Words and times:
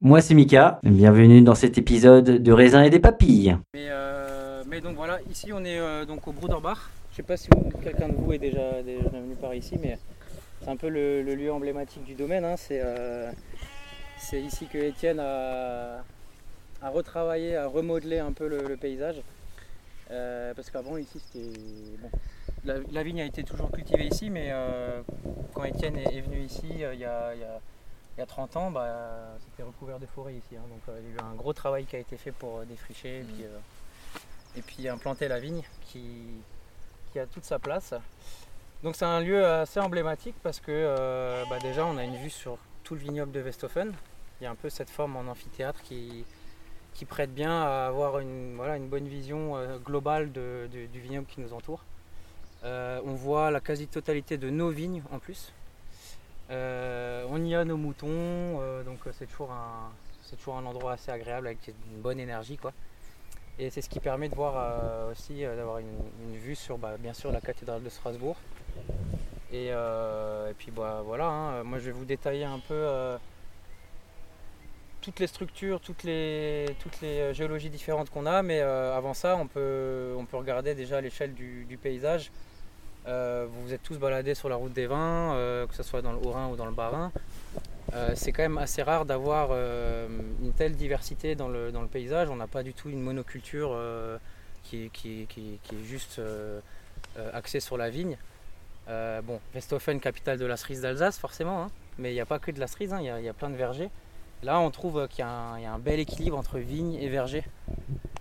Moi 0.00 0.20
c'est 0.20 0.34
Mika, 0.34 0.78
bienvenue 0.84 1.42
dans 1.42 1.56
cet 1.56 1.76
épisode 1.76 2.24
de 2.24 2.52
raisin 2.52 2.84
et 2.84 2.90
des 2.90 3.00
papilles. 3.00 3.58
Mais, 3.74 3.88
euh, 3.90 4.62
donc 4.80 4.94
voilà, 4.94 5.18
ici 5.28 5.52
on 5.52 5.64
est 5.64 5.80
euh, 5.80 6.04
donc 6.04 6.28
au 6.28 6.32
Bruderbach. 6.32 6.78
Je 7.10 7.16
sais 7.16 7.24
pas 7.24 7.36
si 7.36 7.48
quelqu'un 7.82 8.08
de 8.08 8.14
vous 8.14 8.32
est 8.32 8.38
déjà, 8.38 8.80
venu 8.80 9.34
par 9.40 9.56
ici, 9.56 9.76
mais 9.82 9.98
c'est 10.62 10.68
un 10.68 10.76
peu 10.76 10.88
le, 10.88 11.22
lieu 11.22 11.50
emblématique 11.52 12.04
du 12.04 12.14
domaine. 12.14 12.44
hein. 12.44 12.54
C'est 12.56 12.80
euh, 12.80 13.32
c'est 14.20 14.40
ici 14.40 14.68
que 14.72 14.78
Étienne 14.78 15.18
a, 15.18 16.04
retravaillé, 16.80 17.56
a 17.56 17.66
remodelé 17.66 18.20
un 18.20 18.30
peu 18.30 18.46
le, 18.46 18.76
paysage. 18.76 19.20
Parce 20.08 20.70
qu'avant 20.70 20.96
ici 20.96 21.20
c'était. 21.26 21.58
La, 22.64 23.02
vigne 23.02 23.20
a 23.22 23.24
été 23.24 23.42
toujours 23.42 23.72
cultivée 23.72 24.06
ici, 24.06 24.30
mais 24.30 24.52
quand 25.54 25.64
Étienne 25.64 25.96
est, 25.96 26.20
venu 26.20 26.38
ici 26.38 26.66
il 26.70 27.00
y 27.00 27.04
a- 27.04 27.32
il 28.18 28.20
y 28.20 28.24
a 28.24 28.26
30 28.26 28.56
ans, 28.56 28.70
bah, 28.72 29.36
c'était 29.44 29.62
recouvert 29.62 30.00
de 30.00 30.06
forêt 30.06 30.34
ici. 30.34 30.56
hein. 30.56 30.62
donc 30.68 30.80
euh, 30.88 30.98
il 31.00 31.08
y 31.08 31.12
a 31.12 31.22
eu 31.22 31.24
un 31.24 31.34
gros 31.36 31.52
travail 31.52 31.84
qui 31.86 31.94
a 31.94 32.00
été 32.00 32.16
fait 32.16 32.32
pour 32.32 32.58
euh, 32.58 32.64
défricher 32.64 33.20
et 33.20 33.22
puis, 33.22 33.44
euh, 33.44 33.58
et 34.56 34.62
puis 34.62 34.88
implanter 34.88 35.28
la 35.28 35.38
vigne 35.38 35.62
qui, 35.82 36.02
qui 37.12 37.20
a 37.20 37.26
toute 37.26 37.44
sa 37.44 37.60
place. 37.60 37.94
Donc 38.82 38.96
c'est 38.96 39.04
un 39.04 39.20
lieu 39.20 39.46
assez 39.46 39.78
emblématique 39.78 40.34
parce 40.42 40.58
que 40.58 40.72
euh, 40.72 41.44
bah, 41.48 41.58
déjà 41.60 41.86
on 41.86 41.96
a 41.96 42.02
une 42.02 42.16
vue 42.16 42.30
sur 42.30 42.58
tout 42.82 42.94
le 42.94 43.00
vignoble 43.00 43.30
de 43.30 43.40
Westhofen. 43.40 43.92
Il 44.40 44.44
y 44.44 44.46
a 44.48 44.50
un 44.50 44.56
peu 44.56 44.68
cette 44.68 44.90
forme 44.90 45.14
en 45.16 45.20
amphithéâtre 45.30 45.80
qui, 45.82 46.24
qui 46.94 47.04
prête 47.04 47.32
bien 47.32 47.52
à 47.62 47.86
avoir 47.86 48.18
une, 48.18 48.56
voilà, 48.56 48.76
une 48.76 48.88
bonne 48.88 49.06
vision 49.06 49.56
euh, 49.56 49.78
globale 49.78 50.32
de- 50.32 50.68
de- 50.72 50.86
du 50.86 50.98
vignoble 51.00 51.26
qui 51.26 51.40
nous 51.40 51.52
entoure. 51.52 51.84
Euh, 52.64 53.00
on 53.04 53.14
voit 53.14 53.52
la 53.52 53.60
quasi-totalité 53.60 54.38
de 54.38 54.50
nos 54.50 54.70
vignes 54.70 55.04
en 55.12 55.20
plus. 55.20 55.52
Euh, 56.50 57.26
on 57.28 57.44
y 57.44 57.54
a 57.54 57.64
nos 57.64 57.76
moutons, 57.76 58.08
euh, 58.08 58.82
donc 58.82 59.06
euh, 59.06 59.10
c'est 59.12 59.26
toujours, 59.26 59.52
un, 59.52 59.90
toujours 60.36 60.56
un 60.56 60.64
endroit 60.64 60.92
assez 60.92 61.10
agréable 61.10 61.46
avec 61.46 61.68
une 61.68 62.00
bonne 62.00 62.18
énergie. 62.18 62.56
Quoi. 62.56 62.72
Et 63.58 63.70
c'est 63.70 63.82
ce 63.82 63.88
qui 63.88 64.00
permet 64.00 64.28
de 64.28 64.34
voir 64.34 65.10
aussi 65.10 65.42
d'avoir 65.42 65.78
une, 65.78 66.36
vue 66.36 66.54
sur 66.54 66.78
bah, 66.78 66.96
bien 66.96 67.12
sûr 67.12 67.32
la 67.32 67.40
cathédrale 67.40 67.82
de 67.82 67.88
Strasbourg. 67.88 68.36
Et, 69.52 69.72
puis 70.58 70.70
bah, 70.70 71.02
voilà, 71.04 71.26
hein, 71.26 71.64
moi 71.64 71.80
je 71.80 71.86
vais 71.86 71.90
vous 71.90 72.04
détailler 72.04 72.44
un 72.44 72.60
peu 72.60 73.18
toutes 75.00 75.18
les 75.18 75.26
structures, 75.26 75.80
toutes 75.80 76.04
les, 76.04 76.66
toutes 76.78 77.00
les 77.00 77.34
géologies 77.34 77.68
différentes 77.68 78.10
qu'on 78.10 78.26
a, 78.26 78.42
mais 78.44 78.60
avant 78.60 79.12
ça 79.12 79.36
on 79.36 79.48
peut, 79.48 80.14
on 80.16 80.24
peut 80.24 80.36
regarder 80.36 80.76
déjà 80.76 81.00
l'échelle 81.00 81.34
du 81.34 81.78
paysage. 81.82 82.30
Euh, 83.08 83.46
vous 83.50 83.62
vous 83.62 83.72
êtes 83.72 83.82
tous 83.82 83.98
baladés 83.98 84.34
sur 84.34 84.48
la 84.48 84.56
route 84.56 84.72
des 84.72 84.86
vins, 84.86 85.32
euh, 85.34 85.66
que 85.66 85.74
ce 85.74 85.82
soit 85.82 86.02
dans 86.02 86.12
le 86.12 86.18
Haut-Rhin 86.18 86.48
ou 86.48 86.56
dans 86.56 86.66
le 86.66 86.72
Bas-Rhin. 86.72 87.10
Euh, 87.94 88.10
c'est 88.14 88.32
quand 88.32 88.42
même 88.42 88.58
assez 88.58 88.82
rare 88.82 89.06
d'avoir 89.06 89.50
une 89.52 90.52
telle 90.56 90.76
diversité 90.76 91.34
dans 91.34 91.48
le, 91.48 91.72
dans 91.72 91.80
le 91.80 91.88
paysage. 91.88 92.28
On 92.28 92.36
n'a 92.36 92.46
pas 92.46 92.62
du 92.62 92.74
tout 92.74 92.90
une 92.90 93.00
monoculture 93.00 93.74
qui, 94.64 94.90
qui- 94.92 95.26
qui- 95.28 95.58
est 95.72 95.84
juste 95.84 96.20
axée 97.32 97.60
sur 97.60 97.78
la 97.78 97.88
vigne. 97.88 98.18
Bon, 98.88 99.40
Westhofen, 99.54 100.00
capitale 100.00 100.38
de 100.38 100.44
la 100.46 100.56
cerise 100.58 100.82
d'Alsace, 100.82 101.18
forcément, 101.18 101.62
hein, 101.64 101.70
mais 101.98 102.10
il 102.10 102.14
n'y 102.14 102.20
a 102.20 102.26
pas 102.26 102.38
que 102.38 102.50
de 102.50 102.60
la 102.60 102.66
cerise, 102.66 102.92
hein, 102.92 102.98
il 103.00 103.04
y, 103.04 103.24
y 103.24 103.28
a 103.28 103.32
plein 103.34 103.48
de 103.50 103.56
vergers. 103.56 103.88
Là, 104.42 104.60
on 104.60 104.70
trouve 104.70 105.08
qu'il 105.08 105.20
y, 105.20 105.22
a 105.22 105.30
un- 105.30 105.58
il 105.58 105.62
y 105.62 105.66
a 105.66 105.72
un 105.72 105.78
bel 105.78 105.98
équilibre 105.98 106.36
entre 106.38 106.58
vigne 106.58 106.94
et 106.94 107.08
verger. 107.08 107.42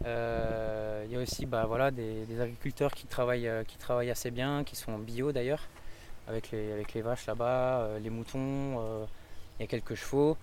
Euh, 0.05 1.03
il 1.05 1.11
y 1.11 1.15
a 1.15 1.19
aussi 1.19 1.45
bah, 1.45 1.65
voilà, 1.67 1.91
des, 1.91 2.39
agriculteurs 2.39 2.91
qui 2.91 3.07
travaillent, 3.07 3.47
euh, 3.47 3.63
qui 3.63 3.77
travaillent 3.77 4.11
assez 4.11 4.31
bien, 4.31 4.63
qui 4.63 4.75
sont 4.75 4.97
bio 4.97 5.31
d'ailleurs, 5.31 5.63
avec 6.27 6.51
les, 6.51 6.71
avec 6.71 6.93
les 6.93 7.01
vaches 7.01 7.25
là-bas, 7.25 7.81
euh, 7.81 7.99
les 7.99 8.09
moutons, 8.09 9.07
il 9.59 9.61
y 9.61 9.63
a 9.63 9.67
quelques 9.67 9.95
chevaux. 9.95 10.37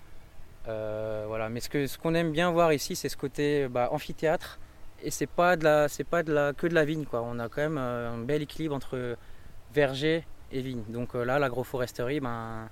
Voilà. 0.66 1.48
Mais 1.48 1.60
ce 1.60 1.68
que 1.68 1.86
ce 1.86 1.98
qu'on 1.98 2.14
aime 2.14 2.32
bien 2.32 2.50
voir 2.50 2.72
ici, 2.72 2.96
c'est 2.96 3.08
ce 3.08 3.16
côté 3.16 3.68
bah, 3.68 3.88
amphithéâtre. 3.92 4.58
Et 5.02 5.10
c'est 5.10 5.26
pas 5.26 5.56
de 5.56 5.64
la, 5.64 5.86
pas 6.10 6.22
de 6.22 6.32
la, 6.32 6.52
que 6.54 6.66
de 6.66 6.74
la 6.74 6.84
vigne 6.84 7.04
quoi. 7.04 7.22
On 7.22 7.38
a 7.38 7.48
quand 7.48 7.60
même 7.60 7.78
un 7.78 8.18
bel 8.18 8.42
équilibre 8.42 8.74
entre 8.74 9.16
verger 9.74 10.24
et 10.50 10.62
vigne. 10.62 10.82
Donc 10.88 11.14
là, 11.14 11.38
l'agroforesterie, 11.38 12.20
ben, 12.20 12.70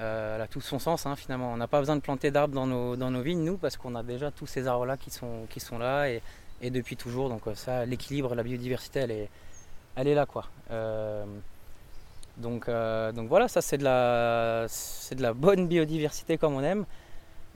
euh, 0.00 0.36
elle 0.36 0.42
a 0.42 0.46
tout 0.46 0.60
son 0.60 0.78
sens 0.78 1.06
hein, 1.06 1.16
finalement. 1.16 1.52
On 1.52 1.56
n'a 1.56 1.66
pas 1.66 1.80
besoin 1.80 1.96
de 1.96 2.00
planter 2.00 2.30
d'arbres 2.30 2.54
dans 2.54 2.66
nos, 2.66 2.96
dans 2.96 3.10
nos 3.10 3.22
vignes, 3.22 3.42
nous, 3.44 3.56
parce 3.56 3.76
qu'on 3.76 3.94
a 3.94 4.02
déjà 4.02 4.30
tous 4.30 4.46
ces 4.46 4.66
arbres-là 4.68 4.96
qui 4.96 5.10
sont, 5.10 5.46
qui 5.50 5.60
sont 5.60 5.78
là 5.78 6.08
et, 6.08 6.22
et 6.62 6.70
depuis 6.70 6.96
toujours. 6.96 7.28
Donc 7.28 7.46
euh, 7.46 7.54
ça, 7.54 7.84
l'équilibre, 7.84 8.34
la 8.34 8.42
biodiversité, 8.42 9.00
elle 9.00 9.10
est, 9.10 9.28
elle 9.96 10.08
est 10.08 10.14
là 10.14 10.26
quoi. 10.26 10.46
Euh, 10.70 11.24
donc, 12.36 12.70
donc 12.70 13.28
voilà, 13.28 13.48
ça 13.48 13.60
c'est 13.60 13.78
de, 13.78 13.84
la, 13.84 14.66
c'est 14.68 15.16
de 15.16 15.22
la 15.22 15.34
bonne 15.34 15.66
biodiversité 15.66 16.38
comme 16.38 16.54
on 16.54 16.62
aime. 16.62 16.84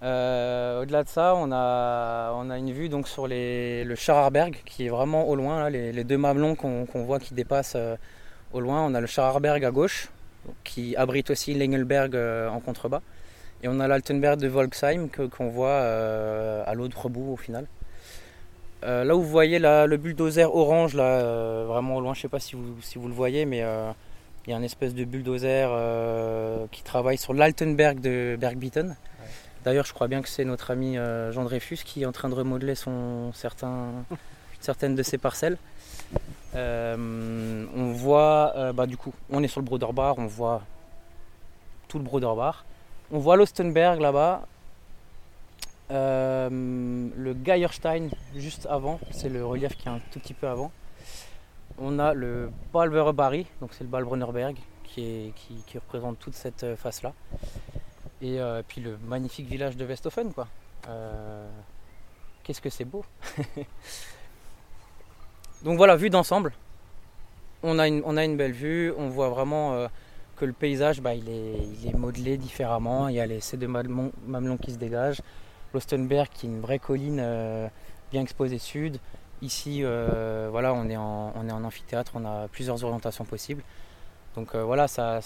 Au-delà 0.00 1.04
de 1.04 1.08
ça, 1.08 1.36
on 1.36 1.52
a, 1.52 2.32
on 2.34 2.50
a 2.50 2.58
une 2.58 2.72
vue 2.72 2.88
donc 2.88 3.06
sur 3.06 3.28
les, 3.28 3.84
le 3.84 3.94
Schararberg 3.94 4.60
qui 4.64 4.86
est 4.86 4.88
vraiment 4.88 5.28
au 5.28 5.36
loin, 5.36 5.70
les, 5.70 6.02
deux 6.02 6.18
mamelons 6.18 6.56
qu'on 6.56 6.86
qu'on 6.86 7.04
voit 7.04 7.20
qui 7.20 7.34
dépassent 7.34 7.76
au 8.52 8.58
loin. 8.58 8.84
On 8.84 8.92
a 8.94 9.00
le 9.00 9.06
Schararberg 9.06 9.64
à 9.64 9.70
gauche 9.70 10.08
qui 10.64 10.96
abrite 10.96 11.30
aussi 11.30 11.54
l'Engelberg 11.54 12.14
euh, 12.14 12.48
en 12.48 12.60
contrebas. 12.60 13.02
Et 13.62 13.68
on 13.68 13.78
a 13.78 13.86
l'Altenberg 13.86 14.40
de 14.40 14.48
Volksheim 14.48 15.08
qu'on 15.08 15.48
voit 15.48 15.68
euh, 15.68 16.64
à 16.66 16.74
l'autre 16.74 17.08
bout 17.08 17.32
au 17.32 17.36
final. 17.36 17.66
Euh, 18.84 19.04
là 19.04 19.14
où 19.14 19.22
vous 19.22 19.28
voyez 19.28 19.58
le 19.60 19.96
bulldozer 19.96 20.52
orange, 20.54 20.94
là, 20.94 21.04
euh, 21.04 21.64
vraiment 21.68 21.96
au 21.96 22.00
loin, 22.00 22.14
je 22.14 22.18
ne 22.18 22.22
sais 22.22 22.28
pas 22.28 22.40
si 22.40 22.56
vous, 22.56 22.74
si 22.80 22.98
vous 22.98 23.06
le 23.06 23.14
voyez, 23.14 23.44
mais 23.44 23.62
euh, 23.62 23.92
il 24.46 24.50
y 24.50 24.52
a 24.52 24.56
une 24.56 24.64
espèce 24.64 24.94
de 24.94 25.04
bulldozer 25.04 25.68
qui 26.72 26.82
travaille 26.82 27.18
sur 27.18 27.32
l'Altenberg 27.32 28.00
de 28.00 28.36
Bergbieten. 28.38 28.96
D'ailleurs, 29.64 29.86
je 29.86 29.92
crois 29.92 30.08
bien 30.08 30.22
que 30.22 30.28
c'est 30.28 30.44
notre 30.44 30.72
ami 30.72 30.96
Jean 31.30 31.44
Dreyfus 31.44 31.78
qui 31.84 32.02
est 32.02 32.06
en 32.06 32.12
train 32.12 32.28
de 32.28 32.34
remodeler 32.34 32.74
son, 32.74 33.32
certain, 33.32 33.90
certaines 34.60 34.96
de 34.96 35.02
ses 35.04 35.18
parcelles. 35.18 35.58
Euh, 36.54 37.66
on 37.74 37.92
voit, 37.92 38.52
euh, 38.56 38.72
bah, 38.72 38.86
du 38.86 38.96
coup, 38.96 39.12
on 39.30 39.42
est 39.42 39.48
sur 39.48 39.60
le 39.60 39.66
Broderbar, 39.66 40.18
on 40.18 40.26
voit 40.26 40.62
tout 41.88 41.98
le 41.98 42.04
Broderbar. 42.04 42.64
On 43.10 43.18
voit 43.18 43.36
l'Ostenberg 43.36 44.00
là-bas. 44.00 44.46
Euh, 45.90 46.48
le 46.50 47.36
Geierstein 47.44 48.08
juste 48.34 48.66
avant, 48.66 48.98
c'est 49.10 49.28
le 49.28 49.44
relief 49.44 49.76
qui 49.76 49.88
est 49.88 49.90
un 49.90 50.00
tout 50.10 50.18
petit 50.20 50.34
peu 50.34 50.48
avant. 50.48 50.72
On 51.78 51.98
a 51.98 52.14
le 52.14 52.50
Balverbarry, 52.72 53.46
donc 53.60 53.70
c'est 53.72 53.84
le 53.84 53.90
Balbronnerberg 53.90 54.56
qui, 54.84 55.32
qui, 55.34 55.78
représente 55.78 56.18
toute 56.18 56.34
cette 56.34 56.76
face-là. 56.76 57.12
Et 58.20 58.38
puis 58.68 58.80
le 58.80 58.98
magnifique 58.98 59.48
village 59.48 59.76
de 59.76 59.84
Westhofen, 59.86 60.32
quoi. 60.32 60.48
Qu'est-ce 62.42 62.60
que 62.60 62.70
c'est 62.70 62.84
beau! 62.84 63.04
Donc 65.64 65.76
voilà, 65.76 65.96
vue 65.96 66.10
d'ensemble, 66.10 66.52
on 67.62 67.78
a, 67.78 67.86
une, 67.86 68.36
belle 68.36 68.52
vue, 68.52 68.92
on 68.98 69.08
voit 69.08 69.28
vraiment 69.28 69.74
euh, 69.74 69.86
que 70.36 70.44
le 70.44 70.52
paysage, 70.52 71.00
bah, 71.00 71.14
il, 71.14 71.28
est, 71.28 71.96
modelé 71.96 72.36
différemment. 72.36 73.06
Il 73.08 73.14
y 73.14 73.20
a 73.20 73.26
les 73.26 73.38
C2 73.38 73.66
Mamelon, 73.66 74.10
Mamelon 74.26 74.56
qui 74.56 74.72
se 74.72 74.78
dégagent, 74.78 75.22
l'Ostenberg 75.72 76.28
qui 76.34 76.46
est 76.46 76.48
une 76.48 76.60
vraie 76.60 76.80
colline 76.80 77.20
euh, 77.20 77.68
bien 78.10 78.22
exposée 78.22 78.58
sud. 78.58 78.98
Ici, 79.40 79.80
euh, 79.82 80.48
voilà, 80.50 80.74
on 80.74 80.88
est, 80.88 80.96
en, 80.96 81.64
amphithéâtre, 81.64 82.12
on 82.16 82.24
a 82.24 82.48
plusieurs 82.48 82.82
orientations 82.82 83.24
possibles. 83.24 83.62
Donc 84.34 84.56
voilà, 84.56 84.88
ça, 84.88 85.20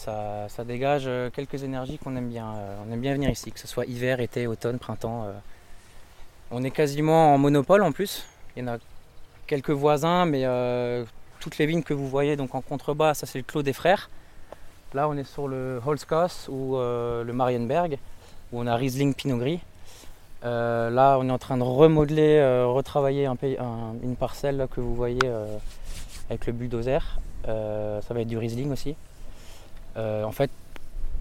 dégage 0.67 1.09
quelques 1.33 1.63
énergies 1.63 1.97
qu'on 1.99 2.17
aime 2.17 2.29
bien. 2.29 2.53
on 2.87 2.93
aime 2.93 3.01
bien 3.01 3.13
venir 3.13 3.31
ici, 3.31 3.53
que 3.53 3.61
ce 3.61 3.69
soit 3.69 3.87
hiver, 3.87 4.21
été, 4.21 4.47
automne, 4.47 4.79
printemps. 4.79 5.29
On 6.51 6.65
est 6.65 6.73
quasiment 6.73 7.35
en 7.35 7.39
monopole 7.39 7.83
en 7.83 7.93
plus. 7.93 8.27
Quelques 9.47 9.71
voisins, 9.71 10.25
mais 10.25 10.45
euh, 10.45 11.05
toutes 11.41 11.59
les 11.59 11.67
vignes 11.67 11.83
que 11.83 11.95
vous 11.95 12.09
voyez 12.09 12.37
donc 12.37 12.55
en 12.55 12.61
contrebas, 12.61 13.15
ça 13.15 13.27
c'est 13.27 13.39
le 13.39 13.45
Clos 13.45 13.63
des 13.63 13.73
Frères. 13.73 14.11
Là, 14.95 15.09
on 15.09 15.17
est 15.17 15.25
sur 15.25 15.49
le 15.49 15.81
Holzkos 15.85 16.49
ou 16.49 16.77
euh, 16.77 17.25
le 17.25 17.33
Marienberg, 17.33 17.99
où 18.53 18.61
on 18.61 18.67
a 18.67 18.77
Riesling 18.77 19.15
Pinot 19.15 19.39
Gris. 19.39 19.61
Euh, 20.45 20.91
là, 20.91 21.19
on 21.19 21.29
est 21.29 21.33
en 21.33 21.39
train 21.39 21.57
de 21.57 21.63
remodeler, 21.63 22.41
retravailler 22.67 23.29
une 24.03 24.17
parcelle 24.17 24.69
que 24.71 24.81
vous 24.81 24.95
voyez 24.95 25.19
avec 26.31 26.47
le 26.47 26.53
bulldozer. 26.53 27.19
Ça 27.45 28.15
va 28.15 28.21
être 28.21 28.29
du 28.29 28.39
Riesling 28.39 28.73
aussi. 28.73 28.95
En 29.97 30.33
fait, 30.33 30.51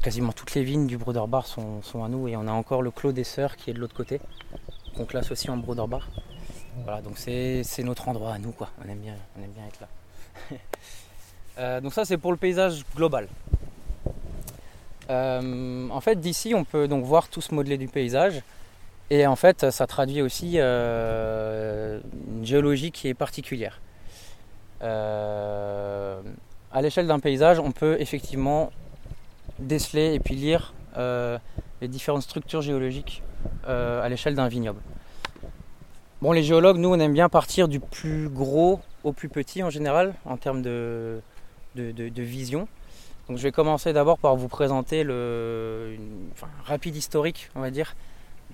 quasiment 0.03 0.31
toutes 0.31 0.53
les 0.53 0.63
vignes 0.63 0.85
du 0.85 0.97
Broderbar 0.97 1.47
sont, 1.47 1.81
sont 1.81 2.03
à 2.03 2.07
nous 2.07 2.27
et 2.27 2.35
on 2.35 2.47
a 2.47 2.51
encore 2.51 2.81
le 2.81 2.91
Clos 2.91 3.11
des 3.11 3.23
Sœurs 3.23 3.55
qui 3.55 3.71
est 3.71 3.73
de 3.73 3.79
l'autre 3.79 3.95
côté, 3.95 4.21
qu'on 4.95 5.05
classe 5.05 5.31
aussi 5.31 5.49
en 5.49 5.57
Broderbar. 5.57 6.07
Voilà, 6.83 7.01
donc 7.01 7.17
c'est 7.17 7.63
notre 7.83 8.07
endroit 8.09 8.33
à 8.33 8.37
nous, 8.37 8.51
quoi. 8.51 8.69
On 8.83 8.89
aime 8.89 8.99
bien, 8.99 9.15
on 9.37 9.43
aime 9.43 9.51
bien 9.51 9.65
être 9.67 9.79
là. 9.81 9.87
Euh, 11.57 11.79
donc 11.79 11.93
ça, 11.93 12.03
c'est 12.03 12.17
pour 12.17 12.33
le 12.33 12.37
paysage 12.37 12.83
global. 12.97 13.29
Euh, 15.09 15.87
en 15.89 16.01
fait, 16.01 16.19
d'ici, 16.19 16.53
on 16.53 16.65
peut 16.65 16.89
donc 16.89 17.05
voir 17.05 17.29
tout 17.29 17.39
ce 17.39 17.55
modelé 17.55 17.77
du 17.77 17.87
paysage. 17.87 18.41
Et 19.09 19.25
en 19.25 19.37
fait, 19.37 19.71
ça 19.71 19.87
traduit 19.87 20.21
aussi 20.21 20.55
euh, 20.55 22.01
une 22.27 22.45
géologie 22.45 22.91
qui 22.91 23.07
est 23.07 23.13
particulière. 23.13 23.79
À 24.81 26.19
l'échelle 26.81 27.07
d'un 27.07 27.21
paysage, 27.21 27.57
on 27.57 27.71
peut 27.71 27.95
effectivement 28.01 28.69
déceler 29.57 30.13
et 30.13 30.19
puis 30.19 30.35
lire 30.35 30.73
les 30.97 31.87
différentes 31.87 32.23
structures 32.23 32.61
géologiques 32.61 33.23
à 33.65 34.09
l'échelle 34.09 34.35
d'un 34.35 34.49
vignoble. 34.49 34.81
Bon, 36.25 36.31
les 36.31 36.41
géologues, 36.41 36.77
nous, 36.77 36.89
on 36.89 36.99
aime 36.99 37.13
bien 37.13 37.29
partir 37.29 37.67
du 37.67 37.79
plus 37.79 38.29
gros 38.29 38.79
au 39.03 39.13
plus 39.13 39.29
petit 39.29 39.61
en 39.61 39.69
général, 39.69 40.15
en 40.25 40.37
termes 40.37 40.63
de, 40.63 41.21
de, 41.75 42.23
vision. 42.23 42.67
Donc, 43.29 43.37
je 43.37 43.43
vais 43.43 43.51
commencer 43.51 43.93
d'abord 43.93 44.17
par 44.17 44.35
vous 44.35 44.47
présenter 44.47 45.03
le, 45.03 45.95
rapide 46.63 46.95
historique, 46.95 47.51
on 47.53 47.61
va 47.61 47.69
dire, 47.69 47.93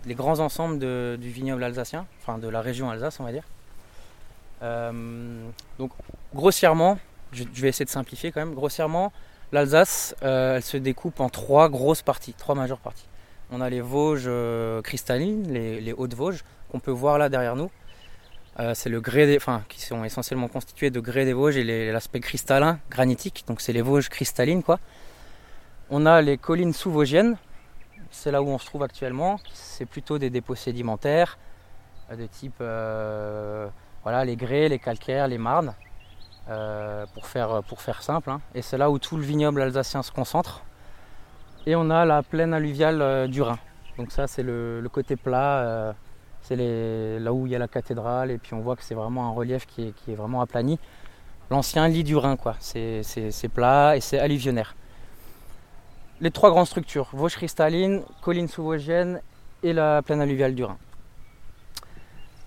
les 0.05 0.15
grands 0.15 0.39
ensembles 0.39 0.79
du 1.17 1.29
vignoble 1.29 1.63
alsacien, 1.63 2.07
enfin 2.19 2.39
de 2.39 2.49
la 2.49 2.59
région 2.59 2.89
Alsace, 2.89 3.21
on 3.21 3.23
va 3.23 3.31
dire. 3.31 3.45
Euh, 4.63 4.91
donc, 5.79 5.91
grossièrement, 6.35 6.99
je, 7.31 7.45
vais 7.55 7.69
essayer 7.69 7.85
de 7.85 7.89
simplifier 7.89 8.33
quand 8.33 8.41
même, 8.41 8.53
grossièrement, 8.53 9.13
l'Alsace, 9.53 10.13
euh, 10.23 10.57
elle 10.57 10.63
se 10.63 10.75
découpe 10.75 11.21
en 11.21 11.29
trois 11.29 11.69
grosses 11.69 12.01
parties, 12.01 12.33
trois 12.33 12.53
majeures 12.53 12.79
parties. 12.79 13.07
On 13.49 13.61
a 13.61 13.69
les 13.69 13.79
Vosges 13.79 14.25
euh, 14.27 14.81
cristallines, 14.81 15.53
les, 15.53 15.79
les 15.79 15.93
Hautes-Vosges, 15.93 16.43
qu'on 16.71 16.79
peut 16.79 16.91
voir 16.91 17.17
là 17.17 17.29
derrière 17.29 17.55
nous. 17.55 17.69
Euh, 18.59 18.73
c'est 18.73 18.89
le 18.89 18.99
grès 18.99 19.27
des, 19.27 19.37
enfin, 19.37 19.63
qui 19.69 19.81
sont 19.81 20.03
essentiellement 20.03 20.47
constitués 20.47 20.89
de 20.89 20.99
grès 20.99 21.25
des 21.25 21.33
Vosges 21.33 21.57
et 21.57 21.91
l'aspect 21.91 22.19
cristallin, 22.19 22.79
granitique, 22.89 23.43
donc 23.47 23.61
c'est 23.61 23.73
les 23.73 23.81
Vosges 23.81 24.09
cristallines 24.09 24.63
quoi. 24.63 24.79
On 25.89 26.05
a 26.05 26.21
les 26.21 26.37
collines 26.37 26.73
sous-vosgiennes, 26.73 27.37
c'est 28.11 28.31
là 28.31 28.41
où 28.41 28.47
on 28.49 28.57
se 28.57 28.65
trouve 28.65 28.83
actuellement. 28.83 29.39
C'est 29.53 29.85
plutôt 29.85 30.17
des 30.17 30.29
dépôts 30.29 30.55
sédimentaires 30.55 31.37
euh, 32.11 32.15
de 32.15 32.25
type 32.25 32.55
euh, 32.61 33.67
voilà, 34.03 34.25
les 34.25 34.35
grès, 34.35 34.67
les 34.67 34.79
calcaires, 34.79 35.27
les 35.27 35.37
marnes, 35.37 35.73
pour, 37.13 37.25
faire, 37.27 37.63
pour 37.63 37.81
faire 37.81 38.01
simple. 38.01 38.29
hein. 38.29 38.41
Et 38.53 38.61
c'est 38.61 38.77
là 38.77 38.89
où 38.91 38.99
tout 38.99 39.15
le 39.15 39.23
vignoble 39.23 39.61
alsacien 39.61 40.03
se 40.03 40.11
concentre. 40.11 40.63
Et 41.65 41.75
on 41.77 41.89
a 41.89 42.03
la 42.03 42.23
plaine 42.23 42.53
alluviale 42.53 43.29
du 43.29 43.41
Rhin. 43.41 43.57
Donc 43.97 44.11
ça 44.11 44.27
c'est 44.27 44.43
le, 44.43 44.85
côté 44.91 45.15
plat, 45.15 45.93
c'est 46.43 46.55
là 46.55 47.33
où 47.33 47.45
il 47.47 47.51
y 47.51 47.55
a 47.55 47.59
la 47.59 47.67
cathédrale 47.67 48.31
et 48.31 48.37
puis 48.37 48.53
on 48.53 48.61
voit 48.61 48.75
que 48.75 48.83
c'est 48.83 48.95
vraiment 48.95 49.27
un 49.27 49.31
relief 49.31 49.65
qui 49.65 49.93
est, 50.07 50.15
vraiment 50.15 50.41
aplani. 50.41 50.79
L'ancien 51.49 51.87
lit 51.87 52.03
du 52.03 52.15
Rhin 52.15 52.37
quoi, 52.37 52.55
c'est 52.59 53.03
plat 53.53 53.95
et 53.95 54.01
c'est 54.01 54.19
alluvionnaire 54.19 54.75
les 56.21 56.29
trois 56.29 56.51
grandes 56.51 56.67
structures, 56.67 57.09
Vosges 57.13 57.35
cristalline, 57.35 58.03
collines 58.21 58.47
sous-vosgiennes 58.47 59.21
et 59.63 59.73
la 59.73 60.01
plaine 60.03 60.21
alluviale 60.21 60.53
du 60.53 60.63
Rhin. 60.63 60.77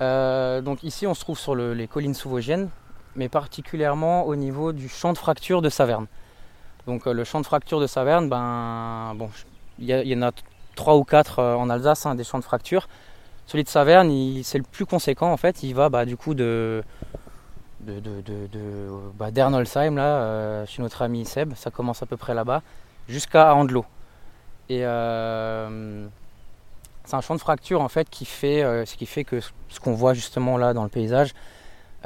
Euh, 0.00 0.60
donc 0.60 0.82
ici 0.84 1.06
on 1.06 1.14
se 1.14 1.20
trouve 1.20 1.38
sur 1.38 1.54
le- 1.54 1.74
les 1.74 1.88
collines 1.88 2.14
sous-vosgiennes, 2.14 2.70
mais 3.16 3.28
particulièrement 3.28 4.26
au 4.26 4.36
niveau 4.36 4.72
du 4.72 4.88
champ 4.88 5.12
de 5.12 5.18
fracture 5.18 5.60
de 5.60 5.68
Saverne. 5.68 6.06
Donc 6.86 7.06
euh, 7.06 7.12
le 7.12 7.24
champ 7.24 7.40
de 7.40 7.46
fracture 7.46 7.80
de 7.80 7.88
Saverne, 7.88 8.28
ben, 8.28 9.14
bon, 9.16 9.28
il 9.80 9.90
y, 9.90 10.16
en 10.16 10.22
a 10.22 10.30
trois 10.76 10.96
ou 10.96 11.04
quatre 11.04 11.40
euh, 11.40 11.56
en 11.56 11.68
Alsace, 11.68 12.06
hein, 12.06 12.14
des 12.14 12.24
champs 12.24 12.38
de 12.38 12.44
fracture. 12.44 12.88
Celui 13.46 13.64
de 13.64 13.68
Saverne, 13.68 14.10
c'est 14.42 14.58
le 14.58 14.64
plus 14.64 14.86
conséquent 14.86 15.30
en 15.30 15.36
fait, 15.36 15.62
il 15.62 15.74
va 15.74 15.88
bah, 15.88 16.04
du 16.06 16.16
coup 16.16 16.34
de, 16.34 16.82
bah, 19.18 19.30
là, 19.34 20.00
euh, 20.00 20.66
chez 20.66 20.82
notre 20.82 21.02
ami 21.02 21.24
Seb, 21.24 21.54
ça 21.54 21.70
commence 21.70 22.02
à 22.02 22.06
peu 22.06 22.16
près 22.16 22.34
là-bas 22.34 22.62
jusqu'à 23.08 23.54
Andelo. 23.54 23.84
Et 24.70 24.84
euh, 24.84 26.06
c'est 27.04 27.14
un 27.14 27.20
champ 27.20 27.34
de 27.34 27.40
fracture 27.40 27.82
en 27.82 27.88
fait 27.88 28.08
qui 28.08 28.24
fait, 28.24 28.62
euh, 28.62 28.86
ce 28.86 28.96
qui 28.96 29.06
fait 29.06 29.24
que 29.24 29.40
ce 29.40 29.80
qu'on 29.80 29.92
voit 29.92 30.14
justement 30.14 30.56
là 30.56 30.72
dans 30.72 30.84
le 30.84 30.88
paysage, 30.88 31.34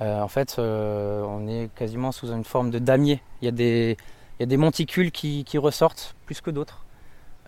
en 0.00 0.28
fait, 0.28 0.58
on 0.58 1.48
est 1.48 1.74
quasiment 1.74 2.12
sous 2.12 2.30
une 2.30 2.44
forme 2.44 2.70
de 2.70 2.78
damier. 2.78 3.20
Il 3.42 3.46
y 3.46 3.48
a 3.48 4.46
des, 4.46 4.56
monticules 4.56 5.10
qui 5.10 5.58
ressortent 5.58 6.14
plus 6.24 6.40
que 6.40 6.52
d'autres. 6.52 6.84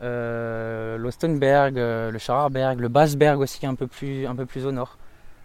Euh, 0.02 0.96
L'Ostenberg, 0.96 1.78
euh, 1.78 2.10
le 2.10 2.18
Scharerberg, 2.18 2.80
le 2.80 2.88
Bassberg 2.88 3.38
aussi 3.38 3.66
un 3.66 3.74
peu 3.74 3.86
plus, 3.86 4.26
un 4.26 4.34
peu 4.34 4.46
plus 4.46 4.66
au 4.66 4.72
nord. 4.72 4.96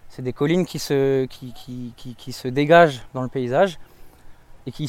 C'est 0.10 0.22
des 0.22 0.34
collines 0.34 0.66
qui 0.66 0.80
se, 0.80 1.28
dégagent 2.48 3.02
dans 3.14 3.22
le 3.22 3.28
paysage 3.28 3.80
et 4.66 4.72
qui, 4.72 4.88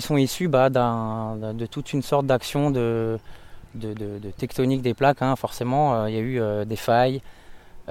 sont 0.00 0.16
issus 0.16 0.48
bah, 0.48 0.70
de 0.70 1.66
toute 1.66 1.92
une 1.92 2.02
sorte 2.02 2.26
d'action 2.26 2.70
de, 2.70 3.18
tectonique 4.38 4.80
des 4.80 4.94
plaques. 4.94 5.20
hein. 5.20 5.36
Forcément, 5.36 5.94
euh, 5.94 6.10
il 6.10 6.14
y 6.14 6.18
a 6.18 6.22
eu 6.22 6.66
des 6.66 6.76
failles 6.76 7.20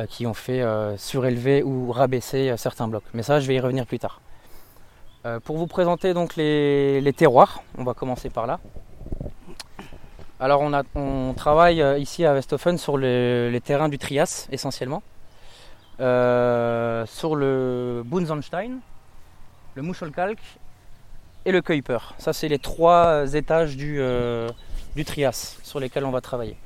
qui 0.10 0.26
ont 0.26 0.34
fait 0.34 0.64
surélever 0.98 1.62
ou 1.62 1.92
rabaisser 1.92 2.56
certains 2.58 2.88
blocs. 2.88 3.04
Mais 3.14 3.22
ça, 3.24 3.40
je 3.40 3.48
vais 3.48 3.56
y 3.56 3.60
revenir 3.60 3.86
plus 3.86 4.00
tard. 4.00 4.22
Pour 5.44 5.58
vous 5.58 5.68
présenter 5.68 6.16
donc 6.16 6.36
les 6.36 7.14
terroirs, 7.16 7.62
on 7.78 7.84
va 7.84 7.94
commencer 7.94 8.30
par 8.30 8.48
là. 8.48 8.60
Alors 10.42 10.64
on, 10.96 11.34
travaille 11.36 11.84
euh, 11.84 12.00
ici 12.00 12.26
à 12.26 12.34
Westhofen 12.34 12.80
sur 12.80 12.98
le- 12.98 13.50
les 13.52 13.62
terrains 13.62 13.90
du 13.90 14.00
Trias 14.00 14.48
essentiellement. 14.52 15.04
Euh, 16.00 17.06
sur 17.06 17.36
le 17.36 18.02
Bunsenstein, 18.04 18.80
le 19.76 19.82
Muschelkalk 19.84 20.40
et 21.46 21.52
le 21.52 21.62
Kuiper. 21.62 22.00
Ça, 22.18 22.34
c'est 22.34 22.48
les 22.48 22.58
trois 22.58 23.32
étages 23.36 23.78
du, 23.78 23.98
euh, 24.00 24.50
Trias 25.06 25.58
sur 25.62 25.80
lesquels 25.80 26.06
on 26.06 26.12
va 26.12 26.22
travailler. 26.22 26.58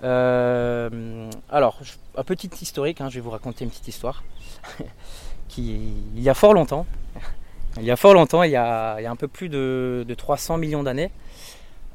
Alors, 0.00 1.80
un 2.16 2.22
petit 2.22 2.50
historique, 2.60 3.00
hein, 3.00 3.08
je 3.10 3.16
vais 3.16 3.20
vous 3.20 3.30
raconter 3.30 3.64
une 3.64 3.70
petite 3.70 3.88
histoire. 3.88 4.22
qui, 5.48 5.94
il 6.14 6.22
y 6.22 6.28
a 6.28 6.34
fort 6.34 6.54
longtemps, 6.54 6.86
il 7.78 7.84
y 7.84 7.90
a 7.90 7.96
fort 7.96 8.14
longtemps, 8.14 8.44
il 8.44 8.52
y 8.52 8.56
a, 8.56 9.00
il 9.00 9.02
y 9.02 9.06
a 9.06 9.10
un 9.10 9.16
peu 9.16 9.26
plus 9.26 9.48
de, 9.48 10.04
de 10.06 10.14
300 10.14 10.58
millions 10.58 10.84
d'années, 10.84 11.10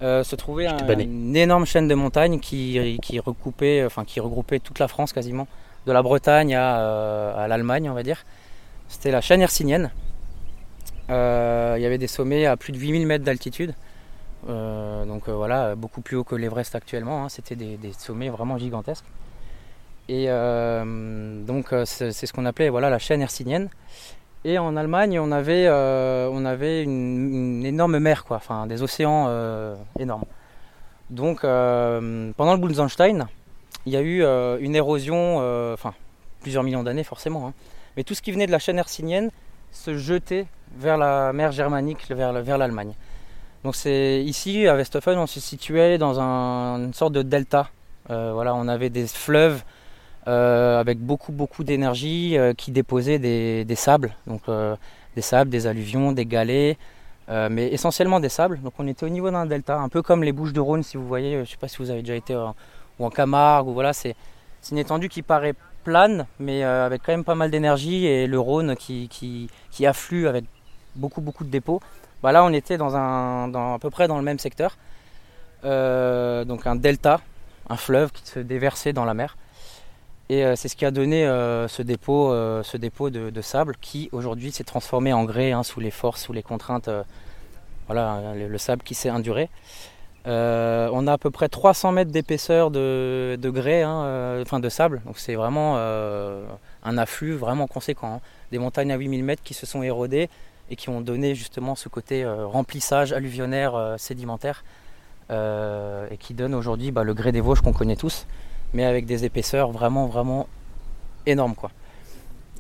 euh, 0.02 0.24
se 0.24 0.36
trouvait 0.36 0.68
un- 0.68 0.78
une 1.04 1.36
énorme 1.36 1.66
chaîne 1.66 1.88
de 1.88 1.96
montagnes 1.96 2.40
qui, 2.40 2.98
qui, 3.02 3.20
recoupait, 3.20 3.84
enfin, 3.86 4.06
qui 4.06 4.20
regroupait 4.20 4.60
toute 4.60 4.80
la 4.80 4.88
France 4.88 5.12
quasiment, 5.14 5.48
de 5.86 5.92
la 5.92 6.02
Bretagne 6.02 6.56
à, 6.56 6.80
euh, 6.80 7.44
à 7.46 7.48
l'Allemagne, 7.48 7.90
on 7.90 7.94
va 7.94 8.04
dire. 8.04 8.24
C'était 8.88 9.12
la 9.12 9.22
chaîne 9.22 9.42
hercynienne. 9.42 9.92
Euh, 11.10 11.76
il 11.78 11.82
y 11.82 11.86
avait 11.86 11.98
des 11.98 12.08
sommets 12.08 12.46
à 12.46 12.56
plus 12.58 12.72
de 12.72 12.78
8000 12.78 13.06
mètres 13.08 13.26
d'altitude. 13.26 13.74
Euh, 14.50 15.06
donc 15.06 15.28
euh, 15.28 15.34
voilà, 15.34 15.76
beaucoup 15.76 16.02
plus 16.02 16.16
haut 16.18 16.24
que 16.24 16.36
l'Everest 16.36 16.76
actuellement. 16.76 17.26
hein. 17.26 17.30
C'était 17.30 17.56
des, 17.56 17.78
des 17.78 17.94
sommets 17.94 18.30
vraiment 18.30 18.58
gigantesques. 18.58 19.06
Et 20.08 20.26
euh, 20.28 21.44
donc 21.44 21.72
euh, 21.74 21.84
c'est 21.86 22.12
ce 22.12 22.34
qu'on 22.34 22.46
appelait 22.46 22.70
voilà, 22.70 22.90
la 22.90 23.00
chaîne 23.00 23.22
hercynienne. 23.22 23.70
Et 24.46 24.58
en 24.58 24.78
Allemagne, 24.78 25.20
on 25.20 25.32
avait, 25.32 25.66
euh, 25.68 26.30
on 26.32 26.46
avait 26.46 26.84
une, 26.84 27.66
énorme 27.66 28.00
mer, 28.00 28.24
quoi, 28.24 28.38
enfin 28.38 28.68
des 28.68 28.82
océans 28.82 29.26
euh, 29.28 29.76
énormes. 30.00 30.24
Donc 31.10 31.44
euh, 31.44 32.32
pendant 32.38 32.54
le 32.54 32.60
Bunsenstein, 32.60 33.28
il 33.86 33.94
y 33.94 33.98
a 33.98 34.02
eu 34.02 34.24
une 34.64 34.76
érosion, 34.76 35.38
enfin 35.74 35.94
plusieurs 36.42 36.64
millions 36.64 36.84
d'années 36.84 37.04
forcément, 37.04 37.48
hein. 37.48 37.54
mais 37.98 38.04
tout 38.04 38.14
ce 38.14 38.22
qui 38.22 38.32
venait 38.32 38.46
de 38.48 38.52
la 38.52 38.60
chaîne 38.60 38.78
hercynienne 38.78 39.30
se 39.72 39.98
jetait 39.98 40.46
vers 40.78 40.98
la 40.98 41.34
mer 41.34 41.52
germanique, 41.52 42.08
vers, 42.10 42.32
le- 42.32 42.42
vers 42.42 42.58
l'Allemagne. 42.58 42.94
Donc 43.64 43.76
c'est 43.76 44.24
ici 44.24 44.68
à 44.68 44.76
Westhofen, 44.76 45.18
on 45.18 45.28
se 45.28 45.40
situait 45.42 45.98
dans 45.98 46.20
un- 46.22 46.78
une 46.86 46.94
sorte 46.94 47.14
de 47.14 47.24
delta. 47.24 47.70
Voilà, 48.08 48.56
on 48.56 48.68
avait 48.68 48.90
des 48.90 49.06
fleuves 49.06 49.64
euh, 50.28 50.80
avec 50.80 51.00
beaucoup 51.00 51.32
beaucoup 51.32 51.64
d'énergie 51.64 52.38
euh, 52.38 52.54
qui 52.54 52.72
déposaient 52.72 53.20
des, 53.20 53.76
sables, 53.76 54.14
donc 54.28 54.42
euh, 54.50 54.76
des 55.16 55.22
sables, 55.22 55.50
des 55.50 55.66
alluvions, 55.66 56.12
des 56.12 56.26
galets, 56.26 56.78
mais 57.30 57.68
essentiellement 57.72 58.20
des 58.20 58.30
sables. 58.30 58.60
Donc 58.62 58.74
on 58.80 58.88
était 58.88 59.06
au 59.06 59.10
niveau 59.10 59.30
d'un 59.30 59.46
delta, 59.46 59.78
un 59.78 59.90
peu 59.90 60.02
comme 60.02 60.24
les 60.24 60.32
Bouches 60.32 60.54
de 60.54 60.60
Rhône, 60.60 60.84
si 60.84 60.98
vous 60.98 61.08
voyez. 61.08 61.46
Je 61.46 61.52
sais 61.52 61.58
pas 61.58 61.68
si 61.68 61.78
vous 61.78 61.90
avez 61.92 62.02
déjà 62.02 62.16
été 62.16 62.36
en- 62.36 62.56
ou 62.98 63.06
en 63.06 63.10
Camargue 63.10 63.68
ou 63.68 63.74
voilà, 63.74 63.94
c'est 63.94 64.16
une 64.72 64.78
étendue 64.78 65.10
qui 65.10 65.22
paraît 65.22 65.54
plane, 65.84 66.26
mais 66.40 66.64
avec 66.64 67.04
quand 67.04 67.14
même 67.14 67.24
pas 67.24 67.36
mal 67.36 67.52
d'énergie 67.52 68.06
et 68.06 68.28
le 68.28 68.40
Rhône 68.40 68.76
qui, 68.76 69.50
afflue 69.86 70.28
avec 70.28 70.44
beaucoup 70.96 71.22
beaucoup 71.22 71.44
de 71.44 71.50
dépôts. 71.50 71.82
Bah 72.24 72.32
là, 72.32 72.44
on 72.44 72.52
était 72.52 72.78
dans 72.78 72.96
à 72.96 73.80
peu 73.80 73.90
près 73.90 74.08
dans 74.08 74.18
le 74.18 74.24
même 74.24 74.40
secteur, 74.40 74.78
donc 75.64 76.68
un 76.68 76.76
delta, 76.76 77.22
un 77.70 77.78
fleuve 77.78 78.12
qui 78.12 78.26
se 78.28 78.40
déversait 78.40 78.92
dans 78.92 79.06
la 79.06 79.14
mer. 79.14 79.38
Et 80.32 80.46
euh, 80.46 80.56
c'est 80.56 80.68
ce 80.68 80.76
qui 80.76 80.86
a 80.86 80.92
donné 80.92 81.26
euh, 81.26 81.68
ce 81.68 81.82
dépôt, 81.82 82.32
euh, 82.32 82.62
ce 82.62 82.78
dépôt 82.78 83.10
de, 83.10 83.42
sable 83.42 83.76
qui 83.82 84.10
aujourd'hui 84.12 84.52
s'est 84.52 84.64
transformé 84.64 85.12
en 85.12 85.24
grès 85.24 85.52
hein, 85.52 85.64
sous 85.64 85.80
les 85.80 85.90
forces, 85.90 86.22
sous 86.22 86.34
les 86.34 86.44
contraintes. 86.44 86.90
voilà, 87.88 88.36
le, 88.36 88.48
le 88.48 88.58
sable 88.60 88.84
qui 88.84 88.94
s'est 88.94 89.10
induré. 89.10 89.50
On 90.26 91.08
a 91.08 91.14
à 91.14 91.18
peu 91.18 91.32
près 91.32 91.50
300 91.50 91.94
mètres 91.94 92.12
d'épaisseur 92.12 92.70
de, 92.70 93.38
grès, 93.44 93.82
hein, 93.82 94.40
enfin 94.42 94.60
de 94.60 94.70
sable. 94.70 95.02
Donc 95.08 95.18
c'est 95.18 95.34
vraiment 95.34 95.78
un 95.78 96.98
afflux 97.00 97.34
vraiment 97.34 97.66
conséquent. 97.66 98.18
hein. 98.18 98.22
Des 98.52 98.60
montagnes 98.60 98.92
à 98.92 98.98
8000 98.98 99.24
mètres 99.24 99.42
qui 99.42 99.56
se 99.56 99.66
sont 99.66 99.82
érodées 99.82 100.30
et 100.70 100.76
qui 100.76 100.90
ont 100.90 101.02
donné 101.02 101.34
justement 101.34 101.74
ce 101.74 101.90
côté 101.90 102.24
remplissage 102.28 103.14
alluvionnaire 103.14 103.96
sédimentaire 103.98 104.64
et 105.32 106.18
qui 106.20 106.36
donne 106.36 106.54
aujourd'hui 106.54 106.92
bah, 106.92 107.04
le 107.04 107.16
grès 107.16 107.32
des 107.32 107.42
Vosges 107.42 107.62
qu'on 107.62 107.74
connaît 107.74 107.96
tous, 107.96 108.28
mais 108.74 108.86
avec 108.86 109.06
des 109.06 109.26
épaisseurs 109.26 109.72
vraiment 109.72 110.08
vraiment 110.08 110.48
énormes 111.26 111.56
quoi. 111.56 111.72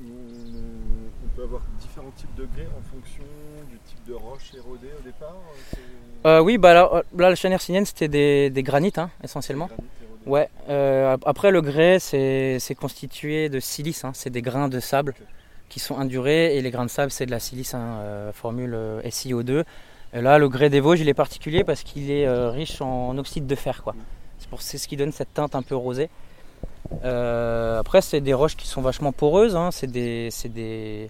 On 0.01 1.35
peut 1.35 1.43
avoir 1.43 1.61
différents 1.79 2.11
types 2.17 2.33
de 2.35 2.45
grès 2.53 2.67
en 2.77 2.81
fonction 2.95 3.23
du 3.69 3.77
type 3.87 3.99
de 4.07 4.13
roche 4.13 4.51
érodée 4.55 4.89
au 4.99 5.03
départ 5.03 5.35
c'est- 5.71 5.77
Euh, 6.25 6.41
oui, 6.41 6.57
bah 6.57 6.73
là, 6.73 6.89
là, 7.17 7.29
la 7.29 7.35
chaîne 7.35 7.53
hercynienne 7.53 7.85
c'était 7.85 8.09
des, 8.09 8.49
des 8.49 8.63
granites 8.63 8.97
hein, 8.97 9.09
essentiellement. 9.23 9.67
granit 9.67 9.81
érodé. 10.03 10.29
Ouais. 10.29 10.49
euh, 10.69 11.13
ap- 11.13 11.23
après 11.25 11.49
le 11.51 11.61
grès 11.61 11.99
c'est 11.99 12.75
constitué 12.77 13.47
de 13.49 13.59
silice, 13.61 14.03
hein, 14.03 14.11
c'est 14.13 14.29
des 14.29 14.41
grains 14.41 14.67
de 14.67 14.79
sable 14.81 15.15
qui 15.69 15.79
sont 15.79 15.97
indurés 15.97 16.57
et 16.57 16.61
les 16.61 16.71
grains 16.71 16.85
de 16.85 16.89
sable 16.89 17.11
c'est 17.11 17.25
de 17.25 17.31
la 17.31 17.39
silice, 17.39 17.73
hein, 17.73 17.99
euh, 18.01 18.33
formule 18.33 18.73
euh, 18.73 19.01
SiO2. 19.03 19.63
Et 20.13 20.21
là 20.21 20.39
le 20.39 20.49
grès 20.49 20.69
des 20.69 20.79
Vosges 20.81 20.99
il 20.99 21.07
est 21.07 21.13
particulier 21.13 21.63
parce 21.63 21.83
qu'il 21.83 22.11
est 22.11 22.25
euh, 22.27 22.49
riche 22.49 22.81
en 22.81 23.17
oxyde 23.17 23.47
de 23.47 23.55
fer 23.55 23.81
quoi. 23.83 23.95
C'est 24.59 24.77
ce 24.77 24.87
qui 24.87 24.97
donne 24.97 25.11
cette 25.11 25.33
teinte 25.33 25.55
un 25.55 25.61
peu 25.61 25.75
rosée. 25.75 26.09
Euh, 27.03 27.79
après 27.79 28.01
c'est 28.01 28.21
des 28.21 28.33
roches 28.33 28.55
qui 28.55 28.67
sont 28.67 28.81
vachement 28.81 29.11
poreuses, 29.11 29.55
hein, 29.55 29.69
c'est 29.71 29.87
des 29.91 31.09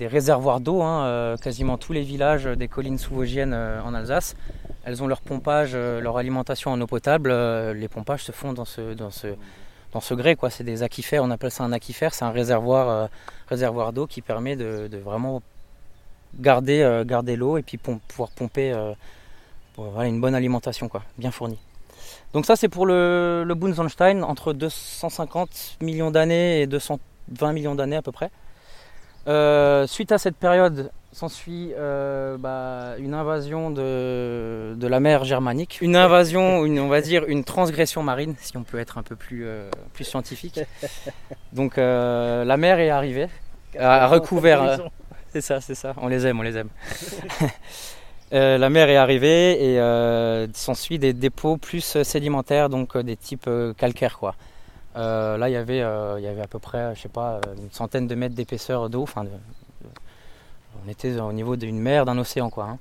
réservoirs 0.00 0.60
d'eau, 0.60 0.82
hein, 0.82 1.04
euh, 1.04 1.36
quasiment 1.36 1.76
tous 1.78 1.92
les 1.92 2.02
villages 2.02 2.44
des 2.44 2.68
collines 2.68 2.98
sous-vosgiennes 2.98 3.52
euh, 3.54 3.82
en 3.82 3.94
Alsace. 3.94 4.34
Elles 4.84 5.02
ont 5.02 5.06
leur 5.06 5.20
pompage, 5.20 5.76
leur 5.76 6.16
alimentation 6.16 6.72
en 6.72 6.80
eau 6.80 6.86
potable. 6.86 7.30
les 7.30 7.88
pompages 7.88 8.24
se 8.24 8.32
font 8.32 8.52
dans 8.52 8.64
ce, 8.64 10.14
grès. 10.14 10.36
C'est 10.50 10.64
des 10.64 10.82
aquifères, 10.82 11.22
on 11.22 11.30
appelle 11.30 11.52
ça 11.52 11.62
un 11.62 11.70
aquifère. 11.70 12.14
C'est 12.14 12.24
un 12.24 12.32
réservoir, 12.32 13.08
d'eau 13.92 14.08
qui 14.08 14.22
permet 14.22 14.56
de, 14.56 14.96
vraiment 14.96 15.40
garder, 16.34 17.36
l'eau 17.36 17.58
et 17.58 17.62
puis 17.62 17.78
pouvoir 17.78 18.30
pomper 18.30 18.72
une 19.78 20.20
bonne 20.20 20.34
alimentation, 20.34 20.90
bien 21.16 21.30
fournie. 21.30 21.60
Donc 22.32 22.46
ça 22.46 22.56
c'est 22.56 22.68
pour 22.68 22.86
le, 22.86 23.44
le 23.46 23.54
Bunsenstein, 23.54 24.22
entre 24.22 24.52
250 24.52 25.78
millions 25.80 26.10
d'années 26.10 26.62
et 26.62 26.66
220 26.66 27.52
millions 27.52 27.74
d'années 27.74 27.96
à 27.96 28.02
peu 28.02 28.12
près. 28.12 28.30
Euh, 29.28 29.86
suite 29.86 30.10
à 30.12 30.18
cette 30.18 30.36
période, 30.36 30.90
s'ensuit 31.12 31.72
euh, 31.76 32.38
bah, 32.38 32.94
une 32.98 33.14
invasion 33.14 33.70
de, 33.70 34.74
de 34.76 34.86
la 34.86 34.98
mer 34.98 35.24
germanique. 35.24 35.78
Une 35.80 35.94
invasion, 35.94 36.64
une, 36.64 36.80
on 36.80 36.88
va 36.88 37.00
dire 37.00 37.24
une 37.28 37.44
transgression 37.44 38.02
marine, 38.02 38.34
si 38.38 38.56
on 38.56 38.64
peut 38.64 38.78
être 38.78 38.98
un 38.98 39.02
peu 39.02 39.14
plus, 39.14 39.44
euh, 39.46 39.70
plus 39.92 40.04
scientifique. 40.04 40.60
Donc 41.52 41.78
euh, 41.78 42.44
la 42.44 42.56
mer 42.56 42.80
est 42.80 42.90
arrivée, 42.90 43.28
a 43.78 44.06
recouvert. 44.08 44.80
c'est 45.32 45.42
ça, 45.42 45.60
c'est 45.60 45.74
ça. 45.74 45.94
On 45.98 46.08
les 46.08 46.26
aime, 46.26 46.40
on 46.40 46.42
les 46.42 46.56
aime. 46.56 46.70
Euh, 48.32 48.56
la 48.56 48.70
mer 48.70 48.88
est 48.88 48.96
arrivée 48.96 49.72
et 49.72 49.78
euh, 49.78 50.46
s'ensuit 50.54 50.98
des 50.98 51.12
dépôts 51.12 51.58
plus 51.58 52.02
sédimentaires, 52.02 52.70
donc 52.70 52.96
euh, 52.96 53.02
des 53.02 53.16
types 53.16 53.46
euh, 53.46 53.74
calcaires. 53.74 54.18
Euh, 54.96 55.36
là, 55.36 55.50
il 55.50 55.52
y 55.52 55.56
avait, 55.56 55.82
euh, 55.82 56.42
à 56.42 56.46
peu 56.46 56.58
près, 56.58 56.94
je 56.94 57.02
sais 57.02 57.08
pas, 57.08 57.34
euh, 57.46 57.54
une 57.58 57.70
centaine 57.70 58.06
de 58.06 58.14
mètres 58.14 58.34
d'épaisseur 58.34 58.88
d'eau. 58.88 59.06
On 59.16 60.90
était 60.90 61.20
au 61.20 61.32
niveau 61.32 61.56
d'une 61.56 61.78
mer, 61.78 62.06
d'un 62.06 62.16
océan, 62.18 62.50
hein. 62.56 62.78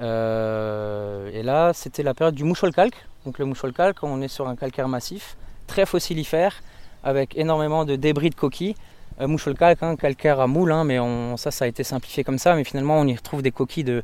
Euh, 0.00 1.30
et 1.32 1.42
là, 1.42 1.72
c'était 1.72 2.02
la 2.02 2.14
période 2.14 2.34
du 2.34 2.44
moucholcalque. 2.44 3.06
Donc 3.24 3.38
le 3.38 3.46
on 4.02 4.22
est 4.22 4.28
sur 4.28 4.48
un 4.48 4.56
calcaire 4.56 4.88
massif, 4.88 5.36
très 5.66 5.86
fossilifère, 5.86 6.62
avec 7.02 7.36
énormément 7.36 7.84
de 7.84 7.96
débris 7.96 8.30
de 8.30 8.34
coquilles. 8.34 8.74
Euh, 9.20 9.28
moucholcalque, 9.28 9.82
hein, 9.82 9.96
calcaire 9.96 10.40
à 10.40 10.46
moule, 10.46 10.72
hein, 10.72 10.84
mais 10.84 10.98
ça, 11.36 11.50
ça 11.50 11.64
a 11.64 11.68
été 11.68 11.84
simplifié 11.84 12.24
comme 12.24 12.38
ça. 12.38 12.54
Mais 12.54 12.64
finalement, 12.64 12.98
on 12.98 13.06
y 13.06 13.14
retrouve 13.14 13.42
des 13.42 13.52
coquilles 13.52 13.84
de 13.84 14.02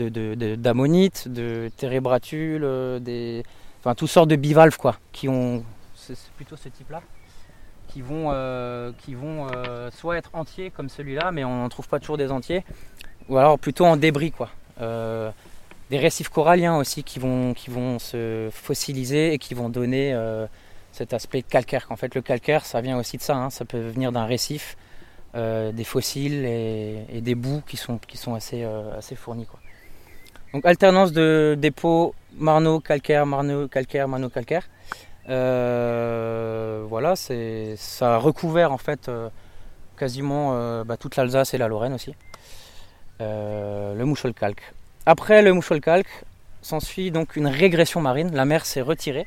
de- 0.00 0.08
de- 0.08 0.34
de- 0.34 0.54
d'ammonites, 0.56 1.28
de, 1.28 1.70
térébratules, 1.76 2.62
euh, 2.64 3.42
enfin 3.80 3.94
toutes 3.94 4.10
sortes 4.10 4.28
de 4.28 4.36
bivalves 4.36 4.76
quoi, 4.78 4.96
qui 5.12 5.28
ont, 5.28 5.62
c'est 5.94 6.16
plutôt 6.36 6.56
ce 6.56 6.68
type-là, 6.68 7.02
qui 7.88 8.00
vont, 8.02 8.30
euh, 8.32 8.92
qui 9.04 9.14
vont 9.14 9.48
euh, 9.54 9.90
soit 9.90 10.16
être 10.16 10.30
entiers 10.32 10.70
comme 10.70 10.88
celui-là, 10.88 11.32
mais 11.32 11.44
on 11.44 11.56
n'en 11.56 11.68
trouve 11.68 11.88
pas 11.88 11.98
toujours 12.00 12.16
des 12.18 12.30
entiers, 12.30 12.64
ou 13.28 13.36
alors 13.36 13.58
plutôt 13.58 13.84
en 13.86 13.96
débris 13.96 14.32
quoi. 14.32 14.50
Des 15.90 15.98
récifs 15.98 16.28
coralliens 16.28 16.76
aussi 16.76 17.02
qui 17.02 17.18
vont, 17.18 17.52
qui 17.52 17.68
vont 17.68 17.98
se 17.98 18.48
fossiliser 18.52 19.32
et 19.34 19.38
qui 19.38 19.54
vont 19.54 19.68
donner 19.68 20.16
cet 20.92 21.12
aspect 21.12 21.42
calcaire. 21.42 21.86
En 21.90 21.96
fait, 21.96 22.14
le 22.14 22.22
calcaire, 22.22 22.64
ça 22.64 22.80
vient 22.80 22.96
aussi 22.96 23.16
de 23.16 23.22
ça. 23.22 23.34
hein. 23.36 23.50
Ça 23.50 23.64
peut 23.64 23.80
venir 23.80 24.12
d'un 24.12 24.24
récif, 24.24 24.76
des 25.34 25.84
fossiles 25.84 26.44
et, 26.46 27.20
des 27.20 27.34
boues 27.34 27.62
qui 27.66 27.76
sont, 27.76 27.98
qui 27.98 28.16
sont 28.16 28.34
assez, 28.34 28.62
assez 28.96 29.16
fournis. 29.16 29.46
Quoi. 29.46 29.58
Donc 30.52 30.66
alternance 30.66 31.12
de 31.12 31.56
dépôts 31.58 32.14
marno 32.36 32.80
calcaire, 32.80 33.24
marno 33.24 33.68
calcaire, 33.68 34.08
marno 34.08 34.28
calcaire. 34.28 34.68
Euh, 35.28 36.84
voilà, 36.88 37.14
c'est 37.14 37.74
ça 37.76 38.16
a 38.16 38.18
recouvert 38.18 38.72
en 38.72 38.78
fait 38.78 39.08
euh, 39.08 39.28
quasiment 39.96 40.54
euh, 40.54 40.82
bah, 40.82 40.96
toute 40.96 41.14
l'Alsace 41.14 41.54
et 41.54 41.58
la 41.58 41.68
Lorraine 41.68 41.94
aussi. 41.94 42.14
Le 43.20 44.02
moucholcalque. 44.04 44.72
Après 45.04 45.42
le 45.42 45.52
moucholcalque, 45.52 46.24
s'ensuit 46.62 47.10
donc 47.10 47.36
une 47.36 47.46
régression 47.46 48.00
marine. 48.00 48.34
La 48.34 48.46
mer 48.46 48.64
s'est 48.64 48.80
retirée. 48.80 49.26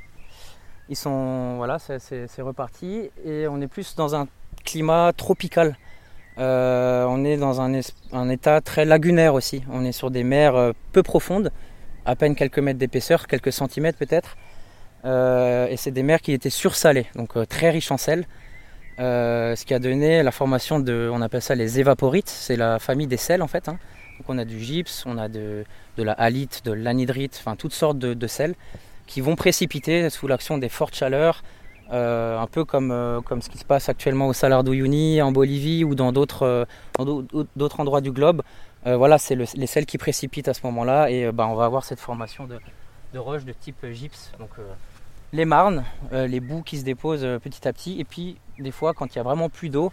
Ils 0.90 0.98
sont 0.98 1.56
voilà, 1.58 1.78
c'est 1.80 2.42
reparti 2.42 3.12
et 3.24 3.48
on 3.48 3.62
est 3.62 3.68
plus 3.68 3.96
dans 3.96 4.16
un 4.16 4.28
climat 4.66 5.14
tropical. 5.16 5.78
Euh, 6.40 7.06
on 7.08 7.24
est 7.26 7.38
dans 7.38 7.62
un, 7.62 8.30
état 8.30 8.62
très 8.62 8.86
lagunaire 8.86 9.34
aussi. 9.34 9.64
On 9.72 9.86
est 9.86 9.92
sur 9.92 10.12
des 10.12 10.24
mers 10.24 10.56
euh, 10.56 10.72
peu 10.92 11.04
profondes, 11.04 11.52
à 12.06 12.16
peine 12.16 12.36
quelques 12.36 12.60
mètres 12.60 12.80
d'épaisseur, 12.80 13.28
quelques 13.28 13.54
centimètres 13.54 13.98
peut-être. 13.98 14.38
Euh, 15.06 15.68
et 15.68 15.78
c'est 15.78 15.92
des 15.92 16.04
mers 16.04 16.22
qui 16.22 16.32
étaient 16.32 16.50
sursalées, 16.50 17.06
donc 17.16 17.34
très 17.50 17.70
riches 17.70 17.92
en 17.92 17.98
sel. 17.98 18.26
Ce 18.98 19.66
qui 19.66 19.74
a 19.74 19.80
donné 19.80 20.24
la 20.24 20.32
formation 20.32 20.80
de, 20.80 21.10
on 21.12 21.22
appelle 21.22 21.42
ça 21.42 21.56
les 21.56 21.80
évaporites, 21.80 22.30
c'est 22.30 22.56
la 22.56 22.80
famille 22.80 23.08
des 23.08 23.18
sels 23.18 23.42
en 23.42 23.48
fait. 23.48 23.68
hein. 23.68 23.80
Donc 24.20 24.30
on 24.30 24.38
a 24.38 24.46
du 24.46 24.60
gypse, 24.60 25.04
on 25.08 25.18
a 25.18 25.28
de, 25.28 25.66
la 25.98 26.14
halite, 26.14 26.62
de 26.64 26.72
l'anhydrite, 26.72 27.36
enfin 27.40 27.56
toutes 27.56 27.74
sortes 27.74 27.98
de 27.98 28.28
sels 28.28 28.54
qui 29.08 29.22
vont 29.22 29.36
précipiter 29.36 30.10
sous 30.10 30.28
l'action 30.28 30.58
des 30.58 30.70
fortes 30.70 30.96
chaleurs, 30.96 31.44
euh, 31.92 32.40
un 32.40 32.48
peu 32.48 32.64
comme, 32.66 32.92
euh, 32.92 33.22
comme 33.22 33.42
ce 33.42 33.50
qui 33.50 33.58
se 33.58 33.66
passe 33.66 33.90
actuellement 33.90 34.28
au 34.28 34.34
Salar 34.34 34.64
d'Uyuni, 34.64 35.22
en 35.22 35.32
Bolivie 35.32 35.84
ou 35.84 35.96
dans 35.96 36.12
d'autres 36.12 36.44
euh, 36.46 36.66
endroits 37.78 38.02
du 38.02 38.12
globe. 38.12 38.42
Voilà, 38.86 39.18
c'est 39.18 39.36
le- 39.36 39.46
les 39.56 39.68
sels 39.68 39.86
qui 39.86 39.98
précipitent 39.98 40.50
à 40.50 40.54
ce 40.54 40.60
moment-là 40.66 41.10
et 41.10 41.32
bah, 41.32 41.48
on 41.48 41.56
va 41.56 41.64
avoir 41.66 41.86
cette 41.86 42.02
formation 42.02 42.46
de, 42.46 42.60
roches 43.18 43.46
de 43.46 43.54
type 43.54 43.86
gypse. 43.94 44.32
Les 45.32 45.46
marnes, 45.46 45.86
les 46.12 46.40
boues 46.42 46.64
qui 46.64 46.78
se 46.78 46.84
déposent 46.84 47.26
petit 47.42 47.66
à 47.68 47.72
petit 47.74 48.00
et 48.00 48.04
puis 48.04 48.38
des 48.60 48.72
fois 48.72 48.94
quand 48.94 49.08
il 49.14 49.16
y 49.16 49.20
a 49.20 49.24
vraiment 49.24 49.48
plus 49.50 49.70
d'eau, 49.70 49.92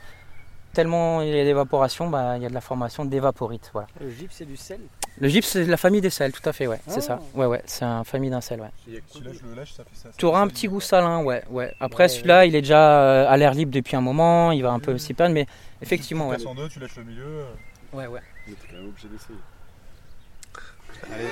tellement 0.73 1.21
il 1.23 1.29
y 1.35 1.41
a 1.41 1.45
d'évaporation, 1.45 2.09
bah, 2.09 2.37
il 2.37 2.43
y 2.43 2.47
a 2.47 2.49
de 2.49 2.55
la 2.55 2.61
formation 2.61 3.05
d'évaporites. 3.05 3.71
Voilà. 3.73 3.89
Le 4.00 4.11
gypse, 4.11 4.35
c'est 4.37 4.45
du 4.45 4.57
sel? 4.57 4.81
Le 5.19 5.29
gypse, 5.29 5.49
c'est 5.49 5.65
de 5.67 5.71
la 5.71 5.77
famille 5.77 6.00
des 6.00 6.11
sels, 6.11 6.33
tout 6.33 6.49
à 6.49 6.53
fait, 6.53 6.67
ouais, 6.67 6.81
c'est 6.87 6.99
Ah. 6.99 7.00
ça. 7.00 7.21
Ouais, 7.35 7.47
ouais, 7.47 7.62
c'est 7.67 7.85
une 7.85 8.05
famille 8.05 8.31
d'un 8.31 8.41
sel, 8.41 8.61
ouais. 8.61 8.71
Celui-là, 9.09 9.33
je 9.33 9.47
le 9.49 9.55
lâche, 9.55 9.73
ça 9.73 9.85
fait 9.85 9.95
ça. 9.97 10.03
ça 10.11 10.15
Tu 10.17 10.25
auras 10.25 10.41
un 10.41 10.49
petit 10.49 10.69
goût 10.69 10.81
salin, 10.81 11.23
ouais, 11.23 11.43
ouais. 11.50 11.75
Après, 11.81 12.05
Ouais, 12.05 12.09
celui-là, 12.09 12.47
il 12.47 12.55
est 12.55 12.62
déjà 12.62 13.00
euh, 13.03 13.29
à 13.29 13.37
l'air 13.37 13.53
libre 13.55 13.73
depuis 13.73 13.97
un 13.97 14.00
moment, 14.00 14.53
il 14.53 14.62
va 14.62 14.71
un 14.71 14.79
peu 14.81 14.97
s'y 14.99 15.12
perdre, 15.15 15.35
mais 15.35 15.47
effectivement, 15.83 16.25
Tu 16.27 16.31
ouais. 16.31 16.37
passes 16.37 16.47
en 16.47 16.55
deux, 16.55 16.69
tu 16.69 16.79
lâches 16.81 16.97
le 16.97 17.05
milieu. 17.05 17.25
euh, 17.27 17.45
Ouais, 17.93 18.07
ouais. 18.07 18.21
Mais 18.47 18.55
t'es 18.55 18.69
quand 18.69 18.77
même 18.77 18.89
obligé 18.89 19.09
d'essayer. 19.09 19.39
Allez. 21.12 21.25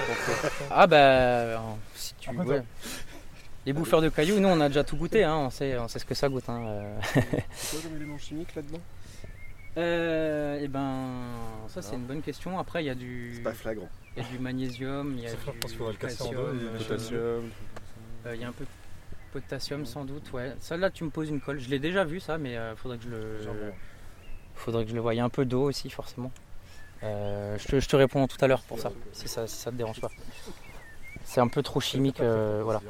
Ah, 0.71 0.87
bah, 0.87 0.97
euh, 0.97 1.57
si 1.95 2.15
tu. 2.21 2.31
Après, 2.31 2.45
ouais. 2.45 2.63
Les 3.67 3.73
bouffeurs 3.75 4.01
de 4.01 4.09
cailloux, 4.09 4.41
nous, 4.41 4.49
on 4.49 4.61
a 4.61 4.69
déjà 4.69 4.83
tout 4.83 4.97
goûté, 4.97 5.25
hein, 5.25 5.35
on, 5.37 5.51
sait, 5.51 5.77
on 5.79 5.89
sait 5.89 5.99
ce 5.99 6.05
que 6.07 6.15
ça 6.15 6.29
goûte. 6.29 6.49
Hein. 6.49 6.63
C'est 7.13 7.21
quoi 7.23 7.81
comme 7.83 7.97
élément 7.97 8.17
chimique 8.19 8.55
là-dedans? 8.55 8.79
Euh, 9.79 10.59
eh 10.61 10.69
ben, 10.69 11.09
ça, 11.69 11.81
c'est 11.83 11.95
une 11.95 12.05
bonne 12.05 12.23
question. 12.23 12.59
Après, 12.59 12.83
il 12.83 12.87
y 12.87 12.91
a 12.91 12.95
du. 12.95 13.33
C'est 13.37 13.43
pas 13.43 13.53
flagrant. 13.53 13.89
Il 14.17 14.23
y 14.23 14.27
a 14.27 14.29
du 14.29 14.39
magnésium, 14.39 15.15
il 15.17 15.23
y 15.23 15.27
a 15.27 15.31
du 15.31 15.37
je 15.41 15.51
pense 15.53 15.71
qu'il 15.71 15.79
faudra 15.79 15.93
le 15.93 15.99
casser 15.99 16.23
en 16.25 16.31
deux 16.33 16.37
potassium, 16.37 16.61
et 16.61 16.65
euh, 16.67 16.79
Potassium. 16.79 17.51
euh, 18.27 18.35
il 18.35 18.41
y 18.41 18.45
a 18.45 18.49
un 18.49 18.53
peu 18.53 18.65
de 18.65 18.71
potassium 19.33 19.87
sans 19.87 20.05
doute, 20.05 20.33
ouais. 20.33 20.55
Ça 20.59 20.77
là 20.77 20.91
tu 20.91 21.05
me 21.05 21.11
poses 21.11 21.29
une 21.31 21.41
colle. 21.41 21.61
Je 21.61 21.69
l'ai 21.71 21.79
déjà 21.79 22.05
vu 22.05 22.19
ça, 22.19 22.37
mais 22.39 22.55
il 22.55 22.77
faudrait 22.77 22.99
que 22.99 23.05
je 23.05 23.11
le. 23.11 23.43
Genre. 23.43 23.55
Faudrait 24.57 24.85
que 24.85 24.91
je 24.91 24.95
le 24.97 25.01
voie. 25.01 25.15
Il 25.15 25.19
y 25.19 25.21
a 25.21 25.25
un 25.25 25.29
peu 25.29 25.45
d'eau 25.45 25.63
aussi 25.63 25.89
forcément. 25.89 26.33
Euh, 27.05 27.57
je, 27.59 27.69
te, 27.69 27.79
je 27.79 27.89
te 27.89 27.95
réponds 27.95 28.27
tout 28.27 28.39
à 28.45 28.49
l'heure 28.49 28.63
pour 28.63 28.81
ça, 28.81 28.91
si 29.13 29.29
ça, 29.29 29.47
si 29.47 29.55
ça 29.55 29.71
te 29.71 29.77
dérange 29.77 30.01
pas. 30.01 30.11
C'est 31.25 31.41
un 31.41 31.47
peu 31.47 31.63
trop 31.63 31.79
chimique, 31.81 32.19
euh, 32.21 32.63
voilà. 32.65 32.81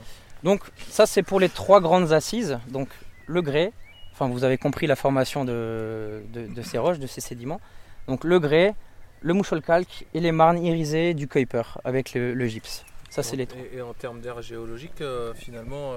Donc 0.42 0.62
ça 0.88 1.04
c'est 1.04 1.22
pour 1.22 1.40
les 1.40 1.50
trois 1.50 1.82
grandes 1.82 2.12
assises. 2.12 2.58
Donc 2.68 2.88
le 3.26 3.42
grès, 3.42 3.72
enfin 4.18 4.32
vous 4.32 4.44
avez 4.44 4.58
compris 4.58 4.86
la 4.86 4.96
formation 4.96 5.44
de, 5.44 6.22
de, 6.32 6.46
de 6.46 6.62
ces 6.62 6.78
roches, 6.78 6.98
de 6.98 7.06
ces 7.06 7.20
sédiments. 7.20 7.60
Donc 8.08 8.24
le 8.24 8.40
grès, 8.40 8.74
le 9.20 9.32
mouchol 9.32 9.62
calque 9.62 10.06
et 10.14 10.20
les 10.20 10.32
marnes 10.32 10.58
irisées 10.64 11.14
du 11.14 11.28
Kuiper 11.28 11.62
avec 11.84 12.14
le, 12.14 12.34
le 12.34 12.46
gypse. 12.46 12.84
Ça 13.10 13.22
c'est 13.22 13.36
les 13.36 13.46
trois. 13.46 13.60
Et, 13.72 13.76
et 13.78 13.82
en 13.82 13.94
termes 13.94 14.20
d'air 14.20 14.42
géologique, 14.42 15.00
euh, 15.00 15.32
finalement, 15.34 15.94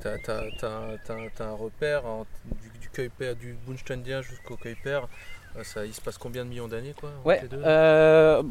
tu 0.00 0.08
as, 0.08 1.44
un 1.44 1.52
repère 1.52 2.02
du, 2.44 2.78
du 2.80 2.88
Kuiper, 2.88 3.34
du 3.34 3.56
jusqu'au 4.22 4.56
Kuiper. 4.56 5.00
euh, 5.56 5.62
ça, 5.62 5.86
il 5.86 5.94
se 5.94 6.00
passe 6.00 6.18
combien 6.18 6.44
de 6.44 6.50
millions 6.50 6.66
d'années 6.68 6.94
quoi 6.98 7.10
Ouais, 7.24 7.40
euh, 7.52 8.42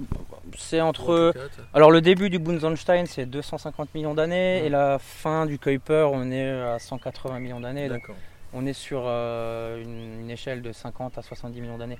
c'est 0.57 0.81
entre. 0.81 1.33
cas, 1.33 1.63
Alors 1.73 1.91
le 1.91 2.01
début 2.01 2.29
du 2.29 2.39
Bunsenstein 2.39 3.05
c'est 3.05 3.25
250 3.25 3.93
millions 3.95 4.13
d'années 4.13 4.65
et 4.65 4.69
la 4.69 4.97
fin 4.99 5.45
du 5.45 5.59
Kuiper 5.59 6.07
on 6.11 6.31
est 6.31 6.49
à 6.49 6.79
180 6.79 7.39
millions 7.39 7.59
d'années. 7.59 7.89
Donc 7.89 8.01
D'accord. 8.01 8.15
On 8.53 8.65
est 8.65 8.73
sur 8.73 9.03
euh, 9.05 9.81
une, 9.81 10.21
une 10.21 10.29
échelle 10.29 10.61
de 10.61 10.71
50 10.71 11.17
à 11.17 11.21
70 11.21 11.61
millions 11.61 11.77
d'années. 11.77 11.99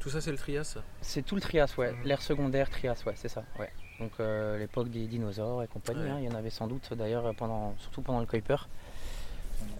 Tout 0.00 0.10
ça, 0.10 0.20
c'est 0.20 0.30
le 0.30 0.36
Trias 0.36 0.76
C'est 1.00 1.22
tout 1.22 1.34
le 1.34 1.40
Trias, 1.40 1.74
ouais. 1.78 1.92
Mhm. 1.92 1.98
L'ère 2.04 2.22
secondaire 2.22 2.70
Trias, 2.70 3.02
ouais, 3.06 3.14
c'est 3.16 3.28
ça. 3.28 3.42
Ouais. 3.58 3.70
Donc 3.98 4.12
euh, 4.20 4.58
l'époque 4.58 4.88
des 4.90 5.06
dinosaures 5.06 5.62
et 5.62 5.66
compagnie. 5.68 6.02
Ouais. 6.02 6.10
hein, 6.10 6.18
il 6.20 6.24
y 6.26 6.28
en 6.28 6.34
avait 6.36 6.50
sans 6.50 6.66
doute 6.66 6.92
d'ailleurs 6.94 7.34
pendant, 7.36 7.74
surtout 7.78 8.02
pendant 8.02 8.20
le 8.20 8.26
Kuiper. 8.26 8.68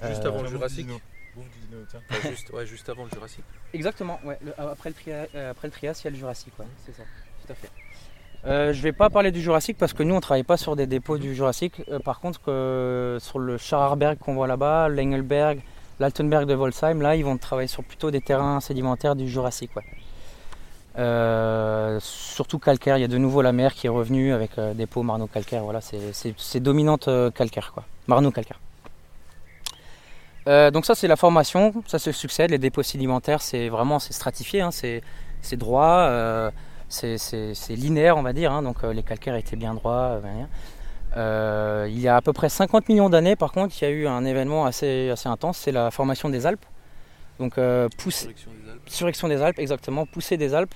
Juste 0.09 0.25
Euh, 0.25 0.29
avant 0.29 0.43
le 0.43 0.49
Jurassique 0.49 0.89
juste, 2.23 2.49
ouais, 2.51 2.65
juste 2.65 2.89
avant 2.89 3.05
le 3.05 3.11
Jurassique. 3.11 3.45
Exactement, 3.75 4.19
ouais. 4.25 4.39
le- 4.43 4.59
après, 4.59 4.89
le 4.89 4.95
Trias, 4.95 5.27
euh, 5.35 5.51
après 5.51 5.69
le 5.69 5.73
Trias, 5.73 6.01
il 6.03 6.05
y 6.07 6.09
a 6.09 6.11
le 6.11 6.17
Jurassique, 6.17 6.59
ouais. 6.59 6.65
C'est 6.87 6.93
ça, 6.97 7.03
tout 7.47 7.53
à 7.53 7.55
fait. 7.55 7.71
Euh, 8.47 8.73
je 8.73 8.81
vais 8.81 8.93
pas 8.93 9.11
parler 9.11 9.31
du 9.33 9.41
Jurassique 9.43 9.77
parce 9.77 9.93
que 9.93 10.03
nous 10.03 10.15
on 10.15 10.21
travaille 10.21 10.45
pas 10.45 10.57
sur 10.57 10.77
des 10.77 10.87
dépôts 10.87 11.19
du 11.19 11.35
Jurassique. 11.35 11.83
Euh, 11.89 11.99
par 11.99 12.21
contre, 12.21 12.41
euh, 12.51 13.19
sur 13.19 13.39
le 13.39 13.59
Scharerberg 13.59 14.19
qu'on 14.19 14.35
voit 14.35 14.47
là-bas, 14.47 14.89
l'Engelberg, 14.89 15.61
l'Altenberg 16.01 16.47
de 16.47 16.55
Volsheim, 16.55 17.01
là 17.01 17.17
ils 17.17 17.25
vont 17.25 17.37
travailler 17.39 17.69
sur 17.69 17.83
plutôt 17.85 18.11
des 18.11 18.21
terrains 18.21 18.61
sédimentaires 18.61 19.17
du 19.17 19.29
Jurassique. 19.29 19.71
Euh, 20.99 21.99
surtout 22.01 22.59
calcaire, 22.59 22.97
il 22.97 23.03
y 23.03 23.05
a 23.05 23.09
de 23.09 23.19
nouveau 23.19 23.43
la 23.43 23.53
mer 23.53 23.75
qui 23.75 23.87
est 23.87 23.91
revenue 23.91 24.33
avec 24.33 24.57
euh, 24.59 24.73
des 24.73 24.87
pots 24.87 25.03
marno-calcaires. 25.03 25.63
Voilà, 25.63 25.81
c'est- 25.83 26.61
dominante 26.61 27.09
euh, 27.09 27.31
calcaire, 27.31 27.73
quoi. 27.75 27.85
Marno-calcaire. 28.07 28.59
Euh, 30.49 30.71
donc 30.71 30.87
ça 30.87 30.95
c'est 30.95 31.09
la 31.09 31.17
formation, 31.17 31.75
ça 31.87 31.99
se 31.99 32.13
succède, 32.13 32.51
les 32.51 32.59
dépôts 32.59 32.85
sédimentaires 32.85 33.43
c'est 33.43 33.69
vraiment 33.69 33.99
stratifié, 33.99 34.61
hein, 34.61 34.71
c'est 34.71 35.03
droit, 35.57 36.09
c'est 36.89 37.17
linéaire 37.71 38.17
on 38.17 38.23
va 38.23 38.33
dire, 38.33 38.53
hein, 38.53 38.63
donc 38.63 38.85
les 38.85 39.03
calcaires 39.03 39.35
étaient 39.35 39.57
bien 39.57 39.75
droits. 39.75 40.21
Euh, 41.17 41.87
il 41.89 41.99
y 42.01 42.09
a 42.09 42.17
à 42.17 42.21
peu 42.23 42.33
près 42.33 42.49
50 42.49 42.89
millions 42.89 43.09
d'années 43.09 43.37
par 43.37 43.53
contre 43.53 43.75
il 43.81 43.85
y 43.85 43.89
a 43.89 43.91
eu 43.91 44.07
un 44.07 44.25
événement 44.25 44.67
assez, 44.67 45.11
assez 45.11 45.29
intense, 45.29 45.57
c'est 45.59 45.73
la 45.73 45.91
formation 45.91 46.29
des 46.29 46.47
Alpes. 46.47 46.65
Donc 47.39 47.59
euh, 47.59 47.89
des. 47.99 48.35
Surrection 48.87 49.29
des 49.29 49.43
Alpes, 49.43 49.59
exactement, 49.59 50.07
poussée 50.07 50.37
des 50.37 50.55
Alpes. 50.55 50.75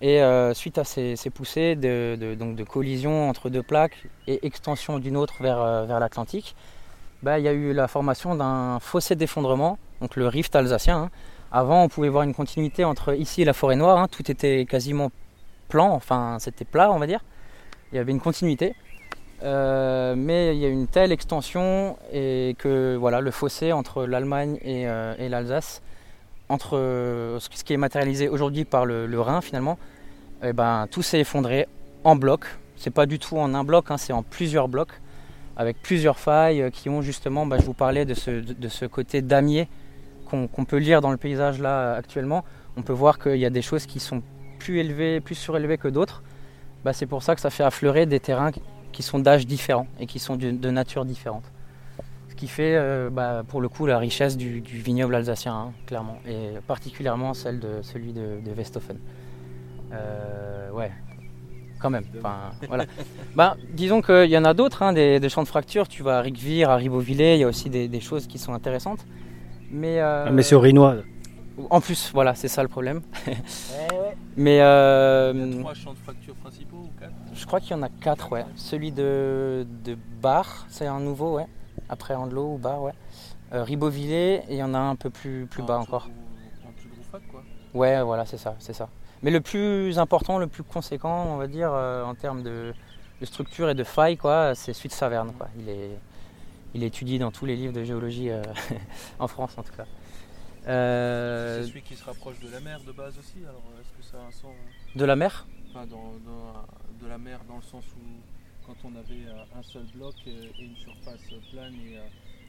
Et 0.00 0.20
euh, 0.20 0.52
suite 0.52 0.78
à 0.78 0.84
ces, 0.84 1.14
ces 1.14 1.30
poussées 1.30 1.76
de, 1.76 2.16
de- 2.20 2.34
donc 2.34 2.56
de 2.56 2.64
collision 2.64 3.28
entre 3.28 3.50
deux 3.50 3.62
plaques 3.62 3.96
et 4.26 4.44
extension 4.44 4.98
d'une 4.98 5.16
autre 5.16 5.34
vers, 5.40 5.60
euh, 5.60 5.84
vers 5.84 6.00
l'Atlantique, 6.00 6.56
bah, 7.22 7.38
il 7.38 7.44
y 7.44 7.48
a 7.48 7.52
eu 7.52 7.72
la 7.72 7.86
formation 7.86 8.34
d'un 8.34 8.80
fossé 8.80 9.14
d'effondrement, 9.14 9.78
donc 10.00 10.16
le 10.16 10.26
rift 10.26 10.56
alsacien. 10.56 10.98
hein. 11.04 11.10
Avant, 11.52 11.84
on 11.84 11.88
pouvait 11.88 12.08
voir 12.08 12.24
une 12.24 12.34
continuité 12.34 12.82
entre 12.84 13.14
ici 13.14 13.42
et 13.42 13.44
la 13.44 13.52
forêt 13.52 13.76
noire, 13.76 13.98
hein. 13.98 14.08
tout 14.10 14.28
était 14.28 14.64
quasiment 14.68 15.12
plan, 15.68 15.92
enfin 15.92 16.38
c'était 16.40 16.64
plat, 16.64 16.90
on 16.90 16.98
va 16.98 17.06
dire. 17.06 17.20
Il 17.92 17.96
y 17.96 17.98
avait 18.00 18.10
une 18.12 18.20
continuité. 18.20 18.74
Euh, 19.42 20.14
mais 20.16 20.54
il 20.54 20.62
y 20.62 20.66
a 20.66 20.68
une 20.68 20.86
telle 20.86 21.10
extension 21.10 21.96
et 22.12 22.54
que 22.58 22.96
voilà, 22.96 23.20
le 23.20 23.30
fossé 23.30 23.72
entre 23.72 24.04
l'Allemagne 24.04 24.58
et, 24.62 24.86
euh, 24.86 25.14
l'Alsace 25.28 25.82
entre 26.48 26.76
euh, 26.76 27.40
ce 27.40 27.64
qui 27.64 27.72
est 27.72 27.78
matérialisé 27.78 28.28
aujourd'hui 28.28 28.64
par 28.64 28.86
le, 28.86 29.20
Rhin 29.20 29.40
finalement, 29.40 29.78
eh 30.44 30.52
ben, 30.52 30.86
tout 30.90 31.02
s'est 31.02 31.20
effondré 31.20 31.66
en 32.04 32.14
bloc. 32.14 32.44
C'est 32.76 32.90
pas 32.90 33.06
du 33.06 33.18
tout 33.18 33.38
en 33.38 33.54
un 33.54 33.64
bloc, 33.64 33.90
hein, 33.90 33.96
c'est 33.96 34.12
en 34.12 34.22
plusieurs 34.22 34.68
blocs, 34.68 34.92
avec 35.56 35.80
plusieurs 35.82 36.18
failles 36.18 36.70
qui 36.72 36.88
ont 36.88 37.00
justement, 37.00 37.46
bah, 37.46 37.56
je 37.58 37.64
vous 37.64 37.74
parlais 37.74 38.04
de 38.04 38.14
ce, 38.14 38.86
côté 38.86 39.22
damier 39.22 39.68
qu'on 40.28 40.64
peut 40.64 40.78
lire 40.78 41.02
dans 41.02 41.10
le 41.10 41.18
paysage 41.18 41.60
là 41.60 41.94
actuellement. 41.94 42.42
On 42.78 42.82
peut 42.82 42.94
voir 42.94 43.18
qu'il 43.18 43.36
y 43.36 43.44
a 43.44 43.50
des 43.50 43.60
choses 43.60 43.84
qui 43.84 44.00
sont 44.00 44.22
plus 44.58 44.78
élevées, 44.78 45.20
plus 45.20 45.34
surélevées 45.34 45.76
que 45.76 45.88
d'autres. 45.88 46.22
Bah, 46.84 46.92
c'est 46.92 47.06
pour 47.06 47.22
ça 47.22 47.34
que 47.34 47.40
ça 47.40 47.50
fait 47.50 47.64
affleurer 47.64 48.06
des 48.06 48.18
terrains 48.18 48.50
qui- 48.92 49.02
sont 49.02 49.18
d'âge 49.18 49.46
différents 49.46 49.86
et 49.98 50.06
qui 50.06 50.18
sont 50.18 50.36
de, 50.36 50.50
de 50.50 50.70
nature 50.70 51.04
différente. 51.04 51.44
Ce 52.28 52.34
qui 52.34 52.46
fait 52.48 52.74
euh, 52.76 53.10
bah, 53.10 53.42
pour 53.46 53.60
le 53.60 53.68
coup 53.68 53.86
la 53.86 53.98
richesse 53.98 54.36
du, 54.36 54.60
du 54.60 54.78
vignoble 54.78 55.14
alsacien, 55.14 55.54
hein, 55.54 55.72
clairement, 55.86 56.18
et 56.26 56.50
particulièrement 56.66 57.34
celle 57.34 57.60
de 57.60 57.82
celui 57.82 58.12
de, 58.12 58.40
de 58.44 58.50
Westhofen. 58.56 58.98
Euh, 59.92 60.70
ouais, 60.70 60.90
quand 61.78 61.90
même. 61.90 62.04
Enfin, 62.18 62.50
voilà. 62.68 62.86
bah, 63.36 63.56
disons 63.72 64.00
qu'il 64.02 64.30
y 64.30 64.38
en 64.38 64.44
a 64.44 64.54
d'autres, 64.54 64.82
hein, 64.82 64.92
des, 64.92 65.20
des 65.20 65.28
champs 65.28 65.42
de 65.42 65.48
fracture. 65.48 65.88
Tu 65.88 66.02
vas 66.02 66.18
à 66.18 66.20
Ricvire, 66.22 66.70
à 66.70 66.76
Ribeauvillé, 66.76 67.34
il 67.34 67.40
y 67.40 67.44
a 67.44 67.48
aussi 67.48 67.68
des, 67.70 67.88
des 67.88 68.00
choses 68.00 68.26
qui 68.26 68.38
sont 68.38 68.54
intéressantes. 68.54 69.04
Mais, 69.70 70.00
euh, 70.00 70.24
Ah, 70.28 70.30
mais 70.30 70.42
c'est 70.42 70.54
au 70.54 70.60
Rinois. 70.60 70.96
En 71.68 71.80
plus, 71.82 72.10
voilà, 72.14 72.34
c'est 72.34 72.48
ça 72.48 72.62
le 72.62 72.68
problème. 72.68 73.02
Mais 74.36 74.60
euh, 74.62 75.32
Il 75.34 75.54
y 75.54 75.58
a 75.58 75.60
trois 75.60 75.74
champs 75.74 75.92
de 75.92 75.98
fracture 75.98 76.34
principaux 76.36 76.71
je 77.34 77.46
crois 77.46 77.60
qu'il 77.60 77.70
y 77.72 77.74
en 77.74 77.82
a 77.82 77.88
quatre, 77.88 78.30
ouais. 78.32 78.44
Celui 78.56 78.92
de, 78.92 79.66
de 79.84 79.96
Bar, 80.20 80.66
c'est 80.68 80.86
un 80.86 81.00
nouveau, 81.00 81.36
ouais. 81.36 81.46
Après 81.88 82.14
Andelot 82.14 82.54
ou 82.54 82.58
Bar, 82.58 82.82
ouais. 82.82 82.92
Euh, 83.52 83.64
Ribeauvillé, 83.64 84.42
et 84.48 84.52
il 84.52 84.56
y 84.56 84.62
en 84.62 84.74
a 84.74 84.78
un 84.78 84.90
un 84.90 84.96
peu 84.96 85.10
plus, 85.10 85.46
plus 85.46 85.62
bas 85.62 85.78
encore. 85.78 86.08
En 86.66 86.72
dessous 86.72 86.88
de 86.88 86.94
Rouffach, 86.96 87.22
quoi. 87.30 87.42
Ouais, 87.74 88.02
voilà, 88.02 88.24
c'est 88.26 88.38
ça, 88.38 88.54
c'est 88.58 88.72
ça. 88.72 88.88
Mais 89.22 89.30
le 89.30 89.40
plus 89.40 89.98
important, 89.98 90.38
le 90.38 90.46
plus 90.46 90.62
conséquent, 90.62 91.26
on 91.28 91.36
va 91.36 91.46
dire, 91.46 91.70
euh, 91.72 92.02
en 92.04 92.14
termes 92.14 92.42
de, 92.42 92.74
de 93.20 93.26
structure 93.26 93.68
et 93.70 93.74
de 93.74 93.84
faille, 93.84 94.16
quoi, 94.16 94.54
c'est 94.54 94.72
celui 94.72 94.88
de 94.88 94.94
Saverne, 94.94 95.32
quoi. 95.32 95.48
Il 95.58 95.68
est, 95.68 95.90
il 96.74 96.82
est 96.82 96.86
étudié 96.86 97.18
dans 97.18 97.30
tous 97.30 97.44
les 97.46 97.56
livres 97.56 97.72
de 97.74 97.84
géologie 97.84 98.30
euh, 98.30 98.42
en 99.18 99.28
France, 99.28 99.52
en 99.58 99.62
tout 99.62 99.72
cas. 99.76 99.84
Euh, 100.68 101.62
C'est 101.62 101.68
celui 101.68 101.82
qui 101.82 101.94
se 101.96 102.04
rapproche 102.04 102.38
de 102.40 102.50
la 102.50 102.60
mer 102.60 102.80
de 102.86 102.92
base 102.92 103.18
aussi. 103.18 103.38
Alors, 103.42 103.62
est-ce 103.80 103.92
que 103.98 104.04
ça 104.10 104.18
a 104.22 104.26
un 104.28 104.30
sens 104.30 104.44
euh, 104.54 104.98
de 104.98 105.04
la 105.04 105.16
mer? 105.16 105.46
Enfin, 105.70 105.86
dans, 105.86 105.96
dans- 105.96 106.64
de 107.02 107.08
la 107.08 107.18
mer 107.18 107.40
dans 107.48 107.56
le 107.56 107.62
sens 107.62 107.84
où 107.96 108.66
quand 108.66 108.76
on 108.84 108.94
avait 108.94 109.26
euh, 109.28 109.58
un 109.58 109.62
seul 109.62 109.82
bloc 109.94 110.14
euh, 110.26 110.46
et 110.58 110.64
une 110.64 110.76
surface 110.76 111.20
plane 111.52 111.74
et 111.74 111.96
euh, 111.98 112.02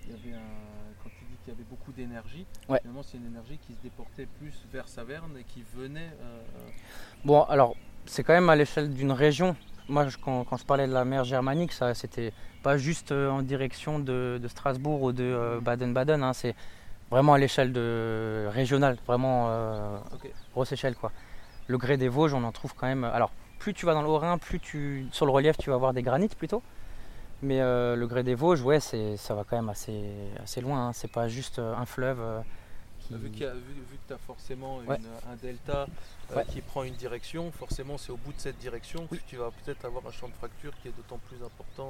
il 0.06 0.12
y 0.12 0.14
avait 0.14 0.38
un, 0.38 0.94
quand 1.04 1.10
tu 1.18 1.26
dis 1.26 1.38
qu'il 1.44 1.54
y 1.54 1.56
avait 1.56 1.66
beaucoup 1.70 1.92
d'énergie, 1.92 2.46
Ouais. 2.70 2.80
finalement 2.82 3.04
c'est 3.04 3.18
une 3.18 3.26
énergie 3.28 3.58
qui 3.66 3.74
se 3.74 3.82
déportait 3.82 4.28
plus 4.40 4.54
vers 4.72 4.88
Saverne 4.88 5.38
et 5.40 5.44
qui 5.44 5.64
venait. 5.76 6.12
euh, 6.22 6.42
Bon, 7.26 7.44
alors, 7.44 7.76
c'est 8.06 8.24
quand 8.24 8.34
même 8.34 8.50
à 8.50 8.56
l'échelle 8.56 8.94
d'une 8.94 9.12
région. 9.14 9.56
Moi, 9.90 10.08
je- 10.10 10.18
quand, 10.18 10.44
quand 10.44 10.58
je 10.58 10.66
parlais 10.66 10.88
de 10.88 10.94
la 10.94 11.06
mer 11.06 11.24
germanique, 11.24 11.72
ça 11.72 11.94
c'était 11.94 12.32
pas 12.62 12.78
juste 12.78 13.12
en 13.12 13.42
direction 13.42 14.00
de, 14.00 14.40
de 14.42 14.48
Strasbourg 14.48 15.02
ou 15.02 15.12
de 15.14 15.60
Baden-Baden, 15.62 16.22
hein, 16.24 16.34
c'est 16.34 16.56
vraiment 17.10 17.34
à 17.34 17.38
l'échelle 17.38 17.72
de 17.74 18.48
régionale, 18.52 18.98
vraiment 19.08 19.48
euh, 19.50 19.98
grosse 20.54 20.72
échelle 20.74 20.96
quoi. 20.96 21.12
Le 21.68 21.78
grès 21.78 21.96
des 21.98 22.10
Vosges, 22.10 22.34
on 22.34 22.44
en 22.44 22.52
trouve 22.52 22.74
quand 22.76 22.88
même. 22.88 23.04
Alors, 23.06 23.32
plus 23.64 23.74
tu 23.74 23.86
vas 23.86 23.94
dans 23.94 24.02
le 24.02 24.10
Haut-Rhin, 24.10 24.38
plus 24.38 24.60
tu 24.60 25.08
sur 25.14 25.26
le 25.26 25.32
relief, 25.32 25.56
tu 25.58 25.70
vas 25.70 25.76
avoir 25.78 25.94
des 25.94 26.02
granites 26.04 26.36
plutôt. 26.36 26.62
Mais 27.42 27.62
euh, 27.62 27.96
le 27.96 28.08
grès 28.08 28.24
des 28.24 28.36
Vosges, 28.36 28.62
ouais, 28.62 28.80
c'est 28.82 29.16
ça 29.18 29.34
va 29.34 29.44
quand 29.50 29.56
même 29.56 29.70
assez 29.70 30.02
assez 30.44 30.60
loin. 30.62 30.88
hein. 30.90 30.94
C'est 30.94 31.12
pas 31.12 31.28
juste 31.30 31.60
euh, 31.60 31.76
un 31.76 31.86
fleuve. 31.86 32.20
euh, 32.20 32.42
qui... 33.00 33.14
Vu, 33.16 33.30
qu'il 33.32 33.42
y 33.44 33.46
a- 33.46 33.54
vu- 33.54 33.60
vu 33.92 33.98
que 34.02 34.08
tu 34.08 34.14
as 34.14 34.18
forcément 34.18 34.82
une- 34.82 34.92
un 34.92 35.36
delta 35.42 35.88
euh, 36.32 36.36
Ouais. 36.36 36.46
qui 36.50 36.62
prend 36.62 36.84
une 36.84 36.94
direction, 36.96 37.52
forcément 37.52 37.98
c'est 37.98 38.12
au 38.12 38.18
bout 38.18 38.32
de 38.34 38.40
cette 38.40 38.58
direction 38.60 39.08
que 39.08 39.16
tu 39.28 39.36
vas 39.38 39.52
peut-être 39.64 39.84
avoir 39.86 40.06
un 40.08 40.12
champ 40.12 40.28
de 40.28 40.34
fracture 40.34 40.72
qui 40.82 40.88
est 40.90 40.94
d'autant 40.96 41.20
plus 41.30 41.38
important. 41.44 41.90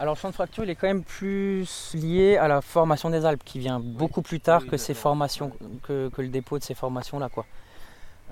Alors 0.00 0.14
le 0.14 0.18
champ 0.20 0.28
de 0.30 0.34
fracture, 0.34 0.64
il 0.64 0.70
est 0.70 0.74
quand 0.76 0.88
même 0.88 1.04
plus 1.04 1.92
lié 1.94 2.36
à 2.36 2.48
la 2.48 2.60
formation 2.62 3.10
des 3.10 3.24
Alpes, 3.24 3.44
qui 3.44 3.58
vient 3.58 3.78
beaucoup 3.80 4.22
plus 4.22 4.40
tard 4.40 4.62
Oui, 4.62 4.68
que 4.70 4.76
ces 4.76 4.92
d'accord. 4.92 5.02
formations, 5.02 5.52
que, 5.84 6.08
que 6.08 6.22
le 6.22 6.28
dépôt 6.28 6.58
de 6.58 6.64
ces 6.64 6.74
formations-là, 6.74 7.28
quoi. 7.28 7.44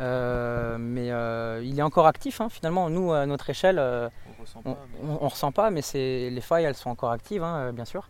Euh, 0.00 0.76
mais 0.78 1.10
euh, 1.10 1.60
il 1.64 1.78
est 1.78 1.82
encore 1.82 2.06
actif, 2.06 2.40
hein, 2.40 2.48
finalement. 2.48 2.88
Nous, 2.88 3.12
à 3.12 3.26
notre 3.26 3.50
échelle, 3.50 3.78
euh, 3.78 4.08
On 4.38 4.42
ressent 4.42 4.62
pas. 4.62 4.70
mais- 4.70 5.08
on- 5.10 5.24
on 5.24 5.28
ressent 5.28 5.52
pas, 5.52 5.70
mais 5.70 5.82
c'est 5.82 6.30
les 6.30 6.40
failles, 6.40 6.64
elles 6.64 6.76
sont 6.76 6.90
encore 6.90 7.10
actives, 7.10 7.42
hein, 7.42 7.72
bien 7.72 7.84
sûr. 7.84 8.08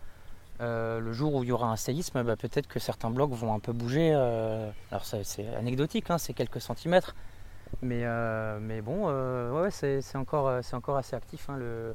Euh, 0.60 0.98
le 1.00 1.12
jour 1.12 1.34
où 1.34 1.44
il 1.44 1.48
y 1.48 1.52
aura 1.52 1.68
un 1.70 1.76
séisme, 1.76 2.22
bah, 2.24 2.36
peut-être 2.36 2.66
que 2.66 2.78
certains 2.80 3.10
blocs 3.10 3.30
vont 3.32 3.54
un 3.54 3.60
peu 3.60 3.72
bouger. 3.72 4.12
euh, 4.14 4.68
alors 4.90 5.04
c'est 5.04 5.46
anecdotique, 5.56 6.10
hein, 6.10 6.18
c'est 6.18 6.32
quelques 6.34 6.60
centimètres, 6.60 7.14
mais, 7.80 8.00
euh, 8.04 8.58
mais 8.60 8.80
bon, 8.82 9.06
ouais, 9.60 9.70
c'est 9.70 10.02
encore, 10.16 10.50
encore 10.72 10.96
assez 10.96 11.14
actif 11.16 11.48
hein, 11.48 11.56
le, 11.56 11.94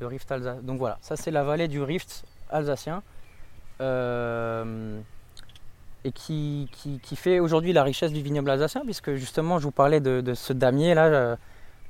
le 0.00 0.06
rift 0.06 0.30
alsacien. 0.32 0.60
Donc 0.62 0.78
voilà, 0.78 0.98
ça 1.00 1.16
c'est 1.16 1.30
la 1.30 1.44
vallée 1.44 1.68
du 1.68 1.80
rift 1.82 2.24
alsacien. 2.50 3.02
Et 6.04 6.12
qui, 6.12 6.68
qui- 6.72 7.16
fait 7.16 7.40
aujourd'hui 7.40 7.72
la 7.72 7.82
richesse 7.82 8.12
du 8.12 8.22
vignoble 8.22 8.50
alsacien, 8.50 8.82
puisque 8.84 9.14
justement, 9.14 9.58
je 9.58 9.64
vous 9.64 9.70
parlais 9.70 10.00
de, 10.00 10.34
ce 10.34 10.52
damier 10.52 10.94
là. 10.94 11.06
euh, 11.06 11.36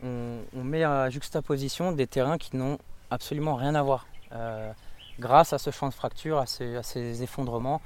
on, 0.03 0.65
met 0.65 0.83
à 0.83 1.11
juxtaposition 1.11 1.93
des 1.93 2.07
terrains 2.07 2.39
qui 2.39 2.57
n'ont 2.57 2.79
absolument 3.11 3.55
rien 3.55 3.75
à 3.75 3.83
voir. 3.83 4.07
Euh, 4.33 4.73
grâce 5.19 5.53
à 5.53 5.59
ce 5.59 5.71
champ 5.71 5.89
de 5.89 5.95
fracture, 5.95 6.39
à 6.39 6.47
ces, 6.47 7.23
effondrements. 7.23 7.81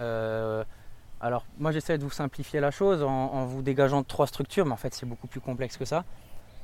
Euh, 0.00 0.64
alors, 1.20 1.44
moi, 1.58 1.70
j'essaie 1.70 1.96
de 1.96 2.02
vous 2.02 2.10
simplifier 2.10 2.60
la 2.60 2.70
chose 2.70 3.02
en, 3.02 3.44
vous 3.44 3.62
dégageant 3.62 4.02
trois 4.02 4.26
structures, 4.26 4.66
mais 4.66 4.72
en 4.72 4.76
fait, 4.76 4.92
c'est 4.92 5.06
beaucoup 5.06 5.28
plus 5.28 5.40
complexe 5.40 5.76
que 5.76 5.84
ça. 5.84 6.04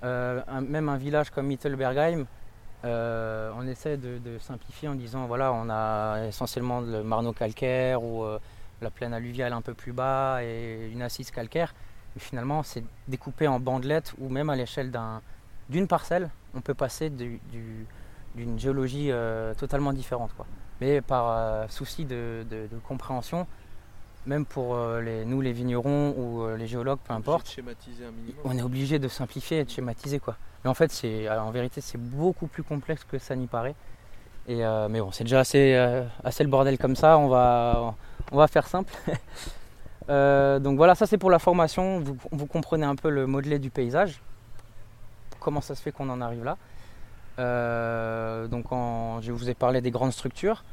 Même 0.02 0.88
un 0.88 0.96
village 0.96 1.30
comme 1.30 1.46
Mittelbergheim, 1.46 2.26
on 2.82 3.66
essaie 3.68 3.96
de, 3.96 4.18
de 4.18 4.38
simplifier 4.38 4.88
en 4.88 4.94
disant 4.94 5.26
voilà, 5.26 5.52
on 5.52 5.70
a 5.70 6.26
essentiellement 6.26 6.80
le 6.80 7.02
marneau 7.04 7.32
calcaire 7.32 8.02
ou 8.02 8.24
la 8.82 8.90
plaine 8.90 9.12
alluviale 9.14 9.52
un 9.52 9.60
peu 9.62 9.74
plus 9.74 9.92
bas 9.92 10.42
et 10.42 10.88
une 10.92 11.02
assise 11.02 11.30
calcaire. 11.30 11.74
Mais 12.14 12.20
finalement, 12.20 12.62
c'est 12.62 12.82
découpé 13.08 13.46
en 13.46 13.60
bandelettes 13.60 14.14
ou 14.18 14.28
même 14.28 14.50
à 14.50 14.56
l'échelle 14.56 14.90
d'un- 14.90 15.20
d'une 15.68 15.86
parcelle, 15.86 16.30
on 16.54 16.60
peut 16.60 16.74
passer 16.74 17.10
du- 17.10 17.40
du- 17.52 17.86
d'une 18.34 18.58
géologie 18.58 19.08
euh, 19.10 19.54
totalement 19.54 19.92
différente. 19.92 20.30
Quoi. 20.36 20.46
Mais 20.80 21.00
par 21.00 21.26
euh, 21.30 21.66
souci 21.68 22.04
de, 22.04 22.44
de- 22.50 22.66
de 22.66 22.78
compréhension, 22.88 23.46
même 24.26 24.44
pour 24.44 24.74
euh, 24.74 25.00
les, 25.00 25.24
nous 25.24 25.40
les 25.40 25.52
vignerons 25.52 26.14
ou 26.16 26.56
les 26.56 26.66
géologues, 26.66 26.98
peu 27.06 27.12
importe, 27.12 27.46
on 28.44 28.56
est 28.58 28.62
obligé 28.62 28.98
de 28.98 29.08
simplifier 29.08 29.60
et 29.60 29.64
de 29.64 29.70
schématiser. 29.70 30.18
Quoi. 30.18 30.36
Mais 30.64 30.70
en 30.70 30.74
fait, 30.74 30.90
en 31.30 31.50
vérité, 31.50 31.80
c'est 31.80 31.98
beaucoup 31.98 32.46
plus 32.46 32.62
complexe 32.62 33.04
que 33.04 33.18
ça 33.18 33.34
n'y 33.36 33.46
paraît. 33.46 33.74
Et, 34.48 34.62
mais 34.90 35.00
bon, 35.00 35.12
c'est 35.12 35.24
déjà 35.24 35.40
assez, 35.40 35.74
assez 36.24 36.42
le 36.42 36.50
bordel 36.50 36.76
comme 36.78 36.96
ça, 36.96 37.16
on 37.18 37.28
va, 37.28 37.74
on 37.78 37.94
va 38.36 38.48
faire 38.48 38.66
simple. 38.66 38.92
Euh, 40.08 40.58
donc 40.58 40.76
voilà, 40.76 40.96
ça 40.96 41.06
c'est 41.06 41.18
pour 41.18 41.30
la 41.30 41.38
formation, 41.38 42.02
vous, 42.32 42.46
comprenez 42.46 42.84
un 42.84 42.96
peu 42.96 43.10
le 43.10 43.28
modelé 43.28 43.60
du 43.60 43.70
paysage, 43.70 44.20
comment 45.38 45.60
ça 45.60 45.76
se 45.76 45.82
fait 45.82 45.92
qu'on 45.92 46.08
en 46.08 46.20
arrive 46.20 46.42
là. 46.42 46.56
Euh, 47.38 48.48
donc 48.48 48.64
je 49.20 49.30
vous 49.30 49.50
ai 49.50 49.54
parlé 49.54 49.80
des 49.80 49.92
grandes 49.92 50.12
structures. 50.12 50.64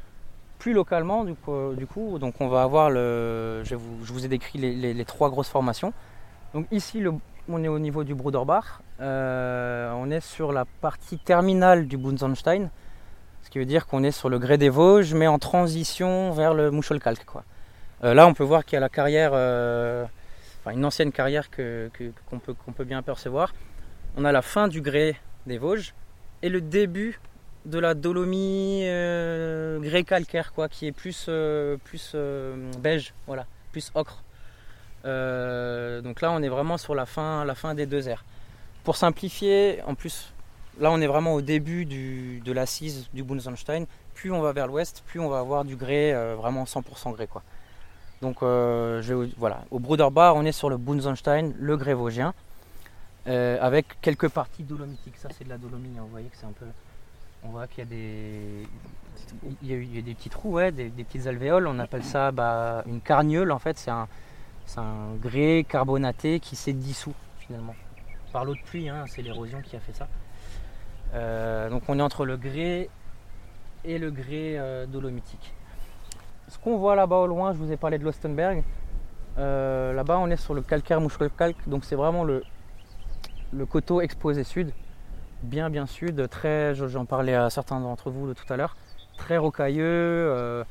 Plus 0.58 0.72
localement, 0.72 1.24
du 1.24 1.34
coup, 1.34 1.52
coup, 1.94 2.18
donc 2.18 2.40
on 2.40 2.48
va 2.48 2.62
avoir 2.62 2.90
le. 2.90 3.62
Je 3.62 3.76
vous, 3.76 4.24
ai 4.24 4.28
décrit 4.28 4.58
les, 4.58 5.04
trois 5.04 5.30
grosses 5.30 5.50
formations. 5.50 5.92
Donc 6.52 6.66
ici, 6.72 7.00
on 7.48 7.62
est 7.62 7.68
au 7.68 7.78
niveau 7.78 8.02
du 8.02 8.16
Bruderbach. 8.16 8.80
Euh, 9.00 9.92
on 9.94 10.10
est 10.10 10.20
sur 10.20 10.52
la 10.52 10.64
partie 10.64 11.18
terminale 11.18 11.86
du 11.86 11.96
Bunsenstein, 11.96 12.70
ce 13.48 13.50
qui 13.50 13.58
veut 13.58 13.64
dire 13.64 13.86
qu'on 13.86 14.02
est 14.04 14.10
sur 14.10 14.28
le 14.28 14.38
grès 14.38 14.58
des 14.58 14.68
Vosges, 14.68 15.14
mais 15.14 15.26
en 15.26 15.38
transition 15.38 16.32
vers 16.32 16.52
le 16.52 16.70
Muschelkalk. 16.70 17.24
Quoi. 17.24 17.44
Euh, 18.04 18.12
là, 18.12 18.26
on 18.26 18.34
peut 18.34 18.44
voir 18.44 18.62
qu'il 18.66 18.74
y 18.74 18.76
a 18.76 18.80
la 18.80 18.90
carrière, 18.90 19.30
euh, 19.32 20.04
une 20.70 20.84
ancienne 20.84 21.12
carrière 21.12 21.48
que- 21.48 21.88
que- 21.94 22.12
qu'on 22.28 22.40
peut, 22.40 22.52
qu'on 22.52 22.72
peut 22.72 22.84
bien 22.84 23.00
percevoir. 23.00 23.54
On 24.18 24.26
a 24.26 24.32
la 24.32 24.42
fin 24.42 24.68
du 24.68 24.82
grès 24.82 25.16
des 25.46 25.56
Vosges 25.56 25.94
et 26.42 26.50
le 26.50 26.60
début 26.60 27.18
de 27.64 27.78
la 27.78 27.94
dolomie 27.94 28.82
euh, 28.84 29.78
grès 29.80 30.02
calcaire, 30.04 30.52
quoi, 30.52 30.68
qui 30.68 30.86
est 30.86 30.92
plus, 30.92 31.30
plus 31.84 32.14
beige, 32.78 33.14
voilà, 33.26 33.46
plus 33.72 33.90
ocre. 33.94 34.22
Donc 35.04 36.20
là, 36.20 36.32
on 36.32 36.42
est 36.42 36.50
vraiment 36.50 36.76
sur 36.76 36.94
la 36.94 37.06
fin, 37.06 37.46
la 37.46 37.54
fin 37.54 37.72
des 37.74 37.86
deux 37.86 38.10
airs. 38.10 38.26
Pour 38.84 38.96
simplifier, 38.96 39.80
en 39.86 39.94
plus, 39.94 40.34
là, 40.80 40.90
on 40.90 41.00
est 41.00 41.06
vraiment 41.06 41.34
au 41.34 41.40
début 41.40 41.84
de 41.84 42.52
l'assise 42.52 43.08
du 43.12 43.22
Bunsenstein. 43.22 43.86
Plus 44.14 44.32
on 44.32 44.40
va 44.40 44.52
vers 44.52 44.66
l'ouest, 44.66 45.02
plus 45.06 45.20
on 45.20 45.28
va 45.28 45.38
avoir 45.38 45.64
du 45.64 45.76
grès, 45.76 46.12
euh, 46.12 46.34
vraiment 46.36 46.64
100% 46.64 47.12
grès. 47.12 47.28
Donc 48.20 48.42
euh, 48.42 49.00
je 49.02 49.14
voilà, 49.36 49.64
au 49.70 49.78
Bruderbach, 49.78 50.32
on 50.34 50.44
est 50.44 50.52
sur 50.52 50.70
le 50.70 50.76
Bunsenstein, 50.76 51.54
le 51.56 51.76
grès 51.76 51.94
vosgien, 51.94 52.34
euh, 53.28 53.58
avec 53.60 54.00
quelques 54.00 54.28
parties 54.28 54.64
dolomitiques. 54.64 55.16
Ça, 55.16 55.28
c'est 55.36 55.44
de 55.44 55.48
la 55.50 55.58
dolomie. 55.58 55.96
hein. 55.98 56.06
On 57.44 57.50
voit 57.50 57.68
qu'il 57.68 57.78
y 57.78 57.86
a 57.86 57.90
des, 57.90 58.66
il 59.62 59.96
y 59.96 60.02
des 60.02 60.14
petits 60.14 60.30
trous, 60.30 60.58
des, 60.58 60.90
petites 60.90 61.28
alvéoles. 61.28 61.68
On 61.68 61.78
appelle 61.78 62.02
ça 62.02 62.32
bah, 62.32 62.82
une 62.86 63.00
carnieule. 63.00 63.52
En 63.52 63.60
fait, 63.60 63.78
c'est 63.78 63.92
un, 63.92 64.08
c'est 64.66 64.80
un 64.80 65.14
grès 65.20 65.64
carbonaté 65.68 66.40
qui 66.40 66.56
s'est 66.56 66.72
dissous 66.72 67.14
finalement 67.38 67.76
par 68.32 68.44
l'eau 68.44 68.54
de 68.54 68.60
pluie. 68.60 68.88
hein. 68.88 69.04
c'est 69.06 69.22
l'érosion 69.22 69.60
qui 69.62 69.76
a 69.76 69.80
fait 69.80 69.92
ça. 69.92 70.08
Euh, 71.14 71.70
donc 71.70 71.82
on 71.88 71.98
est 71.98 72.02
entre 72.02 72.24
le 72.24 72.36
grès 72.36 72.88
et 73.84 73.98
le 73.98 74.10
grès 74.10 74.56
euh, 74.58 74.86
dolomitique. 74.86 75.54
Ce 76.48 76.58
qu'on 76.58 76.76
voit 76.78 76.94
là-bas 76.96 77.16
au 77.16 77.26
loin, 77.26 77.52
je 77.52 77.58
vous 77.58 77.72
ai 77.72 77.76
parlé 77.76 77.98
de 77.98 78.04
l'Ostenberg. 78.04 78.62
Euh, 79.38 79.92
là-bas, 79.92 80.18
on 80.18 80.30
est 80.30 80.36
sur 80.36 80.54
le 80.54 80.62
calcaire 80.62 81.00
Muschelkalk, 81.00 81.56
donc 81.68 81.84
c'est 81.84 81.94
vraiment 81.94 82.24
le, 82.24 82.42
coteau 83.70 84.00
exposé 84.00 84.44
sud, 84.44 84.72
bien 85.42 85.70
bien 85.70 85.86
sud, 85.86 86.28
très, 86.28 86.74
je- 86.74 86.88
j'en 86.88 87.04
parlais 87.04 87.34
à 87.34 87.48
certains 87.50 87.80
d'entre 87.80 88.10
vous 88.10 88.26
de 88.26 88.32
tout 88.34 88.50
à 88.52 88.56
l'heure, 88.56 88.76
très 89.16 89.36
rocailleux, 89.38 90.64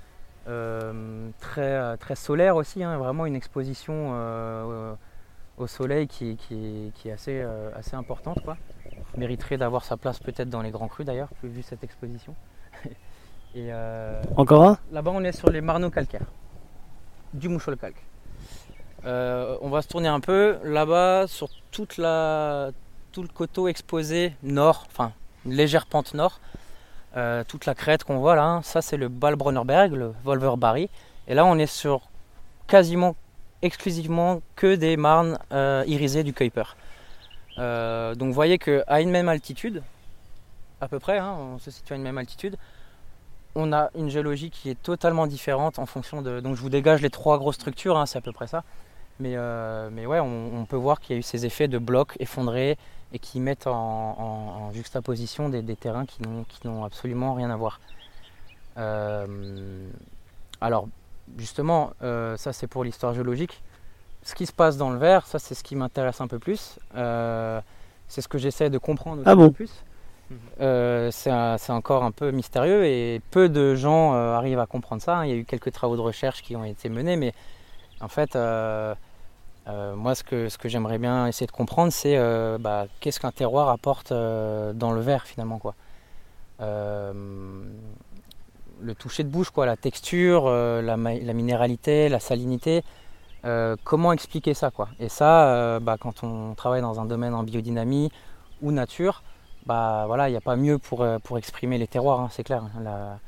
très, 1.40 1.98
très 1.98 2.16
solaire 2.16 2.56
aussi, 2.58 2.84
hein, 2.84 2.98
vraiment 2.98 3.26
une 3.26 3.36
exposition 3.36 4.14
au 5.58 5.68
soleil 5.68 6.08
qui, 6.08 6.36
qui- 6.36 6.92
est 7.06 7.12
assez, 7.12 7.42
assez 7.76 7.96
importante. 7.96 8.44
Quoi. 8.44 8.58
Mériterait 9.16 9.58
d'avoir 9.58 9.84
sa 9.84 9.98
place 9.98 10.20
peut-être 10.20 10.50
dans 10.50 10.62
les 10.62 10.72
grands 10.72 10.88
crus 10.88 11.06
d'ailleurs, 11.06 11.30
vu 11.44 11.62
cette 11.64 11.84
exposition. 11.84 12.36
Et, 13.56 13.70
euh, 13.72 14.22
Encore 14.36 14.64
un? 14.64 14.78
Là-bas, 14.92 15.12
on 15.14 15.24
est 15.24 15.32
sur 15.32 15.50
les 15.50 15.62
marneaux 15.62 15.90
calcaires 15.90 16.28
du 17.34 17.50
Muschelkalk. 17.50 17.96
Euh, 19.06 19.58
on 19.62 19.70
va 19.70 19.82
se 19.82 19.88
tourner 19.88 20.08
un 20.08 20.20
peu. 20.20 20.58
Là-bas, 20.64 21.26
sur 21.28 21.50
toute 21.72 21.98
la, 21.98 22.72
tout 23.12 23.22
le 23.22 23.28
coteau 23.28 23.68
exposé 23.68 24.34
nord, 24.44 24.86
enfin 24.88 25.12
une 25.46 25.54
légère 25.54 25.86
pente 25.86 26.14
nord, 26.14 26.40
euh, 27.16 27.44
toute 27.48 27.66
la 27.66 27.74
crête 27.74 28.04
qu'on 28.04 28.18
voit 28.18 28.36
là, 28.36 28.46
hein, 28.46 28.62
ça 28.64 28.82
c'est 28.82 28.98
le 28.98 29.08
Balbronnerberg, 29.08 29.94
le 29.94 30.14
Wolverbarry. 30.24 30.90
Et 31.28 31.34
là, 31.34 31.46
on 31.46 31.58
est 31.58 31.68
sur 31.68 32.02
quasiment 32.68 33.16
exclusivement 33.62 34.42
que 34.56 34.76
des 34.76 34.98
marnes 34.98 35.40
irisées 35.88 36.24
du 36.24 36.34
Kuiper. 36.34 36.76
Euh, 37.60 38.16
donc 38.16 38.28
vous 38.28 38.34
voyez 38.34 38.58
qu'à 38.58 39.02
une 39.02 39.10
même 39.10 39.30
altitude, 39.30 39.84
à 40.82 40.88
peu 40.88 41.00
près, 41.00 41.18
hein, 41.18 41.36
on 41.40 41.60
se 41.60 41.72
situe 41.72 41.94
à 41.94 41.96
une 41.96 42.04
même 42.04 42.18
altitude, 42.18 42.58
on 43.56 43.74
a 43.74 43.90
une 43.96 44.10
géologie 44.10 44.52
qui 44.52 44.70
est 44.70 44.82
totalement 44.82 45.26
différente 45.26 45.80
en 45.80 45.86
fonction 45.86 46.22
de. 46.22 46.40
Donc 46.40 46.56
je 46.56 46.62
vous 46.62 46.70
dégage 46.70 47.02
les 47.02 47.10
trois 47.10 47.38
grosses 47.40 47.56
structures, 47.56 47.98
hein, 47.98 48.06
c'est 48.06 48.18
à 48.18 48.22
peu 48.22 48.32
près 48.32 48.48
ça. 48.48 48.64
Mais, 49.20 49.34
euh, 49.36 49.90
mais 49.92 50.06
ouais, 50.06 50.20
on, 50.20 50.66
peut 50.66 50.76
voir 50.76 51.00
qu'il 51.00 51.16
y 51.16 51.18
a 51.18 51.20
eu 51.20 51.24
ces 51.24 51.48
effets 51.48 51.68
de 51.68 51.80
blocs 51.80 52.16
effondrés 52.20 52.78
et 53.14 53.18
qui 53.18 53.40
mettent 53.40 53.66
en, 53.66 54.70
juxtaposition 54.74 55.50
des, 55.50 55.76
terrains 55.76 56.06
qui 56.06 56.22
n'ont, 56.68 56.86
absolument 56.86 57.34
rien 57.34 57.50
à 57.50 57.56
voir. 57.56 57.80
Euh, 58.78 59.88
alors, 60.62 60.88
justement, 61.40 61.94
ça 62.02 62.54
c'est 62.54 62.68
pour 62.68 62.84
l'histoire 62.84 63.16
géologique. 63.16 63.64
Ce 64.28 64.36
qui 64.36 64.46
se 64.46 64.52
passe 64.52 64.76
dans 64.76 64.90
le 64.90 64.98
verre, 64.98 65.26
ça 65.26 65.40
c'est 65.40 65.56
ce 65.56 65.64
qui 65.64 65.78
m'intéresse 65.78 66.20
un 66.20 66.28
peu 66.28 66.38
plus. 66.38 66.80
Euh, 66.96 67.62
c'est 68.10 68.20
ce 68.22 68.28
que 68.28 68.38
j'essaie 68.38 68.70
de 68.70 68.78
comprendre 68.78 69.22
Ah 69.26 69.30
aussi 69.32 69.38
bon 69.38 69.44
le 69.46 69.52
plus. 69.52 69.72
Euh, 70.60 71.10
c'est 71.12 71.32
un- 71.32 71.56
encore 71.70 72.04
un 72.04 72.12
peu 72.12 72.32
mystérieux 72.32 72.86
et 72.86 73.22
peu 73.32 73.48
de 73.48 73.74
gens 73.76 74.16
euh, 74.16 74.34
arrivent 74.34 74.60
à 74.60 74.66
comprendre 74.66 75.02
ça. 75.02 75.26
Il 75.26 75.30
y 75.30 75.34
a 75.34 75.38
eu 75.38 75.46
quelques 75.46 75.72
travaux 75.72 75.96
de 75.96 76.02
recherche 76.02 76.42
qui 76.44 76.58
ont 76.58 76.66
été 76.66 76.90
menés, 76.90 77.16
mais 77.16 77.34
en 78.02 78.10
fait, 78.10 78.36
euh, 78.36 78.94
euh, 79.70 79.96
moi, 79.96 80.14
ce 80.14 80.26
que, 80.26 80.50
ce 80.50 80.58
que 80.58 80.68
j'aimerais 80.68 80.98
bien 80.98 81.26
essayer 81.28 81.48
de 81.48 81.52
comprendre, 81.54 81.94
c'est 81.94 82.18
euh, 82.18 82.58
bah, 82.60 82.88
qu'est-ce 83.00 83.22
qu'un 83.22 83.32
terroir 83.32 83.70
apporte 83.70 84.12
euh, 84.12 84.74
dans 84.74 84.92
le 84.92 85.00
verre 85.00 85.24
finalement, 85.26 85.58
quoi. 85.58 85.74
Euh, 86.60 87.14
le 88.82 88.94
toucher 88.94 89.24
de 89.24 89.30
bouche, 89.30 89.52
quoi, 89.52 89.66
la 89.66 89.78
texture, 89.78 90.44
euh, 90.48 90.82
la 90.82 90.98
minéralité, 90.98 92.10
la 92.10 92.20
salinité. 92.20 92.84
Euh, 93.46 93.76
comment 93.84 94.12
expliquer 94.12 94.54
ça, 94.54 94.72
quoi? 94.72 94.90
Et 95.00 95.10
ça, 95.10 95.50
euh, 95.50 95.80
bah, 95.80 95.98
quand 96.00 96.24
on 96.24 96.56
travaille 96.56 96.82
dans 96.82 97.00
un 97.00 97.06
domaine 97.06 97.34
en 97.34 97.44
biodynamie 97.44 98.12
ou 98.62 98.72
nature, 98.72 99.24
bah 99.66 100.06
voilà, 100.08 100.30
il 100.30 100.32
n'y 100.32 100.38
a 100.38 100.42
pas 100.42 100.56
mieux 100.56 100.78
pour, 100.78 101.02
euh, 101.04 101.20
pour 101.20 101.38
exprimer 101.38 101.78
les 101.78 101.88
terroirs, 101.88 102.20
hein, 102.20 102.30
c'est 102.32 102.44
clair. 102.44 102.64
La, 102.84 103.20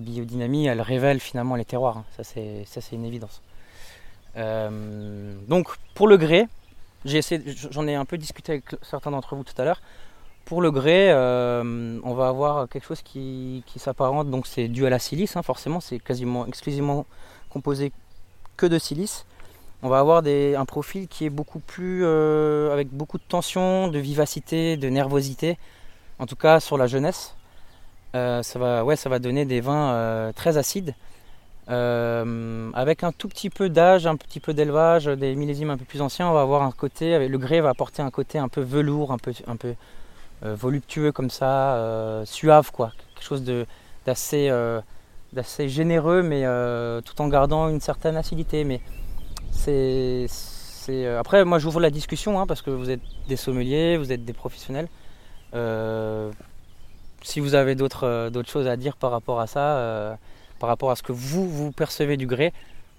biodynamie, 0.00 0.66
elle 0.66 0.82
révèle 0.82 1.18
finalement 1.18 1.56
les 1.56 1.64
terroirs, 1.64 1.98
hein. 1.98 2.04
ça 2.16 2.22
c'est 2.22 2.92
une 2.92 3.04
évidence. 3.04 3.42
Donc 4.36 5.76
pour 5.94 6.06
le 6.06 6.16
grès, 6.16 6.46
j'en 7.04 7.86
ai 7.88 7.96
un 7.96 8.04
peu 8.04 8.16
discuté 8.16 8.52
avec 8.52 8.64
certains 8.82 9.10
d'entre 9.10 9.34
vous 9.34 9.42
tout 9.42 9.60
à 9.60 9.64
l'heure. 9.64 9.80
Pour 10.44 10.62
le 10.62 10.70
grès, 10.70 11.12
on 11.12 12.14
va 12.14 12.28
avoir 12.28 12.68
quelque 12.68 12.86
chose 12.86 13.02
qui, 13.02 13.64
qui 13.66 13.80
s'apparente, 13.80 14.30
donc 14.30 14.46
c'est 14.46 14.68
dû 14.68 14.86
à 14.86 14.90
la 14.90 15.00
silice, 15.00 15.36
hein, 15.36 15.42
forcément, 15.42 15.80
c'est 15.80 15.98
quasiment 15.98 16.46
exclusivement 16.46 17.06
composé 17.48 17.90
que 18.56 18.66
de 18.66 18.78
silice. 18.78 19.24
On 19.82 19.88
va 19.88 20.00
avoir 20.00 20.22
un 20.26 20.64
profil 20.64 21.06
qui 21.06 21.24
est 21.24 21.30
beaucoup 21.30 21.60
plus 21.60 22.02
euh, 22.04 22.72
avec 22.72 22.88
beaucoup 22.88 23.18
de 23.18 23.22
tension, 23.28 23.88
de 23.88 23.98
vivacité, 23.98 24.76
de 24.76 24.88
nervosité. 24.88 25.56
En 26.18 26.26
tout 26.26 26.36
cas 26.36 26.60
sur 26.60 26.76
la 26.76 26.86
jeunesse, 26.86 27.34
Euh, 28.14 28.42
ça 28.42 28.58
va, 29.08 29.18
donner 29.18 29.44
des 29.44 29.60
vins 29.60 29.92
euh, 29.92 30.32
très 30.32 30.56
acides, 30.56 30.94
avec 31.68 33.04
un 33.04 33.12
tout 33.12 33.28
petit 33.28 33.50
peu 33.50 33.68
d'âge, 33.68 34.06
un 34.06 34.16
petit 34.16 34.40
peu 34.40 34.54
d'élevage, 34.54 35.04
des 35.04 35.34
millésimes 35.34 35.70
un 35.70 35.76
peu 35.76 35.84
plus 35.84 36.00
anciens. 36.00 36.26
On 36.30 36.32
va 36.32 36.40
avoir 36.40 36.62
un 36.62 36.72
côté, 36.72 37.28
le 37.28 37.38
grès 37.38 37.60
va 37.60 37.68
apporter 37.68 38.00
un 38.02 38.10
côté 38.10 38.38
un 38.38 38.48
peu 38.48 38.62
velours, 38.62 39.12
un 39.12 39.18
peu, 39.18 39.32
un 39.46 39.56
peu 39.56 39.74
voluptueux 40.42 41.12
comme 41.12 41.28
ça, 41.28 42.22
suave 42.24 42.72
quoi, 42.72 42.92
quelque 43.14 43.26
chose 43.26 43.44
d'assez 44.06 45.68
généreux, 45.68 46.22
mais 46.22 46.44
tout 47.04 47.20
en 47.20 47.28
gardant 47.28 47.68
une 47.68 47.80
certaine 47.80 48.16
acidité. 48.16 48.64
C'est 49.52 50.26
euh, 50.90 51.20
après 51.20 51.44
moi 51.44 51.58
j'ouvre 51.58 51.80
la 51.80 51.90
discussion 51.90 52.40
hein, 52.40 52.46
parce 52.46 52.62
que 52.62 52.70
vous 52.70 52.90
êtes 52.90 53.00
des 53.28 53.36
sommeliers, 53.36 53.96
vous 53.96 54.12
êtes 54.12 54.24
des 54.24 54.32
professionnels. 54.32 54.88
Euh, 55.54 56.30
si 57.22 57.40
vous 57.40 57.54
avez 57.54 57.74
d'autres 57.74 58.04
euh, 58.04 58.30
d'autres 58.30 58.48
choses 58.50 58.66
à 58.68 58.76
dire 58.76 58.96
par 58.96 59.10
rapport 59.10 59.40
à 59.40 59.46
ça, 59.46 59.76
euh, 59.78 60.14
par 60.58 60.68
rapport 60.68 60.90
à 60.90 60.96
ce 60.96 61.02
que 61.02 61.12
vous 61.12 61.48
vous 61.48 61.72
percevez 61.72 62.16
du 62.16 62.26
grès, 62.26 62.52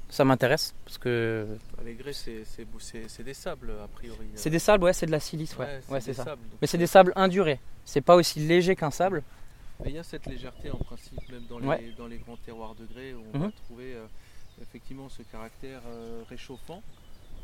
ça 0.09 0.23
m'intéresse 0.25 0.73
parce 0.85 0.97
que 0.97 1.47
Bah, 1.77 1.83
Les 1.85 1.93
grès, 1.95 2.13
c'est- 2.13 2.43
des 3.23 3.33
sables, 3.33 3.71
a 3.83 3.87
priori. 3.87 4.25
c'est 4.35 4.49
des 4.49 4.59
sables, 4.59 4.83
ouais, 4.83 4.93
c'est 4.93 5.05
de 5.05 5.11
la 5.11 5.19
silice, 5.19 5.55
ouais, 5.57 5.65
Ouais, 5.65 5.79
c'est 5.85 5.91
ouais, 5.93 5.99
des 5.99 6.05
c'est 6.05 6.13
ça. 6.13 6.23
sables, 6.25 6.41
Mais 6.61 6.67
c'est 6.67 6.77
des 6.77 6.87
sables 6.87 7.13
indurés. 7.15 7.59
C'est 7.85 8.01
pas 8.01 8.15
aussi 8.15 8.39
léger 8.39 8.75
qu'un 8.75 8.91
sable. 8.91 9.23
Mais 9.83 9.91
il 9.91 9.95
y 9.95 9.99
a 9.99 10.03
cette 10.03 10.25
légèreté 10.25 10.69
en 10.71 10.77
principe, 10.77 11.17
même 11.31 11.43
dans 11.49 11.57
les, 11.59 11.67
Ouais. 11.67 11.93
dans 11.97 12.07
les 12.07 12.17
grands 12.17 12.35
terroirs 12.45 12.75
de 12.75 12.85
grès, 12.93 13.13
où 13.13 13.23
on 13.33 13.37
Mhm. 13.37 13.45
va 13.45 13.51
trouver 13.65 13.93
euh, 13.93 14.05
effectivement 14.61 15.09
ce 15.09 15.23
caractère 15.23 15.81
euh, 15.87 16.23
réchauffant. 16.29 16.81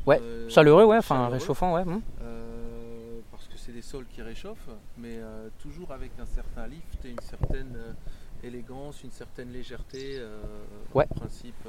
Ouais, 0.06 0.20
euh, 0.20 0.48
chaleureux, 0.48 0.84
ouais, 0.84 0.98
enfin 0.98 1.28
réchauffant, 1.28 1.74
ouais. 1.74 1.84
mhm. 1.84 2.00
euh, 2.22 3.20
parce 3.30 3.46
que 3.46 3.56
c'est 3.56 3.72
des 3.72 3.82
sols 3.82 4.06
qui 4.14 4.22
réchauffent, 4.22 4.70
mais 4.98 5.18
toujours 5.58 5.92
avec 5.92 6.12
un 6.20 6.26
certain 6.26 6.66
lift 6.66 7.04
et 7.04 7.10
une 7.10 7.20
certaine 7.20 7.76
élégance, 8.44 9.02
une 9.02 9.10
certaine 9.10 9.52
légèreté. 9.52 10.22
Ouais. 10.94 11.06
En 11.10 11.14
principe. 11.20 11.68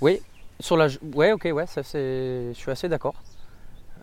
Oui, 0.00 0.20
sur 0.60 0.76
la, 0.76 0.88
ouais, 1.14 1.32
ok, 1.32 1.48
ouais, 1.52 1.66
ça 1.66 1.82
c'est, 1.82 2.52
je 2.52 2.58
suis 2.58 2.70
assez 2.70 2.88
d'accord. 2.88 3.14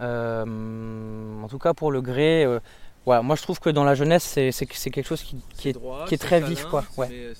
Euh, 0.01 1.41
en 1.43 1.47
tout 1.47 1.59
cas 1.59 1.73
pour 1.73 1.91
le 1.91 2.01
grès, 2.01 2.45
euh, 2.45 2.59
voilà, 3.05 3.21
moi 3.21 3.35
je 3.35 3.43
trouve 3.43 3.59
que 3.59 3.69
dans 3.69 3.83
la 3.83 3.93
jeunesse 3.93 4.23
c'est, 4.23 4.51
quelque 4.65 5.03
chose 5.03 5.21
qui, 5.21 5.37
qui 5.55 5.69
est, 5.69 5.73
droit, 5.73 6.05
qui 6.05 6.15
est 6.15 6.17
c'est 6.17 6.27
très 6.27 6.41
vif, 6.41 6.65
quoi. 6.65 6.83
Ouais. 6.97 7.33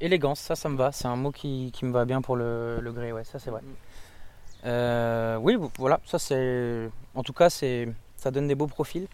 Élégance, 0.00 0.40
ça, 0.40 0.56
ça 0.56 0.68
me 0.68 0.76
va. 0.76 0.92
C'est 0.92 1.06
un 1.08 1.16
mot 1.16 1.32
qui, 1.32 1.70
qui 1.72 1.84
me 1.84 1.92
va 1.92 2.04
bien 2.04 2.20
pour 2.22 2.36
le, 2.36 2.78
le 2.80 2.92
grès, 2.92 3.12
ouais, 3.12 3.24
ça 3.24 3.38
c'est 3.38 3.50
vrai. 3.50 3.62
Euh, 4.64 5.36
oui, 5.38 5.56
voilà, 5.78 6.00
ça 6.06 6.18
c'est, 6.18 6.90
en 7.14 7.22
tout 7.22 7.32
cas 7.32 7.50
c'est, 7.50 7.88
ça 8.16 8.30
donne 8.30 8.48
des 8.48 8.54
beaux 8.54 8.66
profils. 8.66 9.06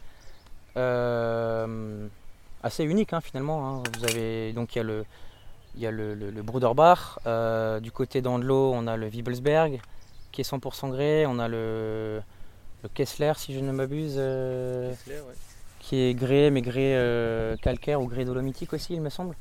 Euh, 0.77 2.07
assez 2.62 2.85
unique 2.85 3.12
hein, 3.12 3.21
finalement. 3.21 3.77
hein. 3.79 3.83
Vous 3.97 4.05
avez 4.05 4.53
donc 4.55 4.75
il 4.75 4.79
y 4.79 4.81
a 4.81 4.85
le, 4.85 5.05
il 5.75 5.81
y 5.83 5.87
a 5.87 5.90
le, 5.90 6.14
le, 6.14 6.31
le 6.31 6.42
Bruderbach. 6.42 7.18
Euh, 7.27 7.81
du 7.81 7.92
côté 7.92 8.23
d'Andelot, 8.23 8.73
on 8.75 8.87
a 8.87 8.97
le 8.97 9.09
Wiebelsberg 9.09 9.81
qui 10.33 10.40
est 10.40 10.45
100% 10.51 10.90
grès. 10.90 11.27
On 11.27 11.38
a 11.38 11.49
le, 11.49 12.23
le 12.83 12.88
Kessler, 12.88 13.33
si 13.37 13.55
je 13.55 13.61
ne 13.61 13.73
m'abuse, 13.73 14.14
Kessler, 14.14 15.21
ouais. 15.21 15.35
qui 15.81 15.97
est 16.01 16.14
grès, 16.14 16.51
mais 16.51 16.62
euh, 16.66 17.57
calcaire 17.59 18.01
ou 18.01 18.07
grès 18.07 18.25
dolomitique 18.25 18.73
aussi, 18.73 18.95
il 18.95 19.01
me 19.03 19.11
semble. 19.11 19.37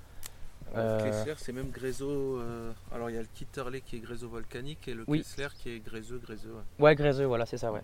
Euh, 0.76 1.00
Euh, 1.00 1.04
Kessler, 1.04 1.34
c'est 1.38 1.52
même 1.52 1.70
gréseau. 1.70 2.40
euh, 2.40 2.72
alors 2.94 3.10
il 3.10 3.16
y 3.16 3.20
a 3.20 3.22
le 3.22 3.28
Kitterley 3.34 3.82
qui 3.82 3.98
est 3.98 4.00
gréseau 4.00 4.30
volcanique 4.30 4.88
et 4.88 4.94
le 4.94 5.04
Oui. 5.08 5.20
Kessler 5.20 5.48
qui 5.60 5.70
est 5.70 5.80
gréseux, 5.80 6.18
gréseux. 6.20 6.54
ouais. 6.54 6.84
Ouais, 6.86 6.96
gréseux, 6.96 7.26
voilà, 7.26 7.46
c'est 7.46 7.58
ça, 7.58 7.72
ouais. 7.72 7.82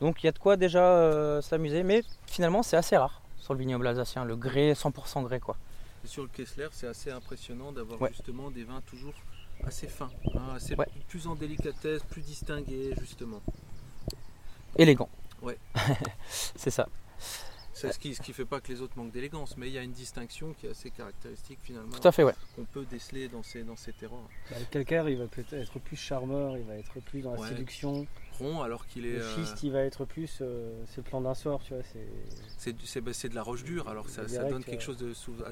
Donc 0.00 0.22
il 0.22 0.26
y 0.26 0.28
a 0.28 0.32
de 0.32 0.38
quoi 0.38 0.56
déjà 0.56 0.82
euh, 0.84 1.40
s'amuser, 1.42 1.82
mais 1.82 2.02
finalement 2.26 2.62
c'est 2.62 2.76
assez 2.76 2.96
rare 2.96 3.22
sur 3.38 3.54
le 3.54 3.60
vignoble 3.60 3.86
alsacien, 3.86 4.24
le 4.24 4.36
grès 4.36 4.72
100% 4.74 5.22
grès 5.24 5.40
quoi. 5.40 5.56
Et 6.04 6.08
sur 6.08 6.22
le 6.22 6.28
Kessler, 6.28 6.68
c'est 6.72 6.86
assez 6.86 7.10
impressionnant 7.10 7.72
d'avoir 7.72 8.00
Ouais. 8.00 8.08
justement 8.10 8.50
des 8.50 8.64
vins 8.64 8.80
toujours 8.86 9.14
assez 9.64 9.88
fins, 9.88 10.08
hein, 10.34 10.54
assez 10.56 10.74
Ouais. 10.74 10.86
plus 11.08 11.26
en 11.26 11.34
délicatesse, 11.34 12.02
plus 12.04 12.22
distingués 12.22 12.94
justement. 12.98 13.40
Élégant. 14.76 15.08
Ouais. 15.42 15.58
c'est 16.28 16.70
ça. 16.70 16.86
C'est 17.80 17.92
ce 17.92 17.98
qui 17.98 18.14
ce 18.14 18.20
qui 18.22 18.32
fait 18.32 18.44
pas 18.44 18.60
que 18.60 18.68
les 18.72 18.80
autres 18.82 18.96
manquent 18.96 19.12
d'élégance, 19.12 19.56
mais 19.56 19.68
il 19.68 19.72
y 19.72 19.78
a 19.78 19.82
une 19.82 19.92
distinction 19.92 20.52
qui 20.54 20.66
est 20.66 20.70
assez 20.70 20.90
caractéristique 20.90 21.58
finalement. 21.62 21.90
Tout 21.96 22.06
à 22.08 22.12
fait, 22.12 22.24
ouais. 22.24 22.34
Qu'on 22.56 22.64
peut 22.64 22.84
déceler 22.90 23.28
dans 23.28 23.42
ces 23.42 23.62
dans 23.62 23.76
ces 23.76 23.92
terroirs. 23.92 24.28
Bah, 24.50 24.56
le 24.58 24.66
calcaire, 24.66 25.08
il 25.08 25.16
va 25.18 25.26
peut-être 25.26 25.54
être 25.54 25.78
plus 25.78 25.96
charmeur, 25.96 26.56
il 26.56 26.64
va 26.64 26.76
être 26.76 27.00
plus 27.00 27.20
dans 27.22 27.34
la 27.34 27.40
Ouais. 27.40 27.48
séduction. 27.48 28.06
Rond 28.38 28.62
alors 28.62 28.86
qu'il 28.86 29.04
est. 29.06 29.12
Le 29.12 29.22
euh, 29.22 29.34
schiste, 29.34 29.62
il 29.64 29.72
va 29.72 29.82
être 29.82 30.04
plus. 30.06 30.38
euh, 30.40 30.82
c'est 30.86 30.98
le 30.98 31.02
plan 31.02 31.20
d'un 31.20 31.34
soir, 31.34 31.60
tu 31.62 31.74
vois. 31.74 31.82
C'est 31.92 32.06
C'est 32.56 32.72
du- 32.72 32.86
c'est 32.86 33.00
bah, 33.00 33.10
de 33.12 33.34
la 33.34 33.42
roche 33.42 33.64
dure, 33.64 33.88
alors 33.88 34.08
ça, 34.08 34.22
ça 34.22 34.28
Direct, 34.28 34.50
donne 34.50 34.64
quelque 34.64 34.82
chose 34.82 34.96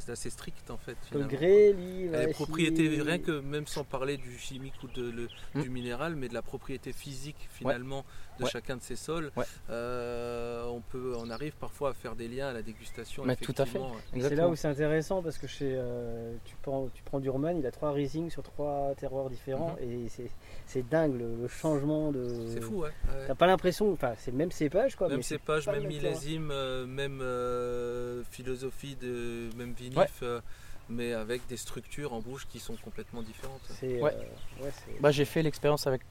d'assez 0.07 0.31
strict 0.31 0.71
en 0.71 0.77
fait. 0.79 0.97
Le 1.12 1.27
Et 1.43 2.27
les 2.27 2.33
propriétés, 2.33 2.88
rien 3.03 3.19
que 3.19 3.41
même 3.41 3.67
sans 3.67 3.85
parler 3.85 4.17
du 4.17 4.38
chimique 4.38 4.75
ou 4.83 4.88
de, 4.88 5.11
le- 5.11 5.29
Mm. 5.55 5.62
du 5.62 5.71
minéral, 5.71 6.17
mais 6.17 6.29
de 6.29 6.35
la 6.35 6.43
propriété 6.43 6.93
physique 6.93 7.49
finalement 7.51 8.05
de 8.38 8.44
Ouais. 8.44 8.51
chacun 8.51 8.77
de 8.77 8.83
ces 8.83 8.96
sols, 8.96 9.31
Ouais. 9.37 9.44
euh, 9.70 10.64
on, 10.66 10.81
peut, 10.81 11.14
on 11.18 11.29
arrive 11.31 11.53
parfois 11.57 11.90
à 11.90 11.92
faire 11.92 12.14
des 12.14 12.29
liens 12.29 12.48
à 12.48 12.53
la 12.53 12.62
dégustation. 12.62 13.24
Mais 13.24 13.37
tout 13.37 13.55
à 13.59 13.66
fait. 13.66 13.81
C'est 14.20 14.35
là 14.35 14.48
où 14.48 14.57
c'est 14.57 14.68
intéressant 14.68 15.22
parce 15.22 15.38
que 15.38 15.46
chez, 15.46 15.74
euh, 15.77 16.35
tu, 16.44 16.55
prends, 16.62 16.88
tu 16.94 17.03
prends 17.03 17.20
Durman, 17.20 17.59
il 17.59 17.66
a 17.66 17.70
trois 17.70 17.92
Riesling 17.92 18.31
sur 18.31 18.42
trois 18.42 18.94
terroirs 18.96 19.29
différents 19.31 19.77
et 19.81 20.09
c'est- 20.09 20.31
c'est 20.66 20.88
dingue 20.88 21.18
le, 21.18 21.37
le 21.42 21.48
changement 21.48 22.12
de. 22.12 22.20
Mhm. 22.20 22.48
C'est 22.55 22.61
fou, 22.61 22.77
ouais. 22.83 22.88
ouais. 22.88 23.24
T'as 23.27 23.35
pas 23.35 23.46
l'impression, 23.46 23.92
enfin 23.92 24.14
c'est 24.18 24.31
le 24.31 24.37
même 24.37 24.51
cépage 24.53 24.96
quoi. 24.96 25.09
Même 25.09 25.18
mais 25.18 25.22
cépage, 25.22 25.66
même 25.68 25.87
millésime, 25.87 26.51
euh, 26.53 26.87
même 26.87 27.20
euh, 27.22 28.22
philosophie, 28.31 28.96
de, 28.96 29.48
même 29.57 29.72
vinif, 29.72 29.96
Ouais. 29.98 30.07
euh, 30.22 30.40
mais 30.88 31.12
avec 31.12 31.46
des 31.48 31.57
structures 31.57 32.12
en 32.12 32.20
bouche 32.20 32.46
qui 32.48 32.59
sont 32.61 32.74
complètement 32.83 33.22
différentes. 33.22 33.61
C'est, 33.68 34.01
Ouais. 34.01 34.14
euh, 34.61 34.64
ouais, 34.64 34.70
Bah, 35.01 35.11
j'ai 35.11 35.24
fait 35.24 35.42
l'expérience 35.42 35.87
avec 35.87 36.03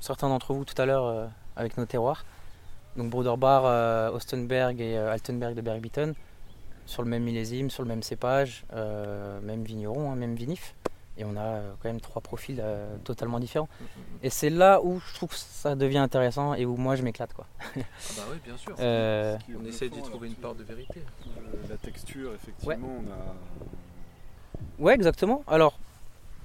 certains 0.00 0.28
d'entre 0.28 0.52
vous 0.54 0.64
tout 0.64 0.80
à 0.80 0.86
l'heure 0.86 1.04
euh, 1.06 1.26
avec 1.56 1.76
nos 1.76 1.86
terroirs. 1.86 2.24
Donc 2.96 3.10
Bruderbar, 3.10 3.62
euh, 3.66 4.10
Ostenberg 4.10 4.80
et 4.80 4.96
euh, 4.96 5.12
Altenberg 5.12 5.54
de 5.54 5.60
Bergbieten, 5.60 6.14
sur 6.86 7.02
le 7.02 7.08
même 7.08 7.22
millésime, 7.22 7.70
sur 7.70 7.82
le 7.82 7.88
même 7.88 8.02
cépage, 8.02 8.64
euh, 8.72 9.40
même 9.42 9.62
vigneron, 9.62 10.10
hein, 10.10 10.16
même 10.16 10.34
vinif. 10.34 10.74
Et 11.16 11.24
on 11.24 11.36
a 11.36 11.40
euh, 11.42 11.72
quand 11.82 11.88
même 11.88 12.00
trois 12.00 12.22
profils 12.22 12.58
euh, 12.62 12.96
totalement 13.04 13.38
différents. 13.40 13.68
Et 14.22 14.30
c'est 14.30 14.48
là 14.48 14.80
où 14.82 15.00
je 15.00 15.14
trouve 15.14 15.28
que 15.30 15.36
ça 15.36 15.74
devient 15.76 15.98
intéressant 15.98 16.54
et 16.54 16.64
où 16.64 16.76
moi 16.76 16.96
je 16.96 17.02
m'éclate. 17.02 17.34
quoi. 17.34 17.46
Ah 17.60 17.80
bah 18.16 18.22
oui, 18.32 18.38
bien 18.42 18.56
sûr. 18.56 18.74
Euh, 18.80 19.36
On 19.60 19.64
essaye 19.66 19.90
d'y 19.90 20.00
trouver 20.00 20.28
une 20.28 20.34
part 20.34 20.54
de 20.54 20.64
vérité. 20.64 21.02
euh, 21.26 21.30
La 21.68 21.76
texture, 21.76 22.32
effectivement, 22.34 22.88
on 23.00 23.10
a. 23.12 23.34
Ouais, 24.82 24.94
exactement. 24.94 25.44
Alors, 25.46 25.78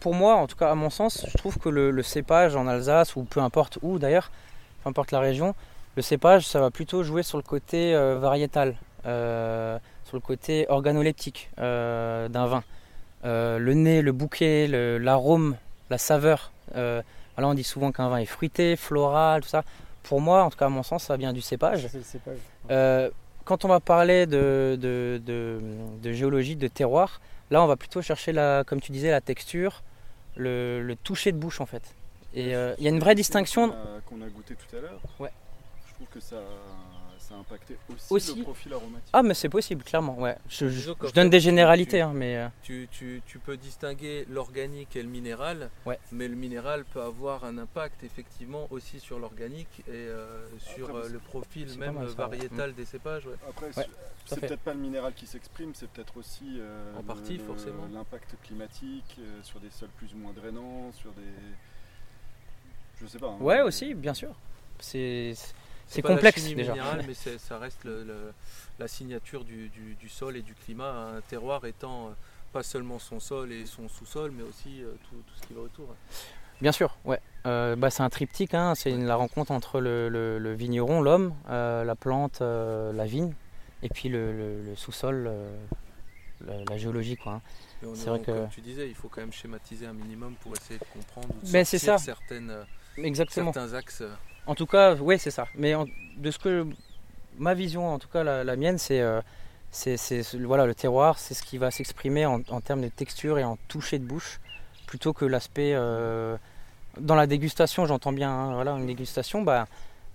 pour 0.05 0.13
moi, 0.13 0.35
en 0.35 0.45
tout 0.45 0.55
cas, 0.55 0.69
à 0.69 0.75
mon 0.75 0.91
sens, 0.91 1.25
je 1.27 1.35
trouve 1.35 1.57
que 1.57 1.67
le, 1.67 1.89
le 1.89 2.03
cépage 2.03 2.55
en 2.55 2.67
Alsace, 2.67 3.15
ou 3.15 3.23
peu 3.23 3.39
importe 3.39 3.79
où 3.81 3.97
d'ailleurs, 3.97 4.29
peu 4.83 4.89
importe 4.91 5.11
la 5.11 5.19
région, 5.19 5.55
le 5.95 6.03
cépage, 6.03 6.45
ça 6.45 6.59
va 6.59 6.69
plutôt 6.69 7.01
jouer 7.03 7.23
sur 7.23 7.39
le 7.39 7.43
côté 7.43 7.95
euh, 7.95 8.19
variétal, 8.19 8.75
euh, 9.07 9.79
sur 10.03 10.15
le 10.15 10.21
côté 10.21 10.67
organoleptique 10.69 11.49
euh, 11.57 12.27
d'un 12.29 12.45
vin. 12.45 12.63
Le 13.23 13.73
nez, 13.73 14.03
le 14.03 14.11
bouquet, 14.11 14.67
l'arôme, 14.99 15.55
la 15.89 15.97
saveur. 15.97 16.51
Voilà, 16.75 17.01
on 17.39 17.55
dit 17.55 17.63
souvent 17.63 17.91
qu'un 17.91 18.07
vin 18.09 18.17
est 18.17 18.27
fruité, 18.27 18.75
floral, 18.75 19.41
tout 19.41 19.49
ça. 19.49 19.63
Pour 20.03 20.21
moi, 20.21 20.43
en 20.43 20.51
tout 20.51 20.57
cas, 20.59 20.67
à 20.67 20.69
mon 20.69 20.83
sens, 20.83 21.05
ça 21.05 21.17
vient 21.17 21.33
du 21.33 21.41
cépage. 21.41 21.87
c'est 21.87 21.97
le 21.97 22.03
cépage. 22.03 23.11
Quand 23.43 23.65
on 23.65 23.69
va 23.69 23.79
parler 23.79 24.27
de, 24.27 24.77
de, 24.79 25.19
de- 25.25 25.59
de 26.03 26.11
géologie, 26.11 26.55
de 26.55 26.67
terroir, 26.67 27.21
là 27.49 27.63
on 27.63 27.67
va 27.67 27.75
plutôt 27.75 28.03
chercher, 28.03 28.31
la, 28.33 28.63
comme 28.67 28.81
tu 28.81 28.91
disais, 28.91 29.09
la 29.09 29.21
texture, 29.21 29.81
le, 30.35 30.81
le 30.81 30.95
toucher 30.95 31.31
de 31.31 31.37
bouche 31.37 31.61
en 31.61 31.65
fait. 31.65 31.83
Et 32.33 32.55
euh, 32.55 32.75
il 32.77 32.83
y 32.83 32.87
a 32.87 32.89
une 32.89 32.99
vraie 32.99 33.15
distinction. 33.15 33.69
Qu'on 33.69 33.75
a, 33.75 34.01
qu'on 34.05 34.21
a 34.21 34.29
goûté 34.29 34.55
tout 34.55 34.75
à 34.75 34.81
l'heure. 34.81 34.99
Ouais. 35.19 35.31
Je 35.87 35.93
trouve 35.93 36.07
que 36.07 36.19
ça, 36.19 36.41
ça 37.27 37.35
a 37.35 37.37
impacté 37.39 37.75
aussi, 37.89 38.05
Aussi. 38.13 38.35
le 38.37 38.43
profil 38.43 38.73
aromatique. 38.73 39.09
Ah 39.13 39.23
mais 39.23 39.33
c'est 39.33 39.49
possible, 39.49 39.83
clairement. 39.83 40.17
Ouais. 40.19 40.37
Je, 40.47 40.67
donne 41.13 41.29
des 41.29 41.39
généralités, 41.39 41.97
tu- 41.97 42.01
hein, 42.03 42.11
mais 42.13 42.37
euh, 42.37 42.47
Tu, 42.63 42.87
tu- 42.91 43.21
tu 43.25 43.39
peux 43.39 43.57
distinguer 43.57 44.25
l'organique 44.29 44.95
et 44.95 45.01
le 45.01 45.09
minéral, 45.09 45.69
Ouais. 45.85 45.99
mais 46.11 46.27
le 46.27 46.35
minéral 46.35 46.85
peut 46.85 47.01
avoir 47.01 47.43
un 47.45 47.57
impact 47.57 48.03
effectivement 48.03 48.67
aussi 48.69 48.99
sur 48.99 49.17
l'organique 49.19 49.79
et 49.87 49.91
euh, 49.91 50.45
sur 50.59 50.89
Après, 50.89 51.05
euh, 51.07 51.09
le 51.09 51.19
profil 51.19 51.67
même 51.79 51.95
mal, 51.95 52.05
ça, 52.09 52.11
ouais. 52.11 52.17
variétal 52.37 52.73
des 52.75 52.85
cépages. 52.85 53.25
ouais. 53.25 53.35
Après, 53.49 53.67
Ouais, 53.75 53.87
c'est- 54.25 54.39
peut-être 54.41 54.59
pas 54.61 54.73
le 54.73 54.79
minéral 54.79 55.13
qui 55.13 55.25
s'exprime, 55.25 55.71
c'est 55.73 55.89
peut-être 55.89 56.17
aussi 56.17 56.57
euh, 56.59 56.93
En 56.95 56.99
le- 56.99 57.05
partie, 57.05 57.37
le- 57.37 57.43
forcément. 57.43 57.87
l'impact 57.91 58.35
climatique 58.43 59.15
euh, 59.19 59.39
sur 59.41 59.59
des 59.59 59.71
sols 59.71 59.89
plus 59.97 60.13
ou 60.13 60.17
moins 60.17 60.33
drainants, 60.33 60.91
sur 60.93 61.11
des. 61.13 61.21
Je 63.01 63.07
sais 63.07 63.19
pas. 63.19 63.27
hein, 63.27 63.37
ouais 63.39 63.55
mais- 63.57 63.61
aussi, 63.63 63.93
bien 63.93 64.13
sûr. 64.13 64.33
C'est 64.79 65.33
c'est 65.87 66.03
la 66.03 66.09
complexe 66.15 66.41
chimie 66.43 66.55
déjà. 66.55 66.71
minérale, 66.73 67.03
mais 67.07 67.13
ça 67.37 67.57
reste 67.59 67.83
le- 67.83 68.03
le- 68.03 68.33
la 68.79 68.87
signature 68.87 69.43
du, 69.43 69.69
du- 69.69 69.95
du 69.95 70.09
sol 70.09 70.35
et 70.37 70.41
du 70.41 70.53
climat. 70.53 70.91
Un 71.17 71.21
terroir 71.21 71.65
étant 71.65 72.07
euh, 72.07 72.11
pas 72.53 72.63
seulement 72.63 72.99
son 72.99 73.19
sol 73.19 73.51
et 73.51 73.65
son 73.65 73.87
sous-sol, 73.89 74.31
mais 74.35 74.43
aussi 74.43 74.81
euh, 74.83 74.91
tout, 75.09 75.15
tout 75.15 75.41
ce 75.41 75.47
qui 75.47 75.53
va 75.53 75.61
autour. 75.61 75.95
Bien 76.61 76.71
sûr, 76.71 76.97
ouais. 77.05 77.19
Euh, 77.45 77.75
bah, 77.75 77.89
c'est 77.89 78.01
un 78.03 78.09
triptyque, 78.09 78.53
hein, 78.53 78.73
c'est 78.75 78.91
la 78.91 79.15
rencontre 79.15 79.51
entre 79.51 79.79
le, 79.81 80.07
le- 80.09 80.39
le 80.39 80.53
vigneron, 80.53 81.01
l'homme, 81.01 81.33
euh, 81.49 81.83
la 81.83 81.95
plante, 81.95 82.41
euh, 82.41 82.93
la 82.93 83.05
vigne, 83.05 83.33
et 83.83 83.89
puis 83.89 84.07
le, 84.09 84.73
sous-sol, 84.77 85.29
la, 86.45 86.53
la 86.69 86.77
géologie. 86.77 87.17
Quoi, 87.17 87.33
hein. 87.33 87.41
C'est 87.93 88.09
vrai 88.09 88.19
que- 88.21 88.31
Comme 88.31 88.49
tu 88.49 88.61
disais, 88.61 88.87
il 88.87 88.95
faut 88.95 89.09
quand 89.09 89.21
même 89.21 89.33
schématiser 89.33 89.85
un 89.85 89.93
minimum 89.93 90.33
pour 90.41 90.53
essayer 90.55 90.79
de 90.79 90.85
comprendre 90.93 91.27
ou 91.29 91.45
de 91.45 91.51
Mais 91.51 91.65
c'est 91.65 91.77
sortir 91.77 91.99
ça. 91.99 92.05
certaines, 92.05 92.53
Exactement. 92.97 93.51
certains 93.53 93.73
axes. 93.73 94.03
En 94.47 94.55
tout 94.55 94.65
cas, 94.67 94.95
oui, 94.95 95.17
c'est 95.19 95.31
ça. 95.31 95.47
Mais 95.55 95.75
en- 95.75 95.85
de 96.17 96.31
ce 96.31 96.37
que 96.39 96.65
ma 97.37 97.53
vision, 97.53 97.93
en 97.93 97.99
tout 97.99 98.07
cas 98.07 98.23
la, 98.23 98.43
la 98.43 98.55
mienne, 98.55 98.77
c'est 98.77 99.01
euh, 99.01 99.21
voilà 100.43 100.65
le 100.65 100.75
terroir, 100.75 101.19
c'est 101.19 101.33
ce 101.33 101.43
qui 101.43 101.57
va 101.57 101.71
s'exprimer 101.71 102.25
en, 102.25 102.41
en 102.49 102.61
termes 102.61 102.81
de 102.81 102.87
texture 102.89 103.37
et 103.39 103.43
en 103.43 103.57
toucher 103.67 103.99
de 103.99 104.05
bouche, 104.05 104.39
plutôt 104.87 105.13
que 105.13 105.25
l'aspect 105.25 105.73
euh, 105.73 106.37
dans 106.99 107.15
la 107.15 107.27
dégustation. 107.27 107.85
J'entends 107.85 108.13
bien, 108.13 108.29
hein, 108.31 108.53
voilà, 108.53 108.71
une 108.73 108.85
dégustation, 108.85 109.41
bah 109.41 109.67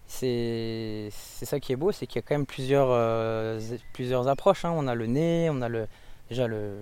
c'est 0.07 1.09
c'est 1.12 1.47
ça 1.47 1.61
qui 1.61 1.73
est 1.73 1.77
beau, 1.77 1.93
c'est 1.93 2.07
qu'il 2.07 2.16
y 2.16 2.25
a 2.25 2.27
quand 2.27 2.35
même 2.35 2.47
plusieurs 2.47 2.88
euh, 2.90 3.61
plusieurs 3.93 4.29
approches. 4.29 4.64
hein. 4.64 4.73
On 4.75 4.87
a 4.88 4.95
le 4.95 5.07
nez, 5.07 5.49
on 5.51 5.61
a 5.62 5.69
le 5.69 5.87
déjà 6.29 6.47
le, 6.47 6.81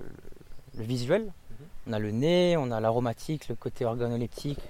le 0.76 0.84
visuel, 0.84 1.32
on 1.87 1.92
a 1.94 1.98
le 1.98 2.11
nez, 2.11 2.56
on 2.58 2.70
a 2.70 2.80
l'aromatique, 2.80 3.48
le 3.48 3.54
côté 3.54 3.84
organoleptique. 3.84 4.61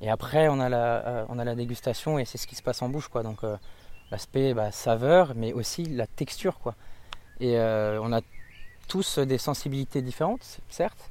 Et 0.00 0.08
après, 0.08 0.48
on 0.48 0.60
a 0.60 0.68
la, 0.68 1.06
euh, 1.06 1.24
on 1.28 1.38
a 1.38 1.44
la 1.44 1.54
dégustation 1.54 2.18
et 2.18 2.24
c'est 2.24 2.38
ce 2.38 2.46
qui 2.46 2.54
se 2.54 2.62
passe 2.62 2.80
en 2.82 2.88
bouche. 2.88 3.08
Quoi. 3.08 3.22
Donc, 3.22 3.44
euh, 3.44 3.56
l'aspect 4.10 4.54
bah, 4.54 4.72
saveur, 4.72 5.34
mais 5.36 5.52
aussi 5.52 5.84
la 5.84 6.06
texture. 6.06 6.58
Quoi. 6.58 6.74
Et 7.40 7.58
euh, 7.58 8.00
on 8.02 8.12
a 8.12 8.20
tous 8.88 9.18
des 9.18 9.38
sensibilités 9.38 10.02
différentes, 10.02 10.60
certes. 10.68 11.10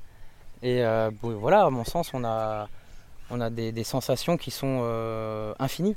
Et 0.61 0.83
voilà, 1.21 1.63
à 1.63 1.69
mon 1.69 1.85
sens, 1.85 2.13
on 2.13 2.25
a, 2.25 2.67
on 3.29 3.39
a 3.39 3.49
des, 3.49 3.83
sensations 3.85 4.35
qui 4.35 4.51
sont 4.51 4.83
infinies, 5.57 5.95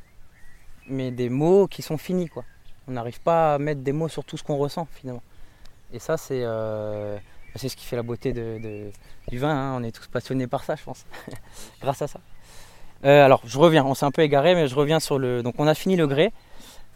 mais 0.87 1.11
des 1.11 1.29
mots 1.29 1.67
qui 1.67 1.83
sont 1.83 1.99
finis. 1.99 2.29
Quoi. 2.29 2.45
On 2.87 2.93
n'arrive 2.93 3.21
pas 3.21 3.55
à 3.55 3.59
mettre 3.59 3.81
des 3.81 3.91
mots 3.93 4.07
sur 4.09 4.25
tout 4.25 4.37
ce 4.37 4.45
qu'on 4.45 4.57
ressent, 4.57 4.87
finalement. 4.95 5.25
Et 5.93 5.99
ça, 5.99 6.17
c'est 6.17 6.43
ce 6.43 7.77
qui 7.77 7.85
fait 7.85 7.97
la 7.97 8.05
beauté 8.05 8.33
de- 8.33 8.93
du 9.27 9.39
vin. 9.41 9.51
hein. 9.51 9.77
On 9.77 9.83
est 9.83 9.91
tous 9.91 10.07
passionnés 10.07 10.47
par 10.47 10.63
ça, 10.63 10.77
je 10.77 10.85
pense, 10.85 11.05
grâce 11.81 12.03
à 12.03 12.07
ça. 12.07 12.21
Euh, 13.05 13.25
alors, 13.25 13.43
je 13.45 13.59
reviens, 13.59 13.85
on 13.85 13.95
s'est 13.95 14.07
un 14.07 14.11
peu 14.11 14.23
égaré, 14.23 14.55
mais 14.55 14.69
je 14.69 14.75
reviens 14.75 15.01
sur 15.01 15.19
le. 15.19 15.43
Donc, 15.43 15.55
on 15.59 15.67
a 15.67 15.75
fini 15.75 15.97
le 15.97 16.07
grès. 16.07 16.33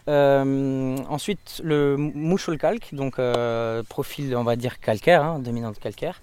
Euh, 0.09 0.97
ensuite, 1.09 1.61
le 1.64 1.97
mouche 1.97 2.49
au 2.49 2.57
calque, 2.57 2.95
donc 2.95 3.19
euh, 3.19 3.83
profil, 3.83 4.37
on 4.37 4.45
va 4.45 4.55
dire 4.55 4.79
calcaire, 4.79 5.25
hein, 5.25 5.38
dominante 5.40 5.81
calcaire. 5.81 6.21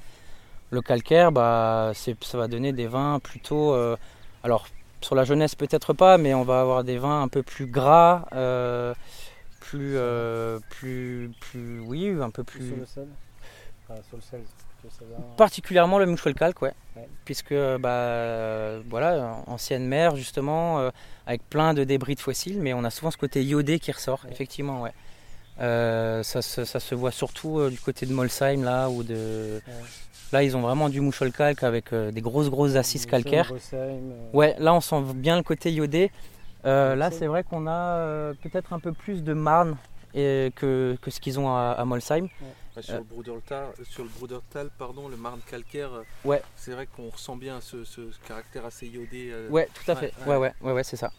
Le 0.70 0.82
calcaire, 0.82 1.32
bah, 1.32 1.92
ça 1.94 2.38
va 2.38 2.48
donner 2.48 2.72
des 2.72 2.88
vins 2.88 3.20
plutôt. 3.20 3.76
alors, 4.44 4.68
sur 5.02 5.16
la 5.16 5.26
jeunesse, 5.26 5.56
peut-être 5.56 5.94
pas, 5.94 6.18
mais 6.18 6.34
on 6.34 6.44
va 6.44 6.62
avoir 6.62 6.84
des 6.84 6.98
vins 6.98 7.22
un 7.22 7.28
peu 7.28 7.44
plus 7.44 7.68
gras, 7.68 8.24
plus, 9.60 9.98
plus, 10.70 11.32
plus. 11.40 11.80
Oui, 11.82 12.16
un 12.20 12.30
peu 12.30 12.44
Plus 12.44 12.68
sur 12.68 12.78
le 12.78 13.08
Enfin, 13.86 14.02
sur 14.08 14.16
le 14.16 14.22
sol, 14.22 14.40
sévère. 14.90 15.18
Particulièrement 15.38 15.98
le 16.00 16.06
mouche 16.06 16.28
calque, 16.36 16.62
ouais. 16.62 16.74
Ouais. 16.96 17.08
Puisque, 17.26 17.54
bah, 17.80 18.80
voilà, 18.90 19.38
ancienne 19.48 19.86
mer, 19.88 20.16
justement, 20.16 20.80
euh, 20.80 20.90
avec 21.26 21.42
plein 21.50 21.74
de 21.74 21.84
débris 21.84 22.16
de 22.16 22.20
fossiles, 22.20 22.60
mais 22.62 22.74
on 22.74 22.84
a 22.84 22.90
souvent 22.90 23.12
ce 23.12 23.18
côté 23.18 23.44
iodé 23.44 23.80
qui 23.80 23.92
ressort, 23.92 24.22
Ouais. 24.26 24.32
effectivement, 24.32 24.82
ouais. 24.82 24.92
Euh, 25.62 26.24
ça, 26.24 26.42
se- 26.42 26.66
ça 26.66 26.80
se 26.80 26.96
voit 26.96 27.12
surtout 27.12 27.60
euh, 27.60 27.70
du 27.70 27.80
côté 27.80 28.06
de 28.06 28.14
Molsheim, 28.14 28.64
là, 28.64 28.90
ou 28.90 29.04
de. 29.04 29.62
Là, 30.32 30.42
ils 30.44 30.58
ont 30.58 30.62
vraiment 30.62 30.90
du 30.90 31.00
mouche 31.00 31.22
calque 31.32 31.62
avec 31.64 31.94
des 31.94 32.22
grosses, 32.22 32.50
grosses 32.50 32.76
assises 32.76 33.06
calcaires. 33.06 33.52
Molsheim, 33.52 34.00
Ouais, 34.34 34.56
là, 34.58 34.74
on 34.74 34.82
sent 34.82 35.02
bien 35.14 35.38
le 35.38 35.44
côté 35.44 35.72
iodé. 35.72 36.12
Là, 36.64 37.12
c'est 37.12 37.28
vrai 37.28 37.44
qu'on 37.44 37.68
a 37.68 38.34
peut-être 38.42 38.74
un 38.74 38.80
peu 38.80 38.94
plus 38.94 39.24
de 39.24 39.34
marne 39.34 39.76
et 40.16 40.52
que, 40.56 40.98
que 41.02 41.12
ce 41.12 41.20
qu'ils 41.20 41.40
ont 41.40 41.50
à, 41.56 41.76
à 41.78 41.86
Molsheim. 41.86 42.28
Ouais, 42.76 42.82
sur, 42.82 42.96
Euh. 42.96 42.98
le 42.98 43.04
Brudertal, 43.04 43.66
sur 43.84 44.04
le 44.04 44.10
Brudertal, 44.10 44.70
pardon, 44.78 45.08
le 45.08 45.16
marne 45.18 45.40
calcaire, 45.50 45.94
euh, 45.94 46.04
Ouais. 46.26 46.42
c'est 46.56 46.72
vrai 46.72 46.88
qu'on 46.88 47.10
ressent 47.10 47.36
bien 47.36 47.62
ce, 47.62 47.84
ce- 47.84 48.12
ce 48.12 48.20
caractère 48.28 48.66
assez 48.66 48.88
iodé. 48.88 49.30
euh, 49.32 49.50
Ouais, 49.50 49.70
tout 49.74 49.90
à 49.92 49.96
fait. 49.96 50.12
Ouais, 50.26 50.38
ouais, 50.38 50.54
ouais, 50.62 50.72
ouais, 50.72 50.84
c'est 50.84 50.96
ça. 50.98 51.12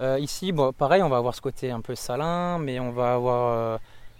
Euh, 0.00 0.18
ici, 0.18 0.50
bon, 0.52 0.72
pareil, 0.72 1.02
on 1.02 1.08
va 1.08 1.16
avoir 1.18 1.34
ce 1.34 1.40
côté 1.40 1.70
un 1.70 1.80
peu 1.80 1.94
salin, 1.94 2.58
mais 2.58 2.80
on 2.80 2.90
va 2.90 3.14
avoir 3.14 3.52
euh, 3.52 3.78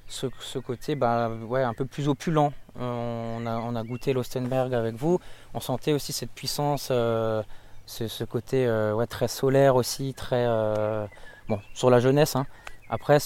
ce, 0.08 0.26
ce 0.40 0.58
côté 0.58 0.94
bah, 0.94 1.28
ouais, 1.30 1.62
un 1.62 1.74
peu 1.74 1.84
plus 1.84 2.08
opulent. 2.08 2.52
Euh, 2.78 3.38
on, 3.38 3.46
a, 3.46 3.56
on 3.58 3.74
a 3.74 3.82
goûté 3.82 4.12
l'Ostenberg 4.12 4.72
avec 4.72 4.94
vous. 4.94 5.18
On 5.54 5.60
sentait 5.60 5.92
aussi 5.92 6.12
cette 6.12 6.30
puissance, 6.32 6.88
euh, 6.92 7.42
ce, 7.86 8.22
côté 8.24 8.66
euh, 8.66 8.92
ouais, 8.94 9.06
très 9.06 9.28
solaire 9.28 9.74
aussi, 9.76 10.14
très. 10.14 10.44
euh, 10.46 11.06
bon, 11.48 11.60
sur 11.74 11.90
la 11.90 11.98
jeunesse. 12.00 12.36
hein. 12.36 12.46
Après, 12.90 13.18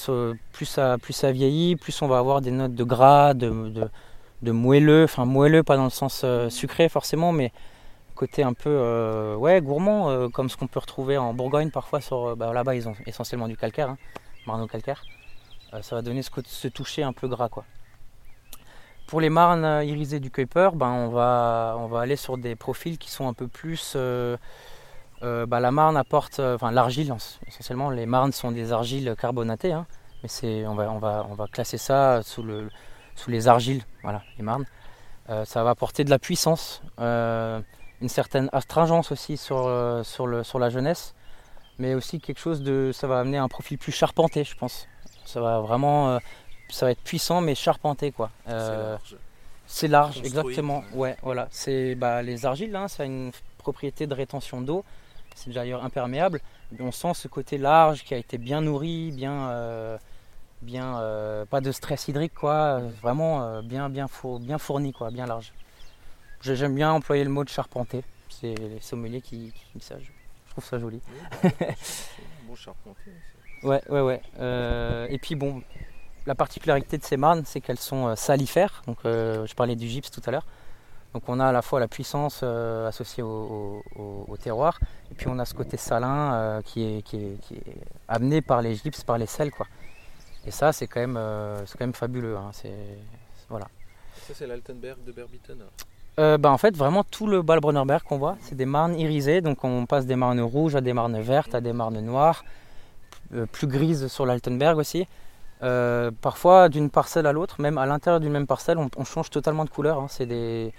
plus, 0.53 0.65
ça, 0.65 1.33
vieillit, 1.33 1.77
plus 1.77 2.03
on 2.03 2.09
va 2.09 2.19
avoir 2.19 2.41
des 2.41 2.51
notes 2.51 2.75
de 2.75 2.85
gras, 2.85 3.33
de, 3.35 3.91
moelleux. 4.45 5.05
Enfin, 5.05 5.25
moelleux, 5.25 5.63
pas 5.63 5.77
dans 5.77 5.85
le 5.85 5.91
sens 5.91 6.23
euh, 6.25 6.49
sucré 6.49 6.89
forcément, 6.89 7.33
mais 7.33 7.53
côté 8.17 8.43
un 8.43 8.55
peu 8.55 8.71
euh, 8.71 9.37
ouais, 9.37 9.61
gourmand, 9.61 10.11
euh, 10.11 10.29
comme 10.29 10.49
ce 10.51 10.57
qu'on 10.57 10.67
peut 10.67 10.81
retrouver 10.81 11.17
en 11.17 11.33
Bourgogne 11.33 11.71
parfois. 11.71 12.01
Sur, 12.01 12.37
bah, 12.37 12.53
Là-bas, 12.53 12.75
ils 12.75 12.89
ont 12.89 12.95
essentiellement 13.07 13.47
du 13.47 13.57
calcaire, 13.57 13.91
hein, 13.91 13.99
marno 14.47 14.67
calcaire. 14.67 15.05
Ça 15.81 15.97
va 15.97 16.03
donner 16.03 16.23
ce, 16.23 16.31
ce 16.45 16.69
toucher 16.69 17.03
un 17.03 17.13
peu 17.13 17.29
gras. 17.29 17.49
Quoi. 17.49 17.65
Pour 19.07 19.21
les 19.21 19.31
marnes 19.31 19.85
irisées 19.85 20.21
du 20.21 20.31
Kuiper, 20.31 20.71
ben, 20.75 20.91
on, 20.91 21.09
va, 21.09 21.77
on 21.79 21.87
va 21.87 22.01
aller 22.01 22.17
sur 22.17 22.37
des 22.37 22.57
profils 22.57 22.99
qui 22.99 23.11
sont 23.11 23.29
un 23.29 23.33
peu 23.33 23.47
plus. 23.47 23.97
Euh, 25.23 25.47
bah, 25.47 25.61
la 25.61 25.71
marne 25.71 25.97
apporte, 25.97 26.41
euh, 26.41 26.57
enfin 26.57 26.73
l'argile 26.73 27.15
essentiellement, 27.47 27.91
les 27.91 28.07
marnes 28.07 28.33
sont 28.33 28.51
des 28.51 28.73
argiles 28.73 29.15
carbonatées, 29.19 29.73
hein, 29.73 29.87
mais 30.23 30.29
c'est, 30.29 30.67
on, 30.67 30.75
va, 30.75 30.91
on, 30.91 30.99
va, 30.99 31.27
on 31.31 31.35
va 31.35 31.47
classer 31.47 31.79
ça 31.79 32.23
sous, 32.25 32.43
le, 32.43 32.69
sous 33.15 33.31
les 33.31 33.47
argiles, 33.47 33.83
voilà, 34.03 34.23
les 34.37 34.43
marnes. 34.43 34.65
Euh, 35.31 35.45
ça 35.45 35.63
va 35.63 35.71
apporter 35.71 36.03
de 36.03 36.11
la 36.11 36.19
puissance, 36.19 36.83
une 36.99 38.09
certaine 38.09 38.49
astringence 38.53 39.13
aussi 39.13 39.37
sur, 39.37 39.61
sur, 40.05 40.27
le, 40.27 40.43
sur 40.43 40.59
la 40.59 40.71
jeunesse, 40.71 41.15
mais 41.79 41.95
aussi 41.95 42.21
quelque 42.21 42.41
chose 42.41 42.63
de. 42.63 42.91
Ça 42.93 43.07
va 43.07 43.21
amener 43.21 43.39
un 43.39 43.49
profil 43.49 43.79
plus 43.79 43.93
charpenté, 43.93 44.43
je 44.43 44.57
pense. 44.57 44.89
Ça 45.25 45.41
va 45.41 45.61
vraiment. 45.61 46.19
ça 46.69 46.87
va 46.87 46.93
être 46.93 47.03
puissant, 47.03 47.41
mais 47.41 47.55
charpenté, 47.55 48.11
quoi. 48.11 48.31
Large. 48.49 49.17
C'est 49.67 49.89
large, 49.89 50.21
Construit, 50.21 50.27
exactement. 50.27 50.83
Ouais, 50.95 51.17
voilà. 51.23 51.47
C'est 51.53 51.95
bah, 51.95 52.21
les 52.23 52.45
argiles, 52.45 52.75
hein, 52.75 52.89
ça 52.89 53.05
a 53.05 53.07
une 53.07 53.31
propriété 53.59 54.09
de 54.09 54.15
rétention 54.15 54.61
d'eau. 54.61 54.85
C'est 55.35 55.53
d'ailleurs 55.53 55.85
imperméable. 55.85 56.41
Mais 56.73 56.83
on 56.83 56.93
sent 56.93 57.13
ce 57.15 57.29
côté 57.29 57.59
large 57.59 58.05
qui 58.05 58.15
a 58.15 58.17
été 58.17 58.39
bien 58.39 58.61
nourri, 58.61 59.13
bien, 59.13 59.51
euh, 59.51 59.99
bien, 60.63 60.99
euh, 61.01 61.45
pas 61.45 61.61
de 61.61 61.73
stress 61.73 62.09
hydrique, 62.09 62.35
quoi. 62.35 62.81
Vraiment 63.03 63.43
euh, 63.43 63.63
bien, 63.63 63.89
bien, 63.91 64.09
four- 64.09 64.41
bien 64.41 64.59
fourni, 64.59 64.93
quoi, 64.93 65.11
bien 65.11 65.27
large. 65.27 65.53
J'ai- 66.41 66.57
J'aime 66.57 66.75
bien 66.75 66.91
employer 66.93 67.25
le 67.25 67.31
mot 67.31 67.45
de 67.45 67.49
charpenté. 67.49 68.03
C'est 68.31 68.55
les 68.55 68.81
sommeliers 68.81 69.21
qui, 69.21 69.53
qui 69.73 69.81
ça. 69.81 69.97
Je 69.99 70.07
je 70.47 70.51
trouve 70.55 70.65
ça 70.67 70.79
joli. 70.79 71.01
Oui, 71.45 71.51
bon 72.47 72.55
charpentier. 72.55 73.13
c'est- 73.61 73.67
Ouais, 73.67 73.81
ouais, 73.89 74.01
ouais. 74.03 74.21
Et 75.09 75.19
puis 75.19 75.35
bon, 75.35 75.63
la 76.27 76.35
particularité 76.35 76.99
de 76.99 77.05
ces 77.05 77.17
marnes, 77.17 77.45
c'est 77.47 77.61
qu'elles 77.63 77.79
sont 77.79 78.15
salifères. 78.17 78.83
Donc, 78.87 78.99
je 79.05 79.55
parlais 79.55 79.77
du 79.77 79.89
gypse 79.89 80.11
tout 80.11 80.21
à 80.27 80.31
l'heure. 80.31 80.47
Donc, 81.15 81.25
on 81.29 81.39
a 81.41 81.47
à 81.47 81.53
la 81.53 81.61
fois 81.63 81.79
la 81.81 81.89
puissance 81.89 82.41
euh, 82.43 82.89
associée 82.89 83.23
au, 83.23 83.29
au- 83.29 84.01
au- 84.01 84.25
au 84.29 84.37
terroir, 84.37 84.79
et 85.11 85.15
puis 85.15 85.27
on 85.29 85.39
a 85.39 85.45
ce 85.45 85.53
côté 85.55 85.77
salin 85.77 86.33
euh, 86.35 86.63
qui, 86.63 86.83
est, 86.85 87.03
qui, 87.03 87.17
est, 87.17 87.41
qui 87.43 87.55
est 87.55 87.77
amené 88.09 88.41
par 88.41 88.63
les 88.63 88.75
gypses, 88.75 89.05
par 89.05 89.19
les 89.19 89.27
sels, 89.27 89.51
quoi. 89.51 89.67
Et 90.47 90.51
ça, 90.51 90.73
c'est 90.73 90.87
quand, 90.87 91.01
même, 91.01 91.17
euh, 91.19 91.59
quand 91.73 91.81
même 91.81 91.93
fabuleux. 91.93 92.37
hein. 92.37 92.51
C'est, 92.53 92.73
voilà. 93.51 93.67
Ça, 94.27 94.33
c'est 94.35 94.47
l'Altenberg 94.47 95.05
de 95.05 95.13
Berbitten. 95.13 95.59
Euh, 96.19 96.37
bah, 96.39 96.51
en 96.51 96.59
fait, 96.59 96.77
vraiment 96.77 97.05
tout 97.05 97.27
le 97.27 97.43
Balbronnerberg 97.43 98.03
qu'on 98.03 98.19
voit, 98.19 98.37
c'est 98.43 98.55
des 98.55 98.67
marnes 98.67 98.95
irisées. 98.99 99.41
Donc 99.41 99.65
on 99.65 99.87
passe 99.87 100.05
des 100.07 100.17
marnes 100.17 100.41
rouges 100.41 100.77
à 100.77 100.81
des 100.81 100.93
marnes 100.93 101.21
vertes, 101.21 101.55
à 101.55 101.61
des 101.61 101.73
marnes 101.73 102.01
noires, 102.01 102.45
plus 103.53 103.67
grises 103.67 104.09
sur 104.09 104.27
l'Altenberg 104.27 104.79
aussi. 104.79 105.07
Parfois, 106.21 106.69
d'une 106.69 106.91
parcelle 106.91 107.27
à 107.27 107.33
l'autre, 107.33 107.61
même 107.61 107.79
à 107.79 107.87
l'intérieur 107.87 108.21
d'une 108.21 108.33
même 108.33 108.47
parcelle, 108.47 108.79
on, 108.79 108.91
on 108.97 109.05
change 109.05 109.31
totalement 109.31 109.65
de 109.65 109.71
couleur. 109.71 110.01
hein. 110.01 110.07
C'est 110.09 110.27
des, 110.27 110.73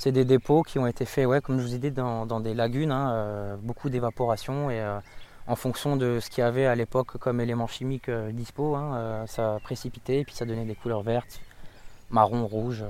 c'est 0.00 0.12
des 0.12 0.24
dépôts 0.24 0.62
qui 0.62 0.78
ont 0.78 0.86
été 0.86 1.04
faits, 1.04 1.26
ouais, 1.26 1.42
comme 1.42 1.58
je 1.58 1.62
vous 1.62 1.74
ai 1.74 1.78
dit, 1.78 1.90
dans, 1.90 2.24
dans 2.24 2.40
des 2.40 2.54
lagunes, 2.54 2.90
hein, 2.90 3.12
euh, 3.12 3.56
beaucoup 3.60 3.90
d'évaporation 3.90 4.70
et 4.70 4.80
euh, 4.80 4.98
en 5.46 5.56
fonction 5.56 5.94
de 5.94 6.20
ce 6.20 6.30
qu'il 6.30 6.40
y 6.40 6.46
avait 6.46 6.64
à 6.64 6.74
l'époque 6.74 7.18
comme 7.18 7.38
éléments 7.38 7.66
chimiques 7.66 8.08
euh, 8.08 8.32
dispo, 8.32 8.76
hein, 8.76 9.26
ça 9.26 9.58
précipitait 9.62 10.20
et 10.20 10.24
puis 10.24 10.34
ça 10.34 10.46
donnait 10.46 10.64
des 10.64 10.74
couleurs 10.74 11.02
vertes, 11.02 11.42
marron, 12.08 12.46
rouge. 12.46 12.82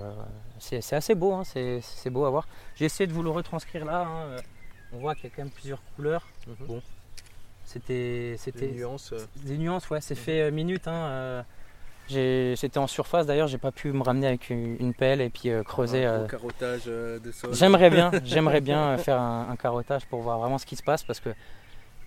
c'est 0.61 0.93
assez 0.93 1.17
beau, 1.17 1.33
hein, 1.33 1.43
c'est 1.43 2.11
beau 2.11 2.27
à 2.27 2.31
voir. 2.31 2.47
J'ai 2.77 2.85
essayé 2.85 3.09
de 3.09 3.13
vous 3.13 3.25
le 3.25 3.31
retranscrire 3.31 3.85
là. 3.85 4.07
on 4.93 4.99
voit 4.99 5.17
qu'il 5.17 5.25
y 5.25 5.33
a 5.33 5.35
quand 5.35 5.43
même 5.43 5.51
plusieurs 5.51 5.83
couleurs. 5.97 6.29
Mhm. 6.47 6.67
Bon, 6.69 6.83
c'était 7.65 8.37
c'était 8.39 8.69
Des 8.69 8.77
nuances. 8.77 9.15
des 9.45 9.59
nuances, 9.59 9.91
ouais, 9.91 10.01
c'est 10.01 10.15
fait 10.15 10.43
euh, 10.43 10.53
minute. 10.53 10.87
J'étais 12.11 12.79
en 12.79 12.87
surface 12.87 13.27
d'ailleurs, 13.27 13.47
j'ai 13.49 13.59
pas 13.59 13.71
pu 13.73 13.93
me 13.93 14.03
ramener 14.03 14.27
avec 14.27 14.51
une, 14.51 14.77
une 14.81 14.95
pelle 14.95 15.21
et 15.21 15.31
puis 15.31 15.51
euh, 15.51 15.63
creuser. 15.63 16.05
un 16.05 16.23
euh, 16.23 16.27
carottage 16.27 16.83
euh, 16.89 17.19
de 17.19 17.31
sol. 17.31 17.55
J'aimerais 17.55 17.91
bien, 17.91 18.11
j'aimerais 18.25 18.61
bien 18.61 18.97
faire 18.99 19.21
un, 19.21 19.49
un 19.51 19.57
carottage 19.57 20.05
pour 20.07 20.21
voir 20.23 20.39
vraiment 20.39 20.59
ce 20.59 20.67
qui 20.67 20.77
se 20.77 20.83
passe 20.83 21.03
parce 21.05 21.21
que 21.21 21.31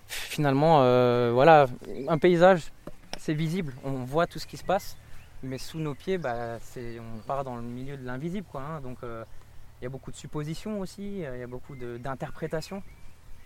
finalement, 0.07 0.79
euh, 0.81 1.31
voilà, 1.33 1.67
un 2.07 2.17
paysage, 2.17 2.71
c'est 3.17 3.33
visible, 3.33 3.73
on 3.83 4.03
voit 4.03 4.27
tout 4.27 4.39
ce 4.39 4.47
qui 4.47 4.57
se 4.57 4.63
passe, 4.63 4.97
mais 5.41 5.57
sous 5.57 5.79
nos 5.79 5.95
pieds, 5.95 6.17
bah, 6.17 6.57
on 6.77 7.19
part 7.25 7.43
dans 7.43 7.55
le 7.55 7.61
milieu 7.61 7.95
de 7.97 8.05
l'invisible, 8.05 8.45
quoi. 8.51 8.61
hein. 8.61 8.81
donc 8.81 8.97
il 9.03 9.83
y 9.83 9.87
a 9.87 9.89
beaucoup 9.89 10.11
de 10.11 10.15
suppositions 10.17 10.79
aussi, 10.79 11.19
il 11.19 11.39
y 11.39 11.43
a 11.43 11.47
beaucoup 11.47 11.75
d'interprétations, 11.75 12.83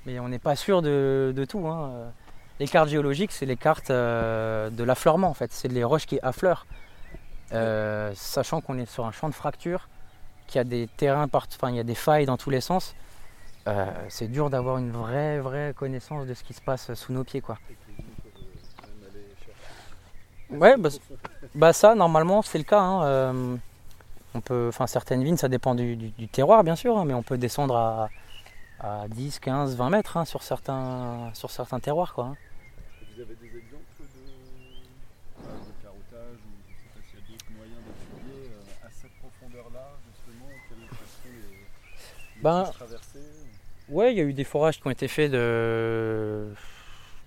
mais 0.05 0.19
on 0.19 0.29
n'est 0.29 0.39
pas 0.39 0.55
sûr 0.55 0.81
de, 0.81 1.31
de 1.35 1.45
tout. 1.45 1.67
hein. 1.67 2.11
Les 2.59 2.67
cartes 2.67 2.89
géologiques, 2.89 3.31
c'est 3.31 3.45
les 3.45 3.55
cartes 3.57 3.91
euh, 3.91 4.69
de 4.69 4.83
l'affleurement 4.83 5.29
en 5.29 5.33
fait, 5.33 5.51
c'est 5.53 5.67
les 5.67 5.83
roches 5.83 6.05
qui 6.07 6.19
affleurent. 6.21 6.65
Euh, 7.53 8.11
sachant 8.15 8.61
qu'on 8.61 8.77
est 8.77 8.85
sur 8.89 9.05
un 9.05 9.11
champ 9.11 9.29
de 9.29 9.33
fracture, 9.35 9.87
qu'il 10.47 10.57
y 10.59 10.61
a 10.61 10.63
des 10.63 10.87
terrains, 10.97 11.27
part- 11.27 11.47
enfin 11.55 11.69
il 11.69 11.75
y 11.75 11.79
a 11.79 11.83
des 11.83 11.95
failles 11.95 12.25
dans 12.25 12.37
tous 12.37 12.49
les 12.49 12.61
sens, 12.61 12.95
euh, 13.67 13.85
c'est 14.09 14.27
dur 14.29 14.49
d'avoir 14.49 14.77
une 14.79 14.91
vraie, 14.91 15.39
vraie 15.39 15.73
connaissance 15.75 16.25
de 16.25 16.33
ce 16.33 16.43
qui 16.43 16.53
se 16.53 16.61
passe 16.61 16.93
sous 16.95 17.13
nos 17.13 17.23
pieds, 17.23 17.41
quoi. 17.41 17.57
Ouais, 20.49 20.77
bah, 20.77 20.89
bah 21.55 21.73
ça, 21.73 21.93
normalement, 21.95 22.41
c'est 22.41 22.57
le 22.57 22.63
cas. 22.63 22.79
hein, 22.79 23.59
on 24.35 24.41
peut, 24.41 24.67
enfin 24.69 24.87
certaines 24.87 25.23
vignes, 25.23 25.37
ça 25.37 25.49
dépend 25.49 25.75
du, 25.75 26.11
terroir, 26.31 26.63
bien 26.63 26.75
sûr, 26.75 26.97
hein, 26.97 27.05
mais 27.05 27.13
on 27.13 27.23
peut 27.23 27.37
descendre 27.37 27.75
à, 27.75 28.09
à 28.79 29.07
10, 29.09 29.39
15, 29.39 29.75
20 29.75 29.89
mètres 29.89 30.17
hein, 30.17 30.25
sur, 30.25 30.43
certains, 30.43 31.31
sur 31.33 31.51
certains 31.51 31.79
terroirs, 31.79 32.13
quoi. 32.13 32.35
Vous 33.17 33.23
avez 33.23 33.33
des 33.35 33.57
exemples 33.57 33.81
de, 33.99 35.41
de 35.41 35.73
carottage 35.81 36.37
ou 36.37 36.53
je 36.69 36.73
sais 36.75 36.89
pas 36.93 37.01
s'il 37.09 37.17
y 37.17 37.23
a 37.23 37.25
d'autres 37.31 37.51
moyens 37.57 37.79
d'étudier 37.81 38.51
euh, 38.53 38.85
à 38.85 38.89
cette 38.91 39.11
profondeur-là, 39.17 39.89
justement, 40.13 40.45
quelles 40.69 40.87
sont 40.87 41.33
les, 41.33 42.43
Ben, 42.43 42.63
traversées 42.71 43.19
Ouais, 43.89 44.13
il 44.13 44.17
y 44.19 44.21
a 44.21 44.23
eu 44.23 44.33
des 44.33 44.43
forages 44.43 44.79
qui 44.79 44.85
ont 44.85 44.91
été 44.91 45.07
faits 45.07 45.31
de... 45.31 46.45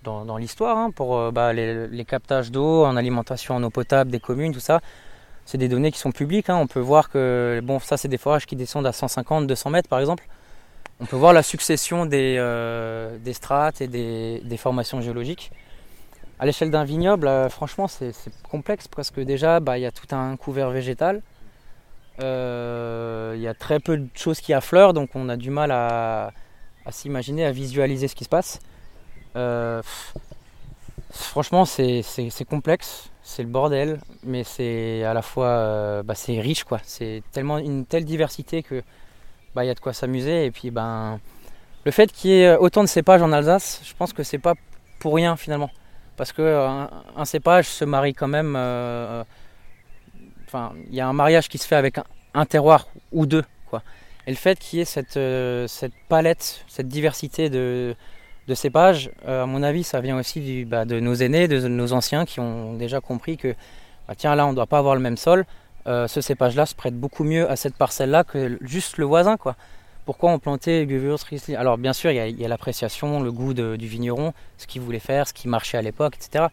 dans, 0.04 0.24
dans 0.24 0.36
l'histoire 0.36 0.78
hein, 0.78 0.92
pour 0.92 1.18
euh, 1.18 1.32
bah, 1.32 1.52
les, 1.52 1.88
les 1.88 2.04
captages 2.04 2.52
d'eau 2.52 2.84
en 2.84 2.96
alimentation 2.96 3.56
en 3.56 3.62
eau 3.64 3.70
potable 3.70 4.12
des 4.12 4.20
communes, 4.20 4.52
tout 4.52 4.60
ça. 4.60 4.80
C'est 5.44 5.58
des 5.58 5.68
données 5.68 5.90
qui 5.90 5.98
sont 5.98 6.12
publiques. 6.12 6.50
hein. 6.50 6.56
On 6.56 6.68
peut 6.68 6.78
voir 6.78 7.10
que, 7.10 7.60
bon, 7.64 7.80
ça, 7.80 7.96
c'est 7.96 8.06
des 8.06 8.18
forages 8.18 8.46
qui 8.46 8.54
descendent 8.54 8.86
à 8.86 8.92
150, 8.92 9.48
200 9.48 9.70
mètres 9.70 9.88
par 9.88 9.98
exemple. 9.98 10.22
On 11.00 11.06
peut 11.06 11.16
voir 11.16 11.32
la 11.32 11.42
succession 11.42 12.06
des, 12.06 12.36
euh, 12.38 13.18
des 13.18 13.32
strates 13.32 13.80
et 13.80 13.88
des, 13.88 14.40
des 14.44 14.56
formations 14.56 15.00
géologiques. 15.00 15.50
À 16.40 16.46
l'échelle 16.46 16.70
d'un 16.70 16.84
vignoble, 16.84 17.28
euh, 17.28 17.50
franchement, 17.50 17.86
c'est 17.86 18.14
complexe 18.50 18.88
parce 18.88 19.10
que 19.10 19.20
déjà, 19.20 19.60
bah, 19.60 19.76
il 19.76 19.82
y 19.82 19.86
a 19.86 19.92
tout 19.92 20.06
un 20.16 20.36
couvert 20.36 20.70
végétal. 20.70 21.20
Euh, 22.22 23.34
Il 23.36 23.42
y 23.42 23.46
a 23.46 23.52
très 23.52 23.78
peu 23.78 23.98
de 23.98 24.08
choses 24.14 24.40
qui 24.40 24.54
affleurent, 24.54 24.94
donc 24.94 25.10
on 25.14 25.28
a 25.28 25.36
du 25.36 25.50
mal 25.50 25.70
à, 25.70 26.32
s'imaginer, 26.90 27.44
à 27.44 27.52
visualiser 27.52 28.08
ce 28.08 28.14
qui 28.14 28.24
se 28.24 28.30
passe. 28.30 28.58
Euh, 29.36 29.82
franchement, 31.10 31.66
c'est 31.66 32.02
complexe, 32.48 33.10
c'est 33.22 33.42
le 33.42 33.50
bordel, 33.50 34.00
mais 34.24 34.42
c'est 34.42 35.04
à 35.04 35.12
la 35.12 35.22
fois 35.22 36.02
bah, 36.04 36.14
c'est 36.14 36.40
riche, 36.40 36.64
quoi. 36.64 36.80
C'est 36.84 37.22
tellement 37.32 37.58
une 37.58 37.84
telle 37.84 38.06
diversité 38.06 38.62
que 38.62 38.82
bah, 39.54 39.66
y 39.66 39.68
a 39.68 39.74
de 39.74 39.80
quoi 39.80 39.92
s'amuser. 39.92 40.46
Et 40.46 40.50
puis, 40.50 40.70
ben, 40.70 41.20
le 41.84 41.90
fait 41.90 42.10
qu'il 42.10 42.30
y 42.30 42.40
ait 42.40 42.56
autant 42.56 42.82
de 42.82 42.88
cépages 42.88 43.20
en 43.20 43.30
Alsace, 43.30 43.82
je 43.84 43.92
pense 43.94 44.14
que 44.14 44.22
c'est 44.22 44.38
pas 44.38 44.54
pour 45.00 45.14
rien 45.14 45.36
finalement, 45.36 45.70
parce 46.20 46.32
que 46.32 46.42
euh, 46.42 46.84
un, 47.16 47.24
cépage 47.24 47.66
se 47.66 47.82
marie 47.82 48.12
quand 48.12 48.28
même. 48.28 48.54
euh, 48.54 49.24
Enfin, 50.46 50.74
il 50.90 50.94
y 50.94 51.00
a 51.00 51.08
un 51.08 51.14
mariage 51.14 51.48
qui 51.48 51.56
se 51.56 51.66
fait 51.66 51.76
avec 51.76 51.96
un, 52.34 52.44
terroir 52.44 52.88
ou 53.10 53.24
deux, 53.24 53.44
quoi. 53.70 53.82
Et 54.26 54.30
le 54.30 54.36
fait 54.36 54.58
qu'il 54.58 54.80
y 54.80 54.82
ait 54.82 54.84
cette, 54.84 55.16
euh, 55.16 55.66
palette, 56.10 56.66
cette 56.68 56.88
diversité 56.88 57.48
de, 57.48 57.96
cépages, 58.52 59.10
à 59.26 59.46
mon 59.46 59.62
avis, 59.62 59.82
ça 59.82 60.02
vient 60.02 60.18
aussi 60.18 60.66
bah, 60.66 60.84
de 60.84 61.00
nos 61.00 61.14
aînés, 61.14 61.48
de 61.48 61.66
nos 61.68 61.94
anciens 61.94 62.26
qui 62.26 62.38
ont 62.38 62.74
déjà 62.74 63.00
compris 63.00 63.38
que, 63.38 63.54
bah, 64.06 64.14
tiens, 64.14 64.34
là, 64.34 64.44
on 64.46 64.50
ne 64.50 64.56
doit 64.56 64.66
pas 64.66 64.78
avoir 64.78 64.96
le 64.96 65.00
même 65.00 65.16
sol. 65.16 65.46
Ce 65.86 66.20
cépage-là 66.20 66.66
se 66.66 66.74
prête 66.74 67.00
beaucoup 67.00 67.24
mieux 67.24 67.50
à 67.50 67.56
cette 67.56 67.76
parcelle-là 67.76 68.24
que 68.24 68.58
juste 68.60 68.98
le 68.98 69.06
voisin, 69.06 69.38
quoi. 69.38 69.56
Pourquoi 70.10 70.32
on 70.32 70.40
plantait 70.40 70.88
Gewürz, 70.88 71.22
Riesling? 71.22 71.56
Alors, 71.56 71.78
bien 71.78 71.92
sûr, 71.92 72.10
il 72.10 72.40
y 72.40 72.44
a, 72.44 72.48
l'appréciation, 72.48 73.22
le 73.22 73.30
goût 73.30 73.54
du 73.54 73.86
vigneron, 73.86 74.32
ce 74.58 74.66
qu'il 74.66 74.82
voulait 74.82 74.98
faire, 74.98 75.28
ce 75.28 75.32
qui 75.32 75.46
marchait 75.46 75.78
à 75.78 75.82
l'époque, 75.82 76.16
etc. 76.16 76.46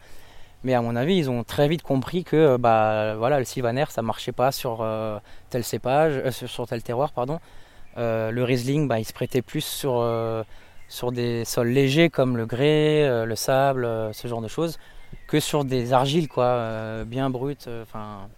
Mais 0.63 0.75
à 0.75 0.81
mon 0.83 0.95
avis, 0.95 1.17
ils 1.17 1.31
ont 1.31 1.43
très 1.43 1.67
vite 1.67 1.81
compris 1.81 2.23
que 2.23 2.57
bah, 2.57 3.15
voilà, 3.17 3.39
le 3.39 3.45
sylvaner, 3.45 3.85
ça 3.89 4.03
marchait 4.03 4.31
pas 4.31 4.51
sur 4.51 4.81
euh, 4.81 5.17
tel 5.49 5.63
cépage, 5.63 6.21
euh, 6.23 6.29
sur 6.29 6.67
tel 6.67 6.83
terroir, 6.83 7.11
pardon. 7.13 7.39
Euh, 7.97 8.29
le 8.29 8.43
Riesling, 8.43 8.87
bah, 8.87 8.99
il 8.99 9.05
se 9.05 9.13
prêtait 9.13 9.41
plus 9.41 9.65
sur, 9.65 10.01
euh, 10.01 10.43
sur 10.87 11.11
des 11.11 11.43
sols 11.43 11.69
légers 11.69 12.11
comme 12.11 12.37
le 12.37 12.45
grès, 12.45 13.05
euh, 13.05 13.25
le 13.25 13.35
sable, 13.35 13.85
euh, 13.85 14.13
ce 14.13 14.27
genre 14.27 14.43
de 14.43 14.47
choses, 14.47 14.77
que 15.27 15.39
sur 15.39 15.65
des 15.65 15.93
argiles 15.93 16.27
quoi, 16.27 16.45
euh, 16.45 17.05
bien 17.05 17.31
brutes. 17.31 17.65
euh, 17.67 17.81
Enfin, 17.81 18.29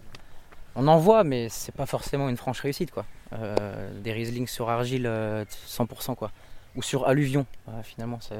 on 0.76 0.86
en 0.88 0.98
voit, 0.98 1.24
mais 1.24 1.48
c'est 1.48 1.74
pas 1.74 1.86
forcément 1.86 2.28
une 2.28 2.36
franche 2.36 2.60
réussite 2.60 2.90
quoi. 2.90 3.04
Euh, 3.32 3.90
des 4.00 4.12
Riesling 4.12 4.46
sur 4.46 4.70
argile 4.70 5.06
euh, 5.06 5.44
100% 5.68 6.14
quoi, 6.14 6.30
ou 6.76 6.82
sur 6.82 7.06
alluvion. 7.06 7.46
Voilà, 7.66 7.82
finalement, 7.82 8.18
c'est 8.20 8.36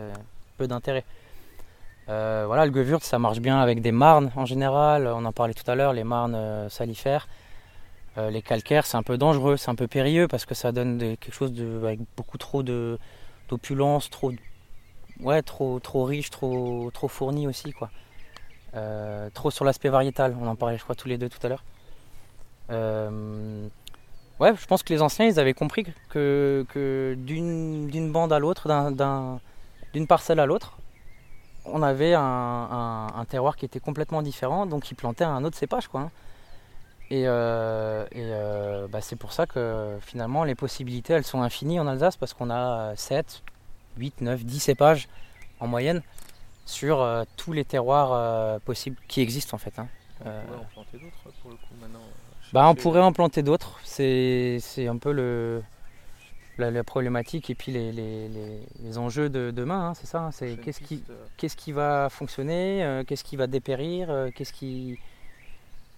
peu 0.57 0.67
d'intérêt. 0.67 1.05
Euh, 2.09 2.45
voilà, 2.47 2.67
le 2.67 2.73
Gewürz, 2.73 3.03
ça 3.03 3.19
marche 3.19 3.41
bien 3.41 3.61
avec 3.61 3.81
des 3.83 3.93
marnes 3.93 4.31
en 4.37 4.45
général. 4.45 5.07
On 5.07 5.25
en 5.25 5.33
parlait 5.33 5.55
tout 5.55 5.69
à 5.71 5.75
l'heure, 5.75 5.93
les 5.93 6.05
marnes 6.05 6.35
euh, 6.35 6.69
salifères. 6.69 7.29
Euh, 8.19 8.31
les 8.31 8.43
calcaires, 8.43 8.87
c'est 8.87 8.97
un 8.97 9.05
peu 9.05 9.17
dangereux, 9.17 9.57
c'est 9.57 9.71
un 9.71 9.77
peu 9.77 9.87
périlleux 9.87 10.27
parce 10.27 10.45
que 10.45 10.55
ça 10.55 10.73
donne 10.73 10.99
quelque 10.99 11.33
chose 11.33 11.53
avec 11.85 12.01
beaucoup 12.17 12.39
trop 12.39 12.63
d'opulence, 12.65 14.11
trop, 14.11 14.33
ouais, 15.21 15.43
trop, 15.43 15.79
trop 15.79 16.05
riche, 16.05 16.31
trop, 16.31 16.91
trop 16.93 17.07
fourni 17.09 17.47
aussi, 17.47 17.73
quoi. 17.73 17.91
Euh, 18.75 19.31
trop 19.31 19.51
sur 19.51 19.65
l'aspect 19.65 19.89
variétal. 19.89 20.37
On 20.41 20.47
en 20.49 20.57
parlait, 20.57 20.79
je 20.79 20.83
crois, 20.83 20.97
tous 20.97 21.09
les 21.09 21.19
deux 21.19 21.29
tout 21.29 21.45
à 21.45 21.49
l'heure. 21.49 21.65
Euh, 22.71 23.69
ouais, 24.39 24.55
je 24.57 24.67
pense 24.67 24.83
que 24.83 24.93
les 24.93 25.03
anciens, 25.03 25.27
ils 25.27 25.39
avaient 25.41 25.55
compris 25.55 25.85
que, 26.09 26.65
d'une, 27.19 28.13
bande 28.13 28.33
à 28.33 28.39
l'autre, 28.39 28.69
d'un, 28.69 28.91
d'un- 28.91 29.41
d'une 29.93 30.07
parcelle 30.07 30.41
à 30.41 30.47
l'autre, 30.47 30.77
on 31.65 31.83
avait 31.83 32.15
un, 32.15 33.25
terroir 33.29 33.57
qui 33.57 33.65
était 33.65 33.81
complètement 33.81 34.23
différent, 34.23 34.67
donc 34.67 34.91
ils 34.91 34.95
plantaient 34.95 35.25
un 35.25 35.45
autre 35.45 35.57
cépage. 35.57 35.89
Quoi, 35.89 36.01
hein. 36.03 36.11
Et, 37.13 37.25
euh, 37.27 38.07
euh, 38.15 38.87
bah, 38.87 39.01
c'est 39.01 39.17
pour 39.17 39.33
ça 39.33 39.45
que 39.45 39.99
finalement 40.01 40.45
les 40.45 40.55
possibilités 40.55 41.13
elles 41.13 41.25
sont 41.25 41.43
infinies 41.43 41.81
en 41.81 41.89
Alsace 41.89 42.17
parce 42.17 42.35
qu'on 42.35 42.51
a 42.51 42.95
7, 42.95 43.43
8, 43.99 44.21
9, 44.21 44.45
10 44.45 44.61
cépages 44.61 45.09
en 45.59 45.67
moyenne 45.67 46.03
sur 46.67 47.05
tous 47.37 47.53
les 47.53 47.65
terroirs 47.65 48.61
possibles 48.61 48.97
qui 49.09 49.21
existent 49.23 49.57
en 49.57 49.59
fait. 49.59 49.77
hein. 49.81 49.89
On 50.25 50.29
en 50.29 50.65
planter 50.73 50.99
d'autres 50.99 51.37
pour 51.43 51.51
le 51.51 51.57
coup 51.57 51.75
maintenant. 51.81 51.99
Bah, 52.53 52.69
on 52.69 52.75
pourrait 52.75 53.01
en 53.01 53.13
planter 53.13 53.43
d'autres, 53.43 53.79
c'est 53.85 54.59
un 54.89 54.97
peu 54.99 55.13
le, 55.13 55.63
la, 56.59 56.71
la 56.71 56.85
problématique 56.85 57.51
et 57.51 57.55
puis 57.55 57.73
les, 57.73 57.93
les- 57.93 58.29
les- 58.29 58.61
les 58.83 58.99
enjeux 58.99 59.29
de 59.31 59.51
demain, 59.51 59.91
hein, 59.91 59.95
c'est 59.95 60.07
ça. 60.07 60.21
hein, 60.21 60.31
c'est 60.33 60.57
qu'est-ce 60.57 60.81
qui, 60.81 61.03
euh, 61.11 61.15
qu'est-ce 61.37 61.57
qui 61.57 61.73
va 61.73 62.09
fonctionner, 62.11 62.85
euh, 62.85 63.05
qu'est-ce 63.05 63.25
qui 63.25 63.37
va 63.37 63.47
dépérir, 63.47 64.11
euh, 64.11 64.31
qu'est-ce 64.35 64.53
qui. 64.53 64.99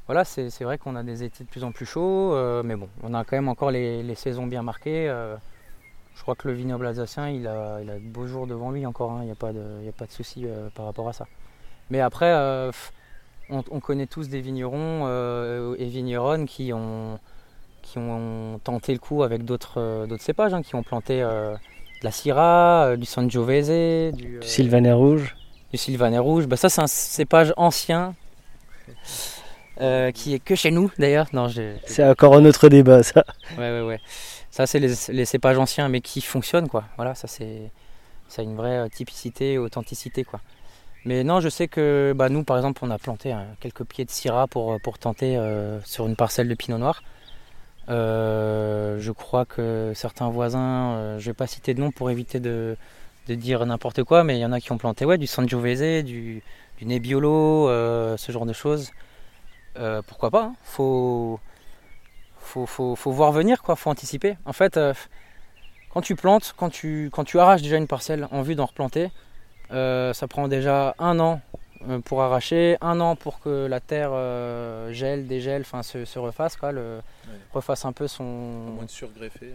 Voilà, 0.07 0.25
c'est 0.25 0.49
vrai 0.65 0.79
qu'on 0.79 0.97
a 0.97 1.03
des 1.03 1.23
étés 1.23 1.45
de 1.45 1.49
plus 1.49 1.65
en 1.65 1.73
plus 1.73 1.87
chauds, 1.87 2.35
euh, 2.35 2.63
mais 2.65 2.77
bon, 2.77 2.89
on 3.03 3.15
a 3.15 3.25
quand 3.25 3.37
même 3.37 3.49
encore 3.49 3.71
les, 3.71 4.03
les 4.03 4.15
saisons 4.17 4.47
bien 4.47 4.63
marquées. 4.63 5.07
je 6.17 6.23
crois 6.23 6.35
que 6.35 6.49
le 6.49 6.55
vignoble 6.55 6.87
alsacien, 6.87 7.29
il 7.31 7.47
a, 7.47 7.81
il 7.83 7.89
a 7.91 7.95
de 7.95 8.01
beaux 8.01 8.27
jours 8.27 8.47
devant 8.47 8.71
lui 8.71 8.85
encore, 8.85 9.13
hein, 9.13 9.21
il 9.23 9.27
n'y 9.27 9.31
a 9.33 9.37
pas 9.37 9.53
de, 9.53 9.83
y 9.85 9.89
a 9.89 9.93
pas 9.93 10.07
de 10.07 10.13
souci 10.13 10.47
par 10.75 10.87
rapport 10.87 11.09
à 11.09 11.13
ça. 11.13 11.27
Mais 11.91 12.01
après, 12.01 12.33
euh, 12.33 12.71
pff, 12.71 12.93
on, 13.53 13.63
on 13.71 13.81
connaît 13.81 14.07
tous 14.07 14.29
des 14.29 14.41
vignerons 14.41 15.05
euh, 15.07 15.77
et 15.79 15.87
vigneronnes 15.87 16.47
qui 16.47 16.73
ont, 16.73 17.19
qui 17.83 17.99
ont 17.99 18.59
tenté 18.65 18.93
le 18.93 18.99
coup 18.99 19.23
avec 19.23 19.45
d'autres 19.45 19.75
euh, 19.81 20.07
d'autres 20.07 20.23
cépages, 20.25 20.55
hein, 20.55 20.63
qui 20.63 20.75
ont 20.75 20.83
planté 20.83 21.23
euh, 21.23 21.53
de 21.55 22.05
la 22.05 22.11
Syrah, 22.11 22.97
du 22.97 23.07
Sangiovese, 23.07 24.13
du, 24.15 24.39
Du 24.41 24.47
Sylvaner 24.47 24.93
rouge. 24.93 25.37
du 25.71 25.79
Sylvaner 25.79 26.19
rouge. 26.19 26.47
Bah, 26.47 26.57
ça, 26.57 26.69
c'est 26.69 26.81
un 26.81 26.87
cépage 26.89 27.53
ancien 27.57 28.15
qui 30.15 30.35
est 30.35 30.39
que 30.39 30.55
chez 30.55 30.71
nous 30.71 30.91
d'ailleurs. 30.99 31.27
Non, 31.33 31.49
j'ai- 31.49 31.77
C'est 31.87 32.05
encore 32.09 32.35
un 32.37 32.45
autre 32.45 32.69
débat, 32.69 33.03
ça. 33.03 33.25
Ouais, 33.59 33.71
ouais, 33.71 33.83
ouais. 33.83 34.01
Ça, 34.51 34.67
c'est 34.67 34.79
les, 34.79 34.93
les 35.09 35.25
cépages 35.25 35.59
anciens, 35.59 35.89
mais 35.89 36.01
qui 36.01 36.21
fonctionnent, 36.21 36.69
quoi. 36.69 36.85
Voilà, 36.97 37.15
ça, 37.15 37.27
c'est, 37.27 37.71
ça 38.29 38.43
a 38.43 38.45
une 38.45 38.55
vraie 38.55 38.89
typicité, 38.91 39.59
authenticité, 39.59 40.25
quoi. 40.25 40.41
Mais 41.05 41.25
non, 41.25 41.41
je 41.41 41.49
sais 41.49 41.69
que 41.69 42.13
bah, 42.17 42.29
nous, 42.29 42.45
par 42.45 42.57
exemple, 42.57 42.85
on 42.85 42.91
a 42.91 42.99
planté 42.99 43.33
hein, 43.33 43.47
quelques 43.61 43.85
pieds 43.85 44.05
de 44.05 44.11
Syrah 44.11 44.47
pour, 44.47 44.81
pour 44.81 44.99
tenter 44.99 45.37
euh, 45.37 45.81
sur 45.85 46.07
une 46.07 46.17
parcelle 46.17 46.49
de 46.49 46.55
Pinot 46.55 46.79
Noir. 46.79 47.03
Euh, 47.89 48.99
je 49.01 49.11
crois 49.11 49.45
que 49.45 49.93
certains 49.95 50.31
voisins, 50.31 50.93
euh, 50.93 51.19
je 51.19 51.27
vais 51.27 51.35
pas 51.35 51.49
citer 51.49 51.75
de 51.75 51.81
nom 51.81 51.91
pour 51.91 52.11
éviter 52.11 52.39
de, 52.39 52.77
dire 53.29 53.65
n'importe 53.67 54.05
quoi, 54.05 54.25
mais 54.25 54.37
il 54.39 54.41
y 54.41 54.45
en 54.45 54.53
a 54.53 54.61
qui 54.61 54.73
ont 54.73 54.79
planté 54.79 55.05
ouais, 55.05 55.19
du 55.19 55.27
Sangiovese, 55.27 56.05
du, 56.05 56.43
du 56.79 56.87
Nebbiolo, 56.87 57.69
euh, 57.69 58.17
ce 58.17 58.31
genre 58.31 58.47
de 58.47 58.53
choses. 58.53 58.93
Euh, 59.79 60.03
pourquoi 60.07 60.31
pas 60.31 60.45
hein. 60.45 60.55
Faut 60.65 61.41
faut, 62.43 62.67
faut, 62.67 62.97
faut 62.97 63.13
voir 63.13 63.33
venir, 63.33 63.63
quoi, 63.63 63.77
faut 63.77 63.91
anticiper. 63.91 64.37
En 64.45 64.53
fait, 64.53 64.77
euh, 64.77 64.93
quand 65.91 66.03
tu 66.03 66.17
plantes, 66.17 66.55
quand 66.57 66.71
tu, 66.71 67.09
quand 67.13 67.25
tu 67.25 67.39
arraches 67.39 67.63
déjà 67.63 67.77
une 67.77 67.87
parcelle 67.87 68.29
en 68.31 68.43
vue 68.43 68.55
d'en 68.55 68.67
replanter, 68.67 69.05
euh, 69.05 69.09
ça 69.73 70.27
prend 70.29 70.49
déjà 70.49 70.95
un 70.99 71.19
an 71.21 71.41
euh, 71.89 71.99
pour 72.01 72.23
arracher, 72.23 72.77
un 72.81 73.01
an 73.01 73.17
pour 73.17 73.41
que 73.41 73.67
la 73.67 73.81
terre 73.81 74.11
euh, 74.13 74.93
gèle, 74.93 75.27
dégèle, 75.27 75.63
enfin 75.63 75.83
se, 75.83 76.05
se 76.05 76.19
refasse, 76.19 76.57
quoi, 76.57 76.73
le, 76.73 77.01
refasse 77.53 77.85
un 77.85 77.93
peu 77.93 78.07
son. 78.09 78.25
À 78.69 78.71
moins 78.73 78.85
de 78.85 78.91
surgreffer. 78.91 79.55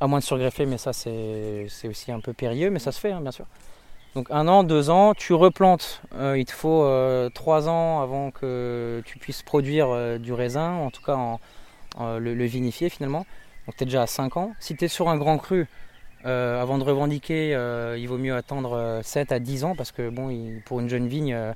À 0.00 0.06
moins 0.06 0.18
de 0.20 0.24
surgreffer, 0.24 0.66
mais 0.66 0.78
ça 0.78 0.92
c'est 0.92 1.66
aussi 1.88 2.12
un 2.12 2.20
peu 2.20 2.32
périlleux, 2.32 2.70
mais 2.70 2.78
ça 2.78 2.92
se 2.92 3.00
fait, 3.00 3.12
hein, 3.12 3.20
bien 3.20 3.30
sûr. 3.32 3.46
Donc 4.14 4.28
un 4.30 4.48
an, 4.48 4.62
deux 4.64 4.88
ans, 4.88 5.12
tu 5.12 5.34
replantes. 5.34 6.00
Euh, 6.14 6.38
il 6.38 6.46
te 6.46 6.52
faut 6.52 6.84
euh, 6.84 7.28
trois 7.28 7.68
ans 7.68 8.00
avant 8.00 8.30
que 8.30 9.02
tu 9.04 9.18
puisses 9.18 9.42
produire 9.42 9.88
euh, 9.90 10.16
du 10.16 10.32
raisin, 10.32 10.72
en 10.72 10.90
tout 10.90 11.02
cas 11.02 11.16
en, 11.16 11.38
en- 11.98 12.18
le, 12.18 12.34
le 12.34 12.44
vinifier 12.46 12.88
finalement. 12.88 13.26
Donc 13.66 13.76
tu 13.76 13.82
es 13.82 13.86
déjà 13.86 14.02
à 14.02 14.06
5 14.06 14.38
ans. 14.38 14.52
Si 14.60 14.74
tu 14.76 14.86
es 14.86 14.88
sur 14.88 15.10
un 15.10 15.18
grand 15.18 15.36
cru, 15.36 15.66
euh, 16.24 16.60
avant 16.60 16.78
de 16.78 16.84
revendiquer, 16.84 17.54
euh, 17.54 17.96
il 17.98 18.08
vaut 18.08 18.18
mieux 18.18 18.34
attendre 18.34 18.72
euh, 18.72 19.02
7 19.02 19.32
à 19.32 19.38
10 19.38 19.64
ans 19.64 19.74
parce 19.76 19.92
que 19.92 20.08
bon, 20.08 20.30
pour 20.64 20.80
une 20.80 20.88
jeune 20.88 21.06
vigne, 21.06 21.34
euh, 21.34 21.52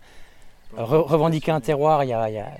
re- 0.77 1.03
revendiquer 1.03 1.51
un 1.53 1.61
terroir, 1.61 2.03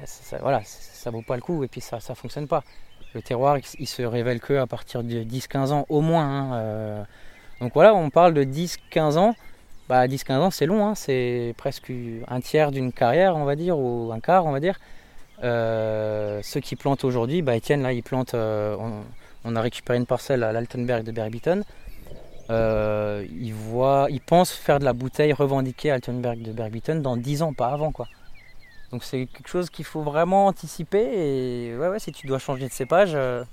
ça, 0.07 0.39
voilà, 0.41 0.63
ça 0.65 1.11
vaut 1.11 1.23
pas 1.23 1.37
le 1.37 1.43
coup 1.43 1.63
et 1.63 1.69
puis 1.69 1.81
ça 1.81 1.99
ne 2.09 2.15
fonctionne 2.15 2.49
pas. 2.49 2.65
Le 3.15 3.23
terroir, 3.23 3.59
il, 3.79 3.87
se 3.89 4.03
révèle 4.03 4.41
que 4.41 4.55
à 4.55 4.67
partir 4.67 5.03
de 5.03 5.23
10-15 5.25 5.73
ans 5.73 5.87
au 5.89 6.01
moins. 6.01 6.25
hein, 6.25 6.55
euh. 6.55 7.03
Donc 7.61 7.73
voilà, 7.75 7.95
on 7.95 8.09
parle 8.11 8.35
de 8.35 8.45
10-15 8.45 9.19
ans. 9.19 9.35
Bah, 9.89 10.07
10-15 10.07 10.39
ans, 10.39 10.51
c'est 10.51 10.67
long, 10.67 10.87
hein, 10.87 10.95
c'est 10.95 11.55
presque 11.57 11.93
un 12.29 12.41
tiers 12.41 12.71
d'une 12.71 12.93
carrière, 12.93 13.37
on 13.37 13.45
va 13.45 13.57
dire, 13.57 13.77
ou 13.79 14.11
un 14.13 14.21
quart, 14.21 14.47
on 14.47 14.53
va 14.53 14.61
dire. 14.61 14.79
Euh, 15.43 16.41
ceux 16.43 16.61
qui 16.61 16.77
plantent 16.77 17.05
aujourd'hui, 17.05 17.43
bah, 17.43 17.57
Étienne, 17.57 17.83
là, 17.83 17.93
il 17.93 18.03
plante. 18.03 18.35
euh, 18.35 18.77
on, 18.79 19.05
on 19.45 19.57
a 19.57 19.61
récupéré 19.61 19.99
une 19.99 20.07
parcelle 20.07 20.43
à 20.45 20.53
l'Altenberg 20.53 21.03
de 21.03 21.13
Berbiton. 21.13 21.63
Euh, 22.51 23.27
il, 23.31 23.55
voit, 23.55 24.09
il 24.11 24.21
pense 24.21 24.53
faire 24.53 24.79
de 24.81 24.85
la 24.85 24.93
bouteille 24.93 25.33
revendiquée 25.33 25.91
à 25.91 25.95
Altenberg 25.95 26.43
de 26.43 26.53
Berbiton 26.53 26.97
dans 26.97 27.17
10 27.17 27.43
ans, 27.43 27.53
pas 27.53 27.69
avant, 27.69 27.93
quoi. 27.93 28.09
Donc 28.91 29.05
c'est 29.05 29.27
quelque 29.27 29.49
chose 29.49 29.71
qu'il 29.71 29.85
faut 29.85 30.03
vraiment 30.03 30.47
anticiper. 30.47 30.99
Et 30.99 31.77
ouais, 31.77 31.89
ouais, 31.89 31.99
si 31.99 32.11
tu 32.13 32.27
dois 32.27 32.39
changer 32.39 32.67
de 32.67 32.73
cépage, 32.73 33.13
euh, 33.15 33.45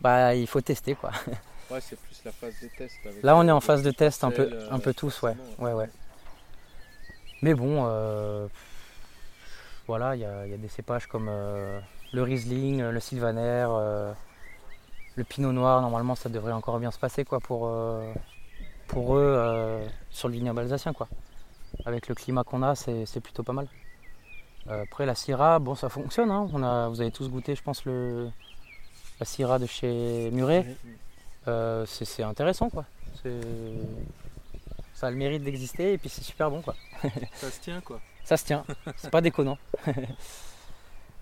bah, 0.00 0.34
il 0.34 0.46
faut 0.46 0.60
tester, 0.60 0.94
quoi. 0.94 1.10
Ouais, 1.70 1.80
c'est 1.80 1.98
plus 1.98 2.20
la 2.26 2.30
phase 2.30 2.52
de 2.62 2.68
test. 2.76 2.94
avec 3.06 3.22
Là, 3.22 3.36
on 3.36 3.48
est 3.48 3.50
en 3.50 3.60
phase 3.60 3.82
de 3.82 3.90
test 3.90 4.22
un 4.22 4.30
peu, 4.30 4.42
euh, 4.52 4.68
un 4.70 4.78
peu 4.78 4.92
tous, 4.92 5.22
ouais. 5.22 5.34
ouais, 5.58 5.72
ouais. 5.72 5.88
Mais 7.40 7.54
bon, 7.54 7.86
euh, 7.86 8.46
voilà, 9.86 10.14
il 10.14 10.20
y, 10.20 10.24
a 10.24 10.46
il 10.46 10.50
y 10.50 10.54
a 10.54 10.58
des 10.58 10.68
cépages 10.68 11.06
comme 11.06 11.28
euh, 11.30 11.80
le 12.12 12.22
Riesling, 12.22 12.82
le 12.82 13.00
Sylvaner, 13.00 13.66
euh, 13.70 14.12
le 15.16 15.24
Pinot 15.24 15.52
Noir. 15.52 15.80
Normalement, 15.80 16.14
ça 16.14 16.28
devrait 16.28 16.52
encore 16.52 16.78
bien 16.78 16.90
se 16.90 16.98
passer, 16.98 17.24
quoi, 17.24 17.40
pour, 17.40 17.66
euh, 17.68 18.12
pour 18.88 19.16
eux 19.16 19.34
euh, 19.36 19.86
sur 20.10 20.28
le 20.28 20.34
vignoble 20.34 20.60
alsacien, 20.60 20.92
quoi. 20.92 21.08
Avec 21.86 22.08
le 22.08 22.14
climat 22.14 22.44
qu'on 22.44 22.62
a, 22.62 22.74
c'est 22.74 23.20
plutôt 23.20 23.42
pas 23.42 23.52
mal. 23.52 23.66
Euh, 24.68 24.82
après, 24.84 25.06
la 25.06 25.14
Syrah, 25.14 25.58
bon, 25.58 25.74
ça 25.74 25.88
fonctionne. 25.88 26.30
hein. 26.30 26.48
On 26.52 26.62
a, 26.62 26.88
vous 26.88 27.00
avez 27.00 27.10
tous 27.10 27.28
goûté, 27.28 27.54
je 27.54 27.62
pense, 27.62 27.84
le, 27.84 28.30
la 29.20 29.26
Syrah 29.26 29.58
de 29.58 29.66
chez 29.66 30.30
Muret. 30.32 30.66
C'est 31.86 32.22
intéressant 32.22 32.70
quoi. 32.70 32.84
Ça 34.94 35.08
a 35.08 35.10
le 35.10 35.16
mérite 35.16 35.42
d'exister 35.42 35.92
et 35.94 35.98
puis 35.98 36.08
c'est 36.08 36.22
super 36.22 36.50
bon 36.50 36.62
quoi. 36.62 36.74
Ça 37.34 37.50
se 37.50 37.60
tient 37.60 37.80
quoi. 37.82 38.00
Ça 38.24 38.36
se 38.38 38.44
tient, 38.46 38.64
c'est 38.96 39.10
pas 39.10 39.20
déconnant. 39.20 39.58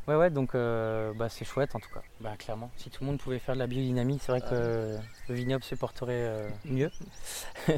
ouais 0.09 0.15
ouais 0.17 0.31
donc 0.31 0.55
euh, 0.55 1.13
bah, 1.15 1.29
c'est 1.29 1.45
chouette 1.45 1.75
en 1.75 1.81
tout 1.81 1.91
cas. 1.93 2.03
Bah 2.21 2.37
clairement, 2.39 2.71
si 2.77 2.91
tout 2.91 3.03
le 3.05 3.11
monde 3.11 3.19
pouvait 3.19 3.39
faire 3.39 3.55
de 3.55 3.61
la 3.61 3.67
biodynamie, 3.67 4.19
c'est 4.21 4.33
vrai 4.33 4.41
que 4.41 4.99
le 5.29 5.35
vignoble 5.35 5.65
se 5.65 5.75
porterait 5.75 6.13
euh, 6.15 6.49
mieux. 6.65 6.91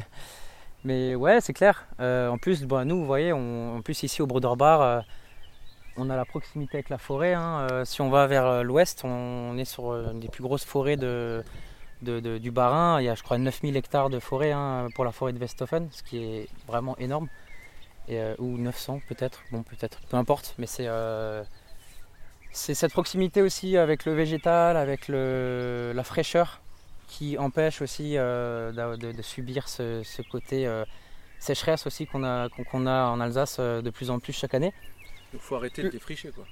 Mais 0.83 1.15
ouais 1.15 1.41
c'est 1.41 1.53
clair. 1.53 1.85
Euh, 1.99 2.29
en 2.29 2.37
plus 2.37 2.63
bah, 2.63 2.85
nous 2.85 2.97
vous 2.99 3.05
voyez, 3.05 3.33
on- 3.33 3.77
en 3.77 3.81
plus 3.81 4.03
ici 4.03 4.21
au 4.21 4.27
Broderbar, 4.27 4.81
euh, 4.81 5.01
on 5.97 6.09
a 6.09 6.15
la 6.15 6.25
proximité 6.25 6.77
avec 6.77 6.89
la 6.89 6.97
forêt. 6.97 7.33
hein. 7.33 7.67
Euh, 7.71 7.85
si 7.85 8.01
on 8.01 8.09
va 8.09 8.27
vers 8.27 8.45
euh, 8.45 8.63
l'ouest, 8.63 9.01
on 9.03 9.57
est 9.57 9.65
sur 9.65 9.91
euh, 9.91 10.11
une 10.11 10.19
des 10.19 10.27
plus 10.27 10.43
grosses 10.43 10.65
forêts 10.65 10.97
de, 10.97 11.43
de- 12.01 12.19
de- 12.19 12.37
du 12.37 12.51
Bas-Rhin. 12.51 12.99
Il 13.01 13.05
y 13.05 13.09
a, 13.09 13.15
je 13.15 13.23
crois, 13.23 13.37
9000 13.37 13.75
hectares 13.77 14.09
de 14.09 14.19
forêt 14.19 14.51
hein, 14.51 14.89
pour 14.93 15.05
la 15.05 15.11
forêt 15.11 15.31
de 15.33 15.39
Westhofen, 15.39 15.87
ce 15.91 16.03
qui 16.03 16.17
est 16.23 16.49
vraiment 16.67 16.97
énorme. 16.97 17.29
Et, 18.07 18.19
euh, 18.19 18.35
ou 18.37 18.57
900 18.57 18.99
peut-être, 19.07 19.41
bon 19.51 19.63
peut-être, 19.63 19.99
peu 20.09 20.17
importe, 20.17 20.53
mais 20.59 20.67
c'est 20.67 20.85
euh, 20.87 21.43
c'est 22.55 22.73
cette 22.73 22.93
proximité 22.93 23.41
aussi 23.41 23.77
avec 23.77 24.05
le 24.05 24.13
végétal, 24.13 24.77
avec 24.77 25.09
le, 25.09 25.91
la 25.93 26.03
fraîcheur 26.03 26.61
qui 27.07 27.37
empêche 27.37 27.81
aussi 27.81 28.17
euh, 28.17 28.71
de, 28.95 29.11
de 29.11 29.21
subir 29.21 29.67
ce, 29.67 30.01
ce 30.03 30.21
côté 30.21 30.65
euh, 30.65 30.85
sécheresse 31.37 31.85
aussi 31.85 32.07
qu'on 32.07 32.23
a, 32.23 32.47
qu'on 32.49 32.63
qu'on 32.63 32.87
a 32.87 33.07
en 33.07 33.19
Alsace 33.19 33.57
euh, 33.59 33.81
de 33.81 33.89
plus 33.89 34.09
en 34.09 34.19
plus 34.19 34.31
chaque 34.31 34.53
année. 34.53 34.73
Il 35.33 35.39
faut 35.39 35.55
arrêter 35.55 35.83
de 35.83 35.89
défricher 35.89 36.31
quoi. 36.31 36.45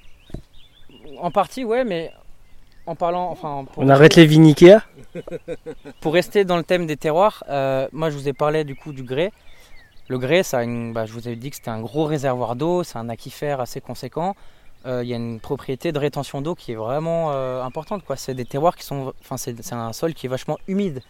En 1.19 1.31
partie, 1.31 1.63
ouais, 1.63 1.85
mais 1.85 2.11
en 2.85 2.95
parlant, 2.95 3.29
enfin, 3.29 3.65
pour 3.71 3.81
On 3.81 3.87
arrête 3.89 4.15
les 4.15 4.25
vignes 4.25 4.47
Ikea 4.47 4.79
Pour 6.01 6.13
rester 6.13 6.43
dans 6.43 6.57
le 6.57 6.63
thème 6.63 6.85
des 6.85 6.97
terroirs, 6.97 7.45
euh, 7.49 7.87
moi 7.93 8.09
je 8.09 8.17
vous 8.17 8.27
ai 8.27 8.33
parlé 8.33 8.65
du 8.65 8.75
coup 8.75 8.91
du 8.91 9.03
grès. 9.03 9.31
Le 10.09 10.17
grès, 10.17 10.43
ça 10.43 10.59
a 10.59 10.63
une, 10.63 10.91
bah, 10.91 11.05
je 11.05 11.13
vous 11.13 11.29
ai 11.29 11.37
dit 11.37 11.49
que 11.49 11.55
c'était 11.55 11.69
un 11.69 11.79
gros 11.79 12.03
réservoir 12.03 12.57
d'eau, 12.57 12.83
c'est 12.83 12.97
un 12.97 13.07
aquifère 13.07 13.61
assez 13.61 13.79
conséquent. 13.79 14.35
Euh, 14.85 15.01
Il 15.03 15.09
y 15.09 15.13
a 15.13 15.17
une 15.17 15.39
propriété 15.39 15.91
de 15.91 15.99
rétention 15.99 16.41
d'eau 16.41 16.55
qui 16.55 16.73
est 16.73 16.75
vraiment 16.75 17.31
euh, 17.31 17.63
importante. 17.63 18.03
C'est 18.15 18.33
des 18.33 18.45
terroirs 18.45 18.75
qui 18.75 18.83
sont, 18.83 19.13
enfin 19.21 19.37
c'est, 19.37 19.73
un 19.73 19.93
sol 19.93 20.13
qui 20.13 20.25
est 20.25 20.29
vachement 20.29 20.57
humide. 20.67 21.01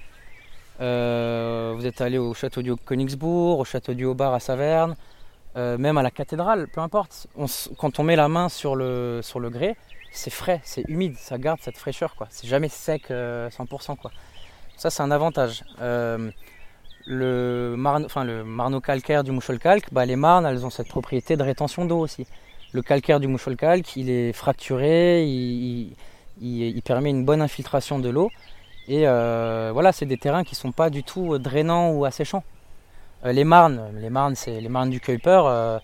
Euh, 0.82 1.74
vous 1.76 1.86
êtes 1.86 2.02
allé 2.02 2.18
au 2.18 2.34
château 2.34 2.62
du 2.62 2.76
Königsbourg, 2.76 3.60
au 3.60 3.66
château 3.66 3.94
du 3.94 4.06
Haut-Bar 4.06 4.34
à 4.34 4.40
Saverne, 4.40 4.96
même 5.56 5.98
à 5.98 6.04
la 6.04 6.12
cathédrale, 6.12 6.68
peu 6.68 6.82
importe. 6.82 7.28
Quand 7.78 8.00
on 8.00 8.04
met 8.04 8.16
la 8.16 8.28
main 8.28 8.50
sur 8.50 8.76
le, 8.76 9.22
sur 9.22 9.40
le 9.40 9.50
grès, 9.50 9.76
c'est 10.12 10.32
frais, 10.32 10.62
c'est 10.64 10.84
humide, 10.88 11.16
ça 11.18 11.38
garde 11.38 11.60
cette 11.62 11.78
fraîcheur. 11.78 12.16
C'est 12.30 12.48
jamais 12.48 12.70
sec 12.70 13.10
euh, 13.10 13.50
100%. 13.50 13.98
Quoi. 13.98 14.12
Ça, 14.78 14.90
c'est 14.90 15.04
un 15.04 15.12
avantage. 15.12 15.64
Le, 17.06 17.76
marne, 17.76 18.06
enfin, 18.06 18.24
le 18.24 18.46
marneau 18.46 18.80
calcaire 18.80 19.26
du 19.26 19.32
mouchol-calque, 19.32 19.92
bah, 19.92 20.06
les 20.06 20.16
marnes, 20.16 20.46
elles 20.46 20.66
ont 20.66 20.70
cette 20.70 20.88
propriété 20.88 21.36
de 21.36 21.44
rétention 21.44 21.84
d'eau 21.84 22.00
aussi. 22.00 22.26
Le 22.74 22.82
calcaire 22.82 23.20
du 23.20 23.28
mouchol-calque, 23.28 23.96
il 23.96 24.10
est 24.10 24.34
fracturé, 24.34 25.24
il, 25.26 26.82
permet 26.84 27.12
une 27.12 27.24
bonne 27.24 27.42
infiltration 27.42 28.00
de 28.00 28.10
l'eau. 28.10 28.32
Et 28.88 29.08
euh, 29.08 29.70
voilà, 29.72 29.92
c'est 29.92 30.08
des 30.08 30.18
terrains 30.18 30.44
qui 30.44 30.56
ne 30.56 30.58
sont 30.58 30.72
pas 30.72 30.90
du 30.90 31.04
tout 31.04 31.38
drainants 31.38 31.92
ou 31.92 32.04
asséchants. 32.04 32.44
Euh, 33.26 33.32
les 33.32 33.44
marnes, 33.44 33.92
les 34.00 34.10
marnes, 34.10 34.36
c'est 34.36 34.60
les 34.60 34.70
marnes 34.70 34.90
du 34.90 35.00
Kuiper. 35.00 35.44
euh, 35.46 35.80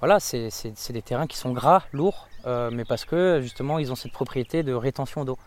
voilà, 0.00 0.18
c'est 0.18 0.50
des 0.90 1.02
terrains 1.02 1.28
qui 1.28 1.38
sont 1.38 1.52
gras, 1.52 1.84
lourds, 1.92 2.26
euh, 2.44 2.70
mais 2.72 2.84
parce 2.84 3.04
que 3.04 3.38
justement, 3.40 3.78
ils 3.78 3.92
ont 3.92 3.94
cette 3.94 4.10
propriété 4.12 4.64
de 4.64 4.74
rétention 4.74 5.24
d'eau. 5.24 5.38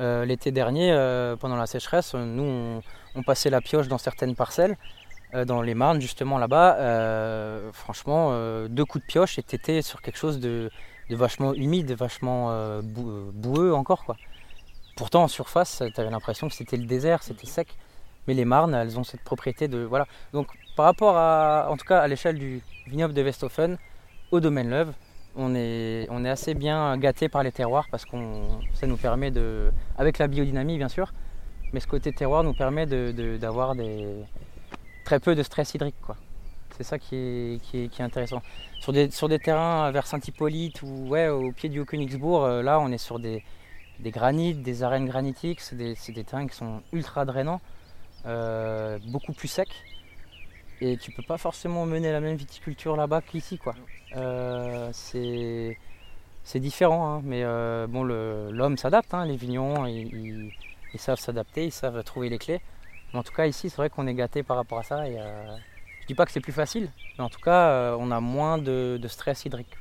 Euh, 0.00 0.24
L'été 0.24 0.50
dernier, 0.50 0.92
euh, 0.92 1.36
pendant 1.36 1.54
la 1.54 1.66
sécheresse, 1.66 2.14
nous, 2.14 2.42
on, 2.42 2.82
on 3.14 3.22
passait 3.22 3.48
la 3.48 3.60
pioche 3.60 3.86
dans 3.86 3.96
certaines 3.98 4.34
parcelles, 4.34 4.72
euh, 4.72 5.05
dans 5.44 5.62
les 5.62 5.74
Marnes, 5.74 6.00
justement 6.00 6.38
là-bas. 6.38 6.76
Euh, 6.78 7.70
franchement, 7.72 8.28
euh, 8.30 8.68
deux 8.68 8.84
coups 8.84 9.02
de 9.04 9.06
pioche 9.06 9.38
et 9.38 9.42
t'étais 9.42 9.82
sur 9.82 10.00
quelque 10.02 10.18
chose 10.18 10.40
de, 10.40 10.70
de 11.10 11.16
vachement 11.16 11.52
humide, 11.54 11.92
vachement 11.92 12.50
euh, 12.50 12.80
bou- 12.82 13.10
euh, 13.10 13.30
boueux 13.32 13.74
encore. 13.74 14.04
quoi. 14.04 14.16
Pourtant, 14.96 15.24
en 15.24 15.28
surface, 15.28 15.82
t'avais 15.94 16.10
l'impression 16.10 16.48
que 16.48 16.54
c'était 16.54 16.76
le 16.76 16.86
désert, 16.86 17.22
c'était 17.22 17.46
sec. 17.46 17.68
Mais 18.26 18.34
les 18.34 18.44
Marnes, 18.44 18.74
elles 18.74 18.98
ont 18.98 19.04
cette 19.04 19.22
propriété 19.22 19.68
de. 19.68 19.78
Voilà. 19.84 20.06
Donc, 20.32 20.48
par 20.76 20.86
rapport 20.86 21.16
à, 21.16 21.68
en 21.70 21.76
tout 21.76 21.84
cas, 21.86 22.00
à 22.00 22.08
l'échelle 22.08 22.38
du 22.38 22.60
vignoble 22.86 23.14
de 23.14 23.22
Westhofen, 23.22 23.78
au 24.32 24.40
domaine 24.40 24.68
Leuve, 24.70 24.92
on 25.36 25.54
est, 25.54 26.06
on 26.10 26.24
est 26.24 26.30
assez 26.30 26.54
bien 26.54 26.96
gâté 26.96 27.28
par 27.28 27.42
les 27.42 27.52
terroirs 27.52 27.86
parce 27.90 28.04
que 28.04 28.16
ça 28.74 28.86
nous 28.86 28.96
permet 28.96 29.30
de, 29.30 29.70
avec 29.98 30.18
la 30.18 30.26
biodynamie 30.28 30.78
bien 30.78 30.88
sûr, 30.88 31.12
mais 31.72 31.80
ce 31.80 31.86
côté 31.86 32.10
terroir 32.12 32.42
nous 32.42 32.54
permet 32.54 32.86
d'avoir 32.86 33.74
des, 33.76 34.06
très 35.06 35.20
peu 35.20 35.34
de 35.34 35.42
stress 35.42 35.72
hydrique. 35.72 35.94
Quoi. 36.02 36.16
C'est 36.76 36.82
ça 36.82 36.98
qui 36.98 37.14
est, 37.16 37.62
qui, 37.62 37.84
est, 37.84 38.00
intéressant. 38.00 38.42
Sur 38.80 38.92
des, 38.92 39.10
sur 39.10 39.28
des 39.28 39.38
terrains 39.38 39.90
vers 39.92 40.06
Saint-Hippolyte 40.06 40.82
ou 40.82 41.08
ouais, 41.08 41.28
au 41.28 41.52
pied 41.52 41.70
du 41.70 41.80
Haut-Königsbourg, 41.80 42.44
euh, 42.44 42.62
là 42.62 42.80
on 42.80 42.90
est 42.90 42.98
sur 42.98 43.18
des, 43.18 43.42
des 44.00 44.10
granites, 44.10 44.62
des 44.62 44.82
arènes 44.82 45.06
granitiques, 45.06 45.60
c'est 45.60 45.76
des, 45.76 45.94
des, 46.08 46.24
terrains 46.24 46.46
qui 46.46 46.56
sont 46.56 46.82
ultra 46.92 47.24
drainants, 47.24 47.62
euh, 48.26 48.98
beaucoup 49.06 49.32
plus 49.32 49.48
secs. 49.48 49.68
Et 50.82 50.98
tu 50.98 51.12
peux 51.12 51.22
pas 51.22 51.38
forcément 51.38 51.86
mener 51.86 52.12
la 52.12 52.20
même 52.20 52.36
viticulture 52.36 52.96
là-bas 52.96 53.22
qu'ici. 53.22 53.56
quoi. 53.56 53.74
Euh, 54.16 54.90
c'est 54.92 56.60
différent, 56.60 57.06
hein, 57.08 57.22
mais 57.24 57.44
bon, 57.86 58.02
l'homme 58.02 58.76
s'adapte, 58.76 59.14
hein, 59.14 59.24
les 59.24 59.36
vignons, 59.36 59.86
ils, 59.86 60.52
ils 60.92 61.00
savent 61.00 61.18
s'adapter, 61.18 61.64
ils 61.64 61.72
savent 61.72 62.02
trouver 62.04 62.28
les 62.28 62.38
clés. 62.38 62.60
Mais 63.12 63.18
en 63.18 63.22
tout 63.22 63.32
cas, 63.32 63.46
ici, 63.46 63.70
c'est 63.70 63.76
vrai 63.76 63.90
qu'on 63.90 64.06
est 64.06 64.14
gâté 64.14 64.42
par 64.42 64.56
rapport 64.56 64.78
à 64.78 64.82
ça. 64.82 65.08
Et, 65.08 65.18
euh, 65.18 65.56
je 66.02 66.06
dis 66.06 66.14
pas 66.14 66.26
que 66.26 66.32
c'est 66.32 66.40
plus 66.40 66.52
facile, 66.52 66.90
mais 67.18 67.24
en 67.24 67.28
tout 67.28 67.40
cas, 67.40 67.70
euh, 67.70 67.96
on 67.98 68.10
a 68.10 68.20
moins 68.20 68.58
de, 68.58 69.00
stress 69.08 69.44
hydrique 69.44 69.76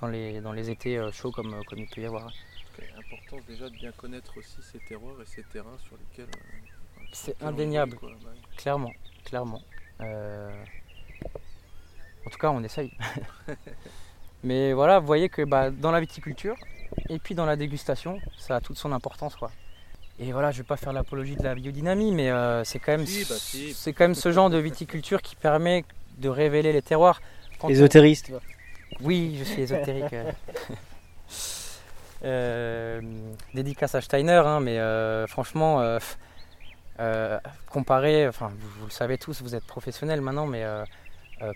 dans, 0.00 0.08
les, 0.08 0.40
dans 0.40 0.52
les 0.52 0.70
étés 0.70 0.98
euh, 0.98 1.10
chauds 1.12 1.32
comme, 1.32 1.62
comme 1.64 1.78
il 1.78 1.88
peut 1.88 2.00
y 2.00 2.06
avoir. 2.06 2.30
Déjà 3.48 3.68
de 3.68 3.74
bien 3.74 3.92
connaître 3.92 4.36
aussi 4.36 4.56
ces 4.60 4.78
terroirs 4.80 5.16
et 5.22 5.26
ces 5.26 5.42
terrains 5.44 5.78
sur 5.86 5.96
lesquels. 5.96 6.28
c'est 7.12 7.42
indéniable, 7.42 7.98
clairement, 8.56 8.92
clairement. 9.24 9.62
En 12.26 12.30
tout 12.30 12.38
cas, 12.38 12.50
on 12.50 12.62
essaye. 12.62 12.92
mais 14.44 14.72
voilà, 14.72 14.98
vous 14.98 15.06
voyez 15.06 15.28
que 15.28 15.42
bah, 15.42 15.70
dans 15.70 15.90
la 15.90 16.00
viticulture 16.00 16.56
et 17.08 17.18
puis 17.18 17.34
dans 17.34 17.46
la 17.46 17.56
dégustation, 17.56 18.20
ça 18.38 18.56
a 18.56 18.60
toute 18.60 18.76
son 18.76 18.92
importance. 18.92 19.36
Quoi. 19.36 19.50
Et 20.22 20.30
voilà, 20.30 20.52
je 20.52 20.58
ne 20.58 20.62
vais 20.62 20.68
pas 20.68 20.76
faire 20.76 20.92
l'apologie 20.92 21.34
de 21.34 21.42
la 21.42 21.56
biodynamie, 21.56 22.12
mais 22.12 22.30
euh, 22.30 22.62
c'est 22.62 22.78
quand, 22.78 22.92
même, 22.92 23.04
bah, 23.04 23.34
c'est 23.74 23.92
quand 23.92 24.04
même 24.04 24.14
ce 24.14 24.30
genre 24.30 24.50
de 24.50 24.58
viticulture 24.58 25.20
qui 25.20 25.34
permet 25.34 25.84
de 26.18 26.28
révéler 26.28 26.72
les 26.72 26.82
terroirs. 26.82 27.20
Ésotériste. 27.68 28.32
Oui, 29.00 29.34
je 29.36 29.44
suis 29.44 29.62
ésotérique. 29.62 30.12
Euh. 30.12 30.30
Euh, 32.24 33.00
dédicace 33.52 33.96
à 33.96 34.00
Steiner, 34.00 34.42
hein, 34.46 34.60
mais 34.60 34.78
franchement, 35.26 35.98
comparer, 37.68 38.28
enfin 38.28 38.52
vous, 38.56 38.84
le 38.84 38.92
savez 38.92 39.18
tous, 39.18 39.42
vous 39.42 39.56
êtes 39.56 39.66
professionnels 39.66 40.20
maintenant, 40.20 40.46
mais 40.46 40.64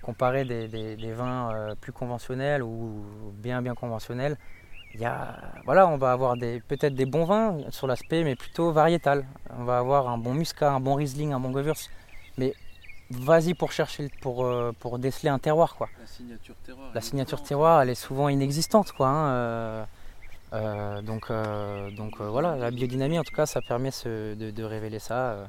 comparer 0.03 0.45
des, 0.45 0.67
des 0.67 1.13
vins 1.13 1.77
plus 1.81 1.93
conventionnels 1.93 2.65
ou 2.65 3.05
bien 3.35 3.63
bien 3.63 3.77
conventionnels, 3.77 4.37
voilà, 5.65 5.87
on 5.87 5.97
va 5.97 6.13
avoir 6.13 6.37
peut-être 6.69 6.95
des 6.95 7.07
bons 7.07 7.25
vins 7.25 7.59
sur 7.71 7.87
l'aspect, 7.87 8.25
mais 8.25 8.37
plutôt 8.37 8.73
variétal. 8.73 9.27
On 9.59 9.65
va 9.65 9.79
avoir 9.79 10.09
un 10.09 10.19
bon 10.19 10.35
muscat, 10.35 10.73
un 10.73 10.81
bon 10.81 10.95
Riesling, 10.95 11.33
un 11.33 11.41
bon 11.41 11.53
Gewürz. 11.53 11.91
Mais 12.39 12.55
vas-y 13.11 13.55
pour 13.55 13.73
chercher, 13.73 14.11
pour, 14.21 14.45
euh, 14.45 14.73
pour 14.79 14.99
déceler 14.99 15.29
un 15.29 15.39
terroir. 15.39 15.77
Quoi. 15.77 15.89
La 16.01 16.07
signature 16.07 16.55
terroir. 16.65 16.91
La 16.95 17.01
signature 17.01 17.43
terroir, 17.43 17.83
elle 17.83 17.91
est 17.91 17.95
souvent 17.95 18.29
inexistante. 18.29 18.93
Quoi, 18.93 19.09
hein, 19.09 19.29
euh, 19.29 19.85
euh, 20.53 21.03
donc 21.03 21.31
donc 21.97 22.21
voilà, 22.21 22.57
la 22.57 22.71
biodynamie, 22.71 23.19
en 23.19 23.25
tout 23.25 23.35
cas, 23.35 23.47
ça 23.47 23.61
permet 23.61 23.91
de, 23.91 24.63
révéler 24.63 24.99
ça. 24.99 25.49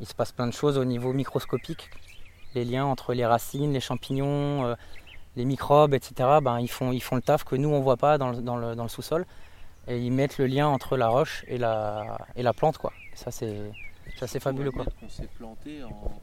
il 0.00 0.06
se 0.06 0.14
passe 0.14 0.32
plein 0.32 0.46
de 0.46 0.52
choses 0.52 0.78
au 0.78 0.84
niveau 0.84 1.12
microscopique. 1.12 1.90
Les 2.54 2.64
liens 2.64 2.84
entre 2.84 3.14
les 3.14 3.24
racines, 3.24 3.72
les 3.72 3.80
champignons, 3.80 4.74
les 5.36 5.44
microbes, 5.44 5.94
etc., 5.94 6.38
ben, 6.42 6.60
ils, 6.60 6.70
font, 6.70 6.92
ils 6.92 7.02
font 7.02 7.16
le 7.16 7.22
taf 7.22 7.44
que 7.44 7.56
nous, 7.56 7.68
on 7.68 7.78
ne 7.78 7.82
voit 7.82 7.96
pas 7.96 8.18
dans 8.18 8.30
le, 8.30 8.42
dans 8.42 8.56
le, 8.56 8.88
sous-sol. 8.88 9.26
Et 9.86 9.98
ils 9.98 10.12
mettent 10.12 10.38
le 10.38 10.46
lien 10.46 10.68
entre 10.68 10.96
la 10.96 11.08
roche 11.08 11.44
et 11.48 11.58
la, 11.58 12.18
et 12.36 12.42
la 12.42 12.52
plante. 12.52 12.78
Quoi. 12.78 12.92
ça, 13.14 13.30
c'est, 13.30 13.72
c'est 14.26 14.40
fabuleux. 14.40 14.70
Quoi. 14.70 14.84
On 15.02 15.08
s'est 15.08 15.28
planté 15.28 15.82
en, 15.82 16.20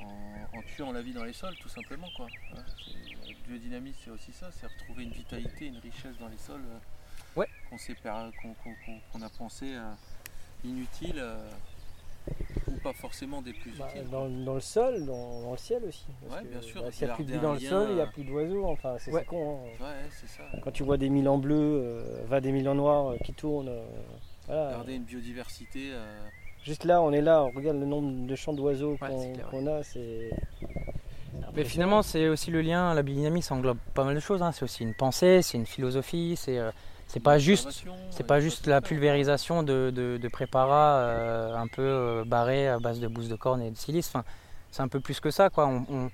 en, 0.00 0.62
tuant 0.74 0.92
la 0.92 1.02
vie 1.02 1.12
dans 1.12 1.24
les 1.24 1.32
sols, 1.32 1.56
tout 1.60 1.68
simplement. 1.68 2.08
Quoi. 2.16 2.26
la 2.54 3.32
biodynamie, 3.48 3.94
c'est 4.04 4.10
aussi 4.10 4.32
ça, 4.32 4.50
c'est 4.52 4.66
retrouver 4.66 5.04
une 5.04 5.12
vitalité, 5.12 5.66
une 5.66 5.78
richesse 5.78 6.16
dans 6.18 6.28
les 6.28 6.38
sols 6.38 6.64
euh, 6.64 7.40
ouais. 7.40 7.48
qu'on, 9.12 9.22
a 9.22 9.28
pensé 9.30 9.74
euh, 9.74 9.92
inutile. 10.64 11.18
Euh, 11.18 11.50
ou 12.68 12.78
pas 12.82 12.92
forcément 12.92 13.42
des 13.42 13.52
plus 13.52 13.72
bah, 13.78 13.88
utiles 13.90 14.08
dans, 14.10 14.54
le 14.54 14.60
sol, 14.60 15.04
dans, 15.06 15.50
le 15.50 15.56
ciel 15.56 15.84
aussi. 15.84 16.06
Ouais, 16.30 16.44
bien 16.44 16.60
sûr. 16.60 16.82
Bah, 16.82 16.92
S'il 16.92 17.06
n'y 17.06 17.12
a 17.12 17.14
plus 17.14 17.24
de 17.24 17.32
vie 17.32 17.38
dans 17.38 17.52
le 17.54 17.60
sol, 17.60 17.86
il 17.90 17.94
n'y 17.96 18.00
a 18.00 18.06
plus 18.06 18.24
d'oiseaux. 18.24 18.66
Enfin, 18.66 18.96
c'est 18.98 19.10
con. 19.24 19.58
Hein. 19.58 19.84
Ouais, 19.84 20.08
c'est 20.10 20.28
ça. 20.28 20.42
Quand 20.62 20.70
tu 20.70 20.82
vois 20.82 20.96
des 20.96 21.08
milans 21.08 21.38
bleus, 21.38 21.54
euh, 21.56 22.22
va 22.26 22.40
des 22.40 22.52
milans 22.52 22.74
noirs 22.74 23.12
euh, 23.12 23.16
qui 23.24 23.32
tournent. 23.32 23.68
Euh, 23.68 23.84
voilà. 24.46 24.70
Garder 24.70 24.94
une 24.94 25.04
biodiversité. 25.04 25.90
Juste 26.64 26.84
là, 26.84 27.00
on 27.00 27.12
est 27.12 27.22
là, 27.22 27.44
on 27.44 27.50
regarde 27.50 27.78
le 27.78 27.86
nombre 27.86 28.26
de 28.26 28.34
champs 28.34 28.52
d'oiseaux 28.52 28.96
qu'on 29.50 29.66
a. 29.66 29.82
C'est. 29.82 30.30
Mais 31.54 31.64
finalement, 31.64 32.02
c'est 32.02 32.28
aussi 32.28 32.50
le 32.50 32.60
lien, 32.60 32.94
la 32.94 33.02
biodynamie, 33.02 33.42
ça 33.42 33.54
englobe 33.54 33.78
pas 33.94 34.04
mal 34.04 34.14
de 34.14 34.20
choses. 34.20 34.42
Hein. 34.42 34.52
C'est 34.52 34.62
aussi 34.62 34.82
une 34.82 34.94
pensée, 34.94 35.42
c'est 35.42 35.58
une 35.58 35.66
philosophie, 35.66 36.36
c'est 36.36 37.20
pas 37.20 37.38
juste, 37.38 37.84
c'est 38.10 38.26
pas 38.26 38.40
juste 38.40 38.66
la 38.66 38.80
pulvérisation 38.80 39.62
de, 39.62 39.90
de, 39.90 40.28
préparats 40.28 40.98
euh, 40.98 41.56
un 41.56 41.66
peu 41.66 41.82
euh, 41.82 42.24
barrés 42.24 42.68
à 42.68 42.78
base 42.78 43.00
de 43.00 43.08
bouse 43.08 43.28
de 43.28 43.34
corne 43.34 43.62
et 43.62 43.70
de 43.70 43.76
silice. 43.76 44.08
Enfin, 44.08 44.24
c'est 44.70 44.82
un 44.82 44.88
peu 44.88 45.00
plus 45.00 45.18
que 45.20 45.30
ça, 45.30 45.50
quoi. 45.50 45.66
On, 45.68 46.10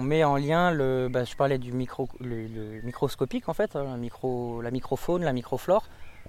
met 0.00 0.24
en 0.24 0.36
lien 0.36 0.70
le, 0.70 1.10
bah, 1.10 1.24
je 1.24 1.36
parlais 1.36 1.58
du 1.58 1.70
micro, 1.70 2.08
le, 2.18 2.80
microscopique 2.82 3.50
en 3.50 3.52
fait, 3.52 3.76
hein, 3.76 3.98
micro, 3.98 4.62
la 4.62 4.70
microfaune, 4.70 5.22
la 5.22 5.34
microflore, 5.34 5.84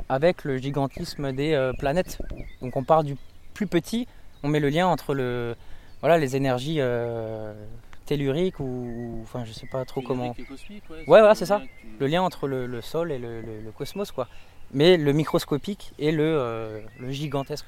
avec 0.10 0.44
le 0.44 0.58
gigantisme 0.58 1.32
des 1.32 1.54
euh, 1.54 1.72
planètes. 1.80 2.22
Donc 2.62 2.76
on 2.76 2.84
part 2.84 3.06
du 3.06 3.16
plus 3.54 3.68
petit, 3.68 4.06
on 4.44 4.50
met 4.50 4.60
le 4.60 4.68
lien 4.68 4.86
entre 4.86 5.14
le, 5.14 5.56
voilà, 6.02 6.18
les 6.18 6.36
énergies 6.36 6.82
tellurique 8.06 8.60
ou, 8.60 9.20
enfin 9.24 9.44
je 9.46 9.52
sais 9.52 9.68
pas 9.68 9.86
trop 9.86 10.02
comment. 10.02 10.36
ouais, 10.40 11.06
voilà 11.08 11.36
c'est 11.36 11.46
ça. 11.46 11.62
Le 12.00 12.08
lien 12.08 12.22
entre 12.22 12.48
le, 12.48 12.82
sol 12.82 13.12
et 13.12 13.20
le, 13.20 13.72
cosmos 13.78 14.12
quoi. 14.12 14.28
Mais 14.74 14.98
le 14.98 15.14
microscopique 15.14 15.94
et 16.00 16.12
le, 16.12 16.24
euh, 16.24 16.82
le 17.00 17.12
gigantesque. 17.12 17.66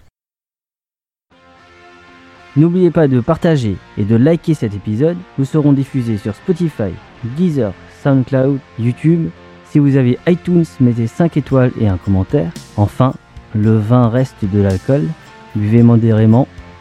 N'oubliez 2.55 2.89
pas 2.89 3.07
de 3.07 3.19
partager 3.19 3.75
et 3.97 4.05
de 4.05 4.15
liker 4.15 4.53
cet 4.53 4.73
épisode. 4.73 5.17
Nous 5.37 5.45
serons 5.45 5.73
diffusés 5.73 6.17
sur 6.17 6.33
Spotify, 6.33 6.93
Deezer, 7.37 7.73
SoundCloud, 8.01 8.59
YouTube. 8.79 9.29
Si 9.65 9.77
vous 9.77 9.97
avez 9.97 10.17
iTunes, 10.25 10.63
mettez 10.79 11.07
5 11.07 11.35
étoiles 11.35 11.73
et 11.81 11.89
un 11.89 11.97
commentaire. 11.97 12.51
Enfin, 12.77 13.13
le 13.53 13.77
vin 13.77 14.07
reste 14.07 14.45
de 14.45 14.61
l'alcool. 14.61 15.05
Buvez 15.53 15.83
modérément 15.83 16.47